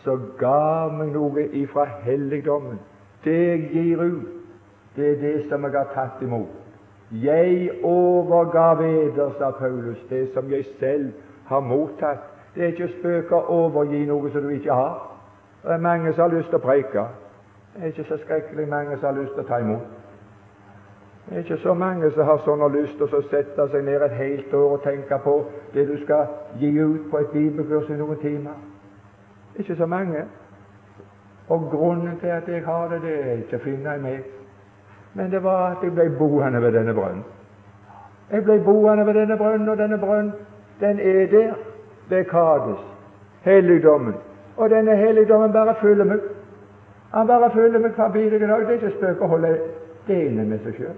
så 0.04 0.16
ga 0.40 0.88
meg 0.96 1.14
noe 1.14 1.46
ifra 1.62 1.86
helligdommen? 2.06 2.80
Det 3.24 3.38
jeg 3.38 3.70
gir 3.74 4.02
ut, 4.02 4.28
det 4.96 5.12
er 5.12 5.22
det 5.22 5.36
som 5.50 5.64
jeg 5.64 5.76
har 5.76 5.94
tatt 5.94 6.24
imot. 6.24 6.69
Jeg 7.12 7.72
overgav 7.84 8.82
eder, 8.82 9.32
sa 9.38 9.52
Paulus, 9.52 9.98
det 10.10 10.30
som 10.34 10.52
jeg 10.52 10.66
selv 10.80 11.12
har 11.46 11.60
mottatt. 11.60 12.26
Det 12.56 12.64
er 12.64 12.68
ikke 12.68 12.90
spøk 13.00 13.32
å 13.32 13.40
overgi 13.54 14.04
noe 14.06 14.30
som 14.32 14.46
du 14.46 14.50
ikke 14.54 14.74
har. 14.74 15.00
Det 15.64 15.74
er 15.74 15.82
mange 15.82 16.14
som 16.14 16.22
har 16.22 16.36
lyst 16.38 16.50
til 16.50 16.60
å 16.60 16.64
preike. 16.64 17.06
Det 17.74 17.82
er 17.82 17.94
ikke 17.94 18.06
så 18.10 18.18
skrekkelig 18.22 18.68
mange 18.70 18.98
som 18.98 19.10
har 19.10 19.18
lyst 19.22 19.34
til 19.34 19.44
å 19.44 19.48
ta 19.48 19.60
imot. 19.64 19.96
Det 21.26 21.36
er 21.36 21.44
ikke 21.44 21.58
så 21.64 21.74
mange 21.74 22.12
som 22.12 22.26
har 22.26 22.42
sånn 22.46 22.66
lyst 22.74 22.98
til 22.98 23.18
å 23.18 23.22
sette 23.30 23.68
seg 23.72 23.86
ned 23.86 24.06
et 24.06 24.18
helt 24.18 24.54
år 24.54 24.72
og 24.78 24.84
tenke 24.86 25.20
på 25.24 25.36
det 25.74 25.86
du 25.90 25.98
skal 26.04 26.30
gi 26.62 26.72
ut 26.80 27.10
på 27.12 27.18
et 27.20 27.34
bibelkurs 27.34 27.90
i 27.90 27.98
noen 27.98 28.22
timer. 28.22 28.58
Det 29.54 29.60
er 29.60 29.66
ikke 29.66 29.82
så 29.82 29.86
mange. 29.86 30.26
Og 31.50 31.70
grunnen 31.72 32.18
til 32.22 32.34
at 32.34 32.50
jeg 32.50 32.66
har 32.66 32.90
det, 32.90 33.02
det 33.02 33.14
er 33.20 33.38
ikke 33.44 33.58
å 33.58 33.66
finne 33.66 33.96
i 33.98 34.02
meg. 34.02 34.26
Men 35.14 35.32
det 35.32 35.44
var 35.44 35.72
at 35.72 35.84
jeg 35.84 35.94
ble 35.94 36.10
boende 36.18 36.62
ved 36.62 36.72
denne 36.72 36.94
brønnen. 36.94 37.24
Jeg 38.32 38.44
ble 38.44 38.60
boende 38.64 39.06
ved 39.06 39.14
denne 39.14 39.38
brønnen, 39.38 39.70
og 39.70 39.78
denne 39.78 39.98
brønnen, 39.98 40.34
den 40.80 41.00
er 41.00 41.28
der 41.28 41.54
ved 42.10 42.26
Kades, 42.26 42.80
helligdommen. 43.42 44.16
Og 44.58 44.70
denne 44.70 44.96
helligdommen 44.96 45.54
bare 45.54 45.76
følger 45.82 46.06
meg. 46.06 46.20
Han 47.14 47.28
bare 47.28 47.52
følger 47.52 47.80
meg 47.80 47.94
forbi 47.96 48.30
deg 48.30 48.42
i 48.42 48.48
dag. 48.48 48.60
Det 48.60 48.68
er 48.68 48.82
ikke 48.82 48.98
spøk 48.98 49.22
å 49.22 49.30
holde 49.32 49.54
det 50.08 50.18
inne 50.28 50.46
med 50.46 50.62
seg 50.64 50.76
sjøl. 50.78 50.98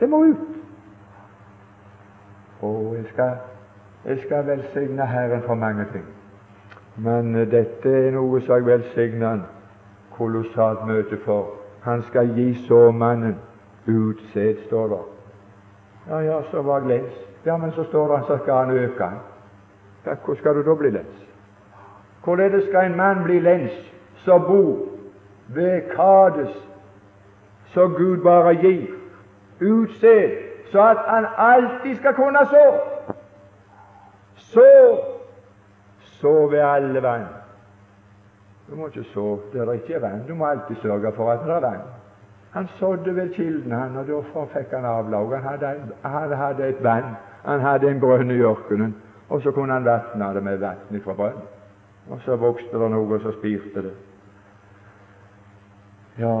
Det 0.00 0.08
må 0.08 0.22
ut. 0.24 0.46
Og 2.60 2.94
jeg 2.96 3.04
skal, 3.12 3.34
jeg 4.04 4.22
skal 4.24 4.46
velsigne 4.46 5.06
Herren 5.06 5.42
for 5.44 5.54
mange 5.54 5.84
ting. 5.92 6.06
Men 6.96 7.34
uh, 7.36 7.44
dette 7.50 7.92
er 8.06 8.14
noe 8.16 8.40
som 8.40 8.56
jeg 8.56 8.66
velsigner 8.66 9.28
Han 9.28 9.44
kolossalt 10.16 10.86
mye 10.88 11.20
for. 11.24 11.65
Han 11.86 12.02
skal 12.02 12.28
gi 12.34 12.66
såmannen 12.68 13.36
utsett, 13.86 14.66
står 14.66 14.88
det. 14.88 14.98
Ja, 16.08 16.20
ja, 16.20 16.42
så 16.50 16.62
var 16.62 16.80
jeg 16.80 16.88
lens. 16.88 17.12
Ja, 17.44 17.56
men 17.56 17.72
så 17.72 17.84
står 17.84 18.16
det 18.16 18.24
så 18.26 18.38
skal 18.42 18.54
han 18.54 18.70
øke. 18.70 19.10
Ja, 20.06 20.14
hvor 20.24 20.34
skal 20.34 20.54
du 20.54 20.62
da 20.66 20.74
bli 20.74 20.90
lens? 20.90 21.22
Hvorledes 22.24 22.68
skal 22.68 22.90
en 22.90 22.96
mann 22.96 23.22
bli 23.24 23.38
lens 23.40 23.72
som 24.24 24.42
bor 24.42 24.76
ved 25.54 25.82
Kades, 25.94 26.56
så 27.74 27.88
Gud 27.88 28.22
bare 28.22 28.56
gir, 28.56 28.90
utsett, 29.60 30.38
så 30.72 30.80
at 30.80 30.98
han 31.06 31.26
alltid 31.36 31.96
skal 31.96 32.14
kunne 32.14 32.46
så? 32.50 32.64
Så 34.36 34.66
så 36.20 36.46
ved 36.46 36.60
alle 36.60 37.02
vann. 37.02 37.45
Du 38.70 38.74
må 38.74 38.86
ikke 38.86 39.04
sove 39.12 39.38
der 39.52 39.64
det 39.64 39.74
ikke 39.74 39.94
er 39.94 40.00
vann. 40.00 40.24
Du 40.28 40.34
må 40.34 40.46
alltid 40.46 40.76
sørge 40.82 41.12
for 41.12 41.30
at 41.30 41.44
det 41.46 41.54
er 41.54 41.60
vann. 41.60 41.86
Han 42.56 42.68
sådde 42.78 43.16
ved 43.16 43.34
kilden, 43.34 43.72
han, 43.72 43.96
og 43.96 44.06
derfor 44.06 44.48
fikk 44.52 44.70
han 44.72 44.84
avlag. 44.84 45.34
Han 45.34 45.42
hadde, 45.42 45.74
han 46.02 46.36
hadde 46.36 46.68
et 46.68 46.84
vann, 46.84 47.16
han 47.44 47.60
hadde 47.60 47.90
en 47.90 48.00
brønn 48.00 48.30
i 48.30 48.40
ørkenen, 48.40 48.94
og 49.28 49.42
så 49.42 49.52
kunne 49.52 49.72
han 49.72 49.84
vatne 49.84 50.34
det 50.34 50.42
med 50.42 50.58
vann 50.58 51.02
fra 51.04 51.12
brønnen. 51.12 51.52
Og 52.10 52.20
så 52.24 52.36
vokste 52.36 52.78
det 52.78 52.90
noe, 52.90 53.14
og 53.14 53.20
så 53.20 53.32
spirte 53.38 53.82
det. 53.82 53.92
Ja 56.18 56.36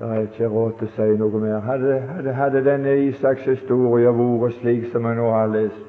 Det 0.00 0.08
er 0.08 0.20
ikke 0.20 0.48
råd 0.48 0.72
til 0.78 0.88
å 0.88 0.92
si 0.96 1.16
noe 1.20 1.40
mer. 1.42 1.58
Hadde, 1.60 1.96
hadde, 2.08 2.32
hadde 2.32 2.60
denne 2.64 2.94
Isaks 3.04 3.44
historie 3.44 4.08
vært 4.16 4.56
slik 4.62 4.86
som 4.92 5.04
jeg 5.04 5.18
nå 5.18 5.26
har 5.28 5.50
lest, 5.52 5.82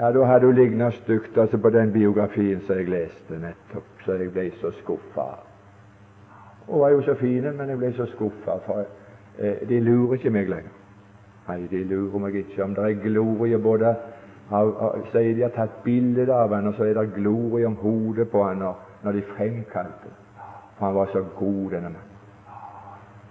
ja, 0.00 0.10
da 0.12 0.24
hadde 0.24 0.46
hun 0.46 0.54
lignet 0.54 0.94
stygt 1.02 1.38
altså 1.38 1.58
på 1.58 1.70
den 1.70 1.92
biografien 1.92 2.60
som 2.66 2.76
jeg 2.78 2.90
leste 2.90 3.38
nettopp, 3.40 3.88
så 4.04 4.18
jeg 4.18 4.32
ble 4.32 4.50
så 4.60 4.70
skuffa. 4.82 5.28
Hun 6.66 6.80
var 6.80 6.88
jo 6.88 7.02
så 7.02 7.14
fin, 7.14 7.48
men 7.56 7.68
jeg 7.68 7.78
ble 7.78 7.92
så 7.96 8.06
skuffa, 8.06 8.58
for 8.66 8.84
eh, 9.38 9.68
de 9.68 9.80
lurer 9.80 10.18
ikke 10.18 10.30
meg 10.30 10.48
lenger. 10.48 10.76
Nei, 11.48 11.66
de 11.70 11.84
lurer 11.84 12.20
meg 12.20 12.34
ikke. 12.42 12.62
Om 12.64 12.74
det 12.76 12.84
er 12.84 13.02
glorie 13.02 13.58
både 13.58 13.94
så 14.48 15.18
er 15.18 15.34
de 15.36 15.42
har 15.42 15.52
tatt 15.52 15.82
bilde 15.84 16.32
av 16.32 16.54
han, 16.54 16.70
og 16.70 16.76
så 16.76 16.86
er 16.88 16.96
det 16.96 17.12
glorie 17.16 17.66
om 17.68 17.76
hodet 17.76 18.30
på 18.32 18.44
han 18.46 18.62
når 19.02 19.12
de 19.12 19.22
fremkalte 19.34 20.12
For 20.78 20.86
han 20.86 20.94
var 20.94 21.10
så 21.12 21.24
god, 21.36 21.70
denne 21.70 21.90
mannen. 21.92 22.04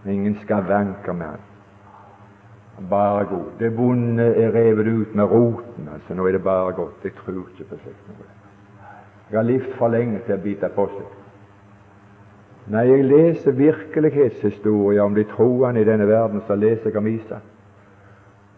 Ingen 0.06 0.38
skavanker 0.44 1.14
med 1.14 1.26
han. 1.26 1.46
Bare 2.90 3.26
god. 3.26 3.52
Det 3.60 3.78
vonde 3.78 4.24
er 4.24 4.52
revet 4.54 4.88
ut 4.88 5.16
med 5.16 5.26
roten. 5.32 5.90
altså 5.94 6.14
Nå 6.14 6.28
er 6.28 6.32
det 6.32 6.44
bare 6.44 6.74
godt. 6.74 7.04
Jeg 7.04 7.12
tror 7.18 7.48
ikke 7.50 7.70
på 7.70 7.80
slikt 7.82 8.08
noe. 8.08 8.28
Jeg 9.32 9.40
har 9.40 9.44
levd 9.44 9.74
for 9.76 9.92
lenge 9.92 10.20
til 10.26 10.38
å 10.38 10.44
bite 10.44 10.70
på 10.76 10.86
seg. 10.94 11.16
Når 12.68 12.90
jeg 12.92 13.04
leser 13.04 13.52
virkelighetshistorier 13.52 15.02
om 15.02 15.16
de 15.16 15.24
troende 15.24 15.82
i 15.82 15.88
denne 15.88 16.08
verden, 16.08 16.42
så 16.48 16.56
leser 16.56 16.92
jeg 16.92 16.98
om 16.98 17.08
Isak. 17.08 17.44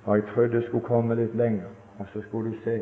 Og 0.05 0.15
jeg 0.15 0.25
trodde 0.33 0.57
det 0.57 0.65
skulle 0.67 0.85
komme 0.85 1.15
litt 1.15 1.35
lenger. 1.35 1.69
Og 1.99 2.05
så 2.13 2.21
skulle 2.21 2.51
du 2.51 2.63
se 2.63 2.81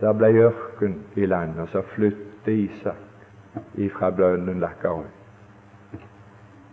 der 0.00 0.12
ble 0.12 0.26
ørken 0.42 0.96
i 1.16 1.26
landet, 1.26 1.60
og 1.62 1.68
så 1.68 1.82
flyttet 1.94 2.48
Isak 2.52 3.76
ifra 3.78 4.10
blønnen 4.10 4.58
Lakkarøy. 4.60 5.06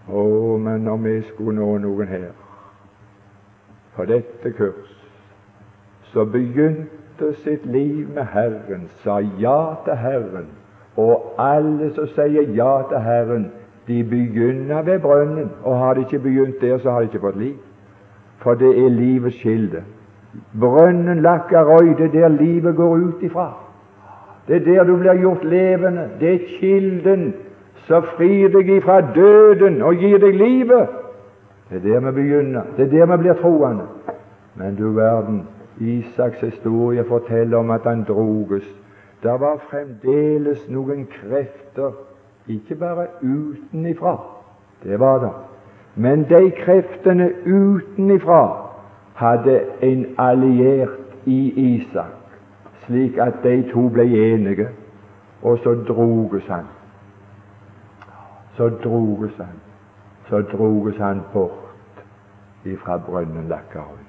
Å, 0.10 0.24
men 0.58 0.88
om 0.90 1.04
vi 1.06 1.20
skulle 1.30 1.60
nå 1.60 1.76
noen 1.84 2.10
her 2.10 2.32
på 3.96 4.06
dette 4.06 4.52
kurs, 4.58 4.90
så 6.14 6.26
begynte 6.26 7.34
sitt 7.44 7.66
liv 7.66 8.08
med 8.16 8.26
Herren, 8.34 8.90
sa 9.04 9.20
ja 9.40 9.74
til 9.86 9.96
Herren, 9.96 10.48
og 10.98 11.36
alle 11.40 11.92
som 11.96 12.08
sier 12.16 12.54
ja 12.56 12.82
til 12.90 13.04
Herren, 13.06 13.52
de 13.88 14.04
begynner 14.04 14.82
ved 14.82 15.00
brønnen, 15.00 15.52
og 15.64 15.78
har 15.78 15.94
de 15.94 16.00
ikke 16.00 16.20
begynt 16.20 16.62
der, 16.62 16.78
så 16.80 16.92
har 16.92 17.00
de 17.00 17.10
ikke 17.12 17.20
fått 17.20 17.40
liv. 17.40 17.56
For 18.42 18.54
det 18.54 18.72
er 18.86 18.90
livets 18.90 19.38
kilde. 19.42 19.84
Brønnen 20.60 21.22
Lakkarøy, 21.22 21.94
det 21.98 22.06
er 22.06 22.14
der 22.20 22.28
livet 22.28 22.76
går 22.76 22.96
ut 22.96 23.24
ifra. 23.24 23.54
Det 24.48 24.56
er 24.56 24.66
der 24.66 24.84
du 24.84 24.98
blir 24.98 25.14
gjort 25.14 25.44
levende. 25.44 26.10
Det 26.20 26.34
er 26.34 26.48
kilden 26.60 27.34
som 27.88 28.04
frir 28.18 28.50
deg 28.54 28.70
ifra 28.78 29.02
døden 29.16 29.82
og 29.82 29.96
gir 29.96 30.18
deg 30.22 30.36
livet. 30.36 31.01
Det 31.72 31.78
er 31.78 32.00
der 32.00 32.12
vi 32.12 32.12
begynner. 32.12 32.62
Det 32.78 32.86
er 32.86 32.90
der 32.90 33.18
vi 33.18 33.22
blir 33.22 33.34
troende. 33.34 33.84
Men 34.56 34.76
du 34.76 34.92
verden, 34.92 35.48
Isaks 35.80 36.40
historie 36.40 37.04
forteller 37.04 37.58
om 37.58 37.70
at 37.70 37.82
han 37.84 38.04
droges. 38.04 38.64
Det 39.24 39.40
var 39.40 39.58
fremdeles 39.70 40.64
noen 40.70 41.06
krefter, 41.06 41.92
ikke 42.48 42.76
bare 42.76 43.06
utenifra, 43.22 44.16
det 44.84 45.00
var 45.00 45.20
det, 45.20 45.30
men 45.96 46.24
de 46.30 46.52
kreftene 46.58 47.30
utenifra 47.46 48.72
hadde 49.14 49.60
en 49.82 50.06
alliert 50.18 50.98
i 51.26 51.54
Isak, 51.66 52.34
slik 52.86 53.18
at 53.18 53.44
de 53.44 53.62
to 53.70 53.88
ble 53.94 54.08
enige, 54.10 54.68
og 55.42 55.60
så 55.64 55.76
droges 55.88 56.48
han. 56.50 56.66
Så 58.58 58.70
droges 58.84 59.38
han. 59.38 59.58
Så 60.30 60.42
droges 60.42 60.98
han 60.98 61.22
bort 61.34 61.61
ifra 62.66 62.98
brønnen 62.98 63.48
Lakkarøy. 63.48 64.06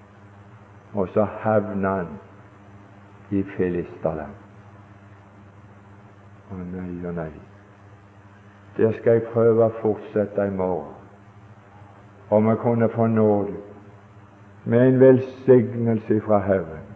Og 0.94 1.08
så 1.14 1.24
havna 1.24 1.88
han 1.88 2.08
i 3.30 3.42
Filisterland. 3.56 4.36
Å 6.52 6.58
nei 6.60 7.06
å 7.08 7.12
nei. 7.16 7.30
Der 8.76 8.92
skal 8.98 9.18
jeg 9.18 9.28
prøve 9.32 9.68
å 9.68 9.78
fortsette 9.80 10.46
i 10.48 10.52
morgen, 10.56 10.92
om 12.32 12.48
jeg 12.48 12.60
kunne 12.60 12.88
få 12.92 13.06
nåde 13.06 13.56
med 14.64 14.86
en 14.86 15.00
velsignelse 15.00 16.20
fra 16.24 16.38
Herren 16.44 16.88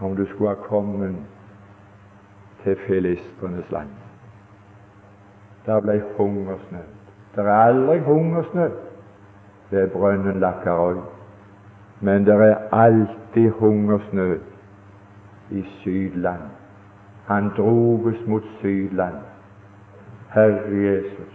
om 0.00 0.16
du 0.16 0.26
skulle 0.26 0.52
ha 0.52 0.60
kommet 0.66 1.14
til 2.64 2.76
filistrenes 2.86 3.70
land. 3.72 3.92
Der 5.66 5.80
ble 5.80 6.02
hungersnød. 6.18 6.90
Det 7.34 7.44
er 7.44 7.52
aldri 7.52 7.98
hungersnød 8.04 8.85
ved 9.70 9.88
brønnen 9.88 10.40
Lakkarøy. 10.40 10.96
Men 12.00 12.26
det 12.26 12.34
er 12.34 12.56
alltid 12.72 13.50
hungersnød 13.50 14.40
i 15.50 15.64
Sydland. 15.82 16.42
Han 17.26 17.50
droges 17.56 18.26
mot 18.26 18.42
Sydland. 18.60 19.14
Herre 20.34 20.76
Jesus. 20.76 21.32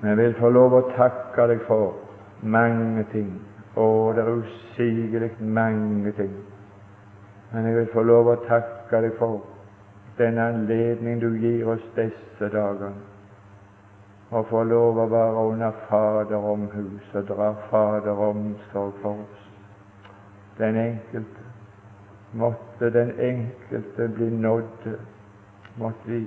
Men 0.00 0.08
jeg 0.10 0.18
vil 0.18 0.34
få 0.34 0.48
lov 0.48 0.74
å 0.74 0.82
takke 0.96 1.46
deg 1.52 1.60
for 1.66 1.94
mange 2.42 3.04
ting. 3.12 3.30
Å, 3.76 3.86
det 4.16 4.24
er 4.24 4.40
usigelig 4.40 5.30
mange 5.40 6.12
ting. 6.16 6.32
Men 7.52 7.68
jeg 7.68 7.76
vil 7.76 7.92
få 7.92 8.02
lov 8.02 8.32
å 8.32 8.40
takke 8.48 9.02
deg 9.04 9.16
for 9.18 9.44
den 10.18 10.38
anledning 10.38 11.20
du 11.20 11.30
gir 11.36 11.68
oss 11.68 11.86
disse 11.96 12.48
dagene 12.52 13.09
å 14.30 14.42
få 14.46 14.62
lov 14.62 14.98
å 15.02 15.06
være 15.10 15.44
under 15.50 15.78
Faderomhus 15.88 17.14
og 17.18 17.24
dra 17.26 17.48
faderomsorg 17.70 19.00
for 19.02 19.24
oss. 19.24 19.46
Den 20.58 20.78
enkelte. 20.78 21.46
Måtte 22.38 22.90
den 22.94 23.10
enkelte 23.18 24.08
bli 24.14 24.30
nådd. 24.30 24.86
Måtte 25.82 26.12
de, 26.12 26.20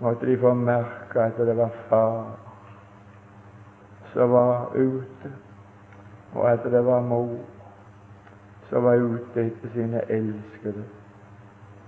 måtte 0.00 0.26
de 0.26 0.36
få 0.42 0.54
merke 0.58 1.22
at 1.22 1.38
det 1.38 1.56
var 1.56 1.74
Far 1.88 2.36
som 4.10 4.30
var 4.30 4.72
ute, 4.74 5.30
og 6.34 6.48
at 6.50 6.64
det 6.66 6.84
var 6.84 7.00
mor 7.00 7.36
som 8.70 8.82
var 8.82 8.98
ute 8.98 9.44
etter 9.44 9.70
sine 9.74 10.02
elskede 10.10 10.82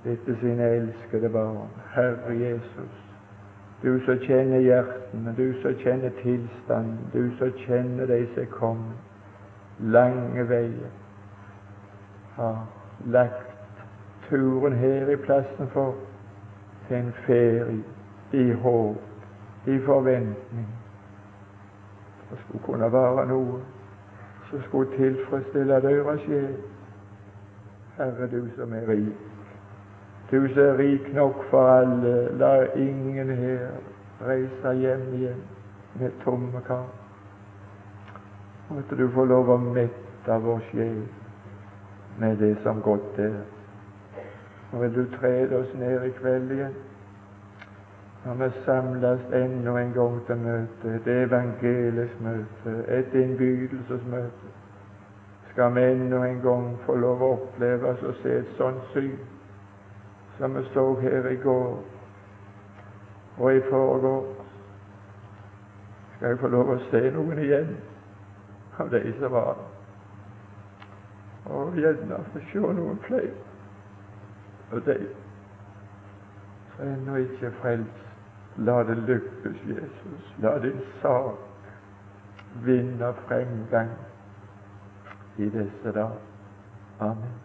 etter 0.05 0.35
sine 0.41 0.63
elskede 0.63 1.29
barn. 1.29 1.69
Herre 1.95 2.35
Jesus, 2.39 2.95
du 3.83 4.01
som 4.05 4.19
kjenner 4.19 4.59
hjertene, 4.59 5.35
du 5.37 5.55
som 5.63 5.75
kjenner 5.75 6.11
tilstanden, 6.23 6.99
du 7.13 7.31
som 7.39 7.51
kjenner 7.67 8.07
de 8.07 8.27
som 8.35 8.47
kommer 8.47 9.91
lange 9.93 10.49
veier, 10.49 10.93
har 12.37 12.67
lagt 13.07 13.83
turen 14.29 14.73
her 14.73 15.11
i 15.11 15.17
plassen 15.17 15.69
for 15.73 15.95
til 16.89 16.97
en 16.97 17.13
ferie 17.27 17.83
i 18.33 18.53
håp, 18.53 19.03
i 19.67 19.79
forventning. 19.79 20.69
Det 22.31 22.39
skulle 22.45 22.65
kunne 22.65 22.93
være 22.93 23.27
noe 23.29 23.61
som 24.51 24.63
skulle 24.69 24.97
tilfredsstille 24.97 25.81
deres 25.83 26.21
sjel. 26.27 26.57
Herre, 27.97 28.31
du 28.31 28.49
som 28.57 28.73
er 28.73 28.89
rik. 28.89 29.32
Du 30.33 30.49
som 30.49 30.63
er 30.63 30.79
rik 30.79 31.15
nok 31.15 31.45
for 31.51 31.69
alle, 31.69 32.39
la 32.39 32.65
ingen 32.77 33.31
her 33.37 33.67
reise 34.25 34.71
hjem 34.81 35.03
igjen 35.15 35.41
med 36.01 36.15
tomme 36.25 36.61
kar. 36.67 36.87
Måtte 38.71 38.97
du 38.97 39.11
få 39.13 39.27
lov 39.29 39.51
å 39.53 39.57
mette 39.61 40.39
vår 40.45 40.63
sjel 40.71 41.03
med 42.23 42.41
det 42.41 42.55
som 42.63 42.81
godt 42.81 43.19
er. 43.21 43.35
Og 44.71 44.81
vil 44.81 44.95
du 44.95 45.03
trede 45.19 45.59
oss 45.59 45.75
ned 45.77 46.07
i 46.09 46.15
kveld 46.17 46.55
igjen, 46.57 46.79
når 48.25 48.41
vi 48.41 48.49
samles 48.65 49.29
enda 49.37 49.77
en 49.83 49.93
gang 49.93 50.17
til 50.31 50.41
møte, 50.47 50.95
et 50.95 51.11
evangelisk 51.13 52.25
møte, 52.25 52.79
et 52.89 53.13
innbydelsesmøte, 53.21 54.55
skal 55.53 55.77
vi 55.77 55.85
enda 55.91 56.25
en 56.25 56.41
gang 56.41 56.73
få 56.89 56.97
lov 57.05 57.21
å 57.21 57.31
oppleve 57.37 57.93
oss 57.93 58.09
og 58.09 58.17
se 58.23 58.39
et 58.39 58.57
sånt 58.57 58.89
syn 58.97 59.21
som 60.43 60.55
vi 60.55 60.69
så 60.75 61.01
her 61.01 61.29
i 61.29 61.37
går 61.37 61.85
og 63.39 63.55
i 63.55 63.61
forgårs. 63.71 64.37
Skal 66.17 66.29
jeg 66.29 66.39
få 66.39 66.49
lov 66.51 66.71
å 66.73 66.79
se 66.91 67.03
noen 67.15 67.39
igjen 67.39 67.71
av 68.83 68.91
de 68.91 69.13
som 69.21 69.31
var 69.37 69.53
der? 69.61 69.69
Og 71.55 71.79
gjerne 71.79 72.19
få 72.33 72.43
se 72.49 72.63
noen 72.79 72.99
flere 73.05 73.37
av 74.73 74.83
de 74.89 74.97
som 76.73 76.91
ennå 76.91 77.21
ikke 77.23 77.47
er 77.53 77.55
frelst. 77.61 78.03
La 78.67 78.81
det 78.83 78.99
lykkes, 78.99 79.63
Jesus. 79.69 80.27
La 80.43 80.57
din 80.59 80.83
sak 81.05 81.39
vinne 82.67 83.15
fremgang 83.29 83.95
i 85.39 85.47
disse 85.55 85.95
dager. 85.95 86.19
Amen. 86.99 87.42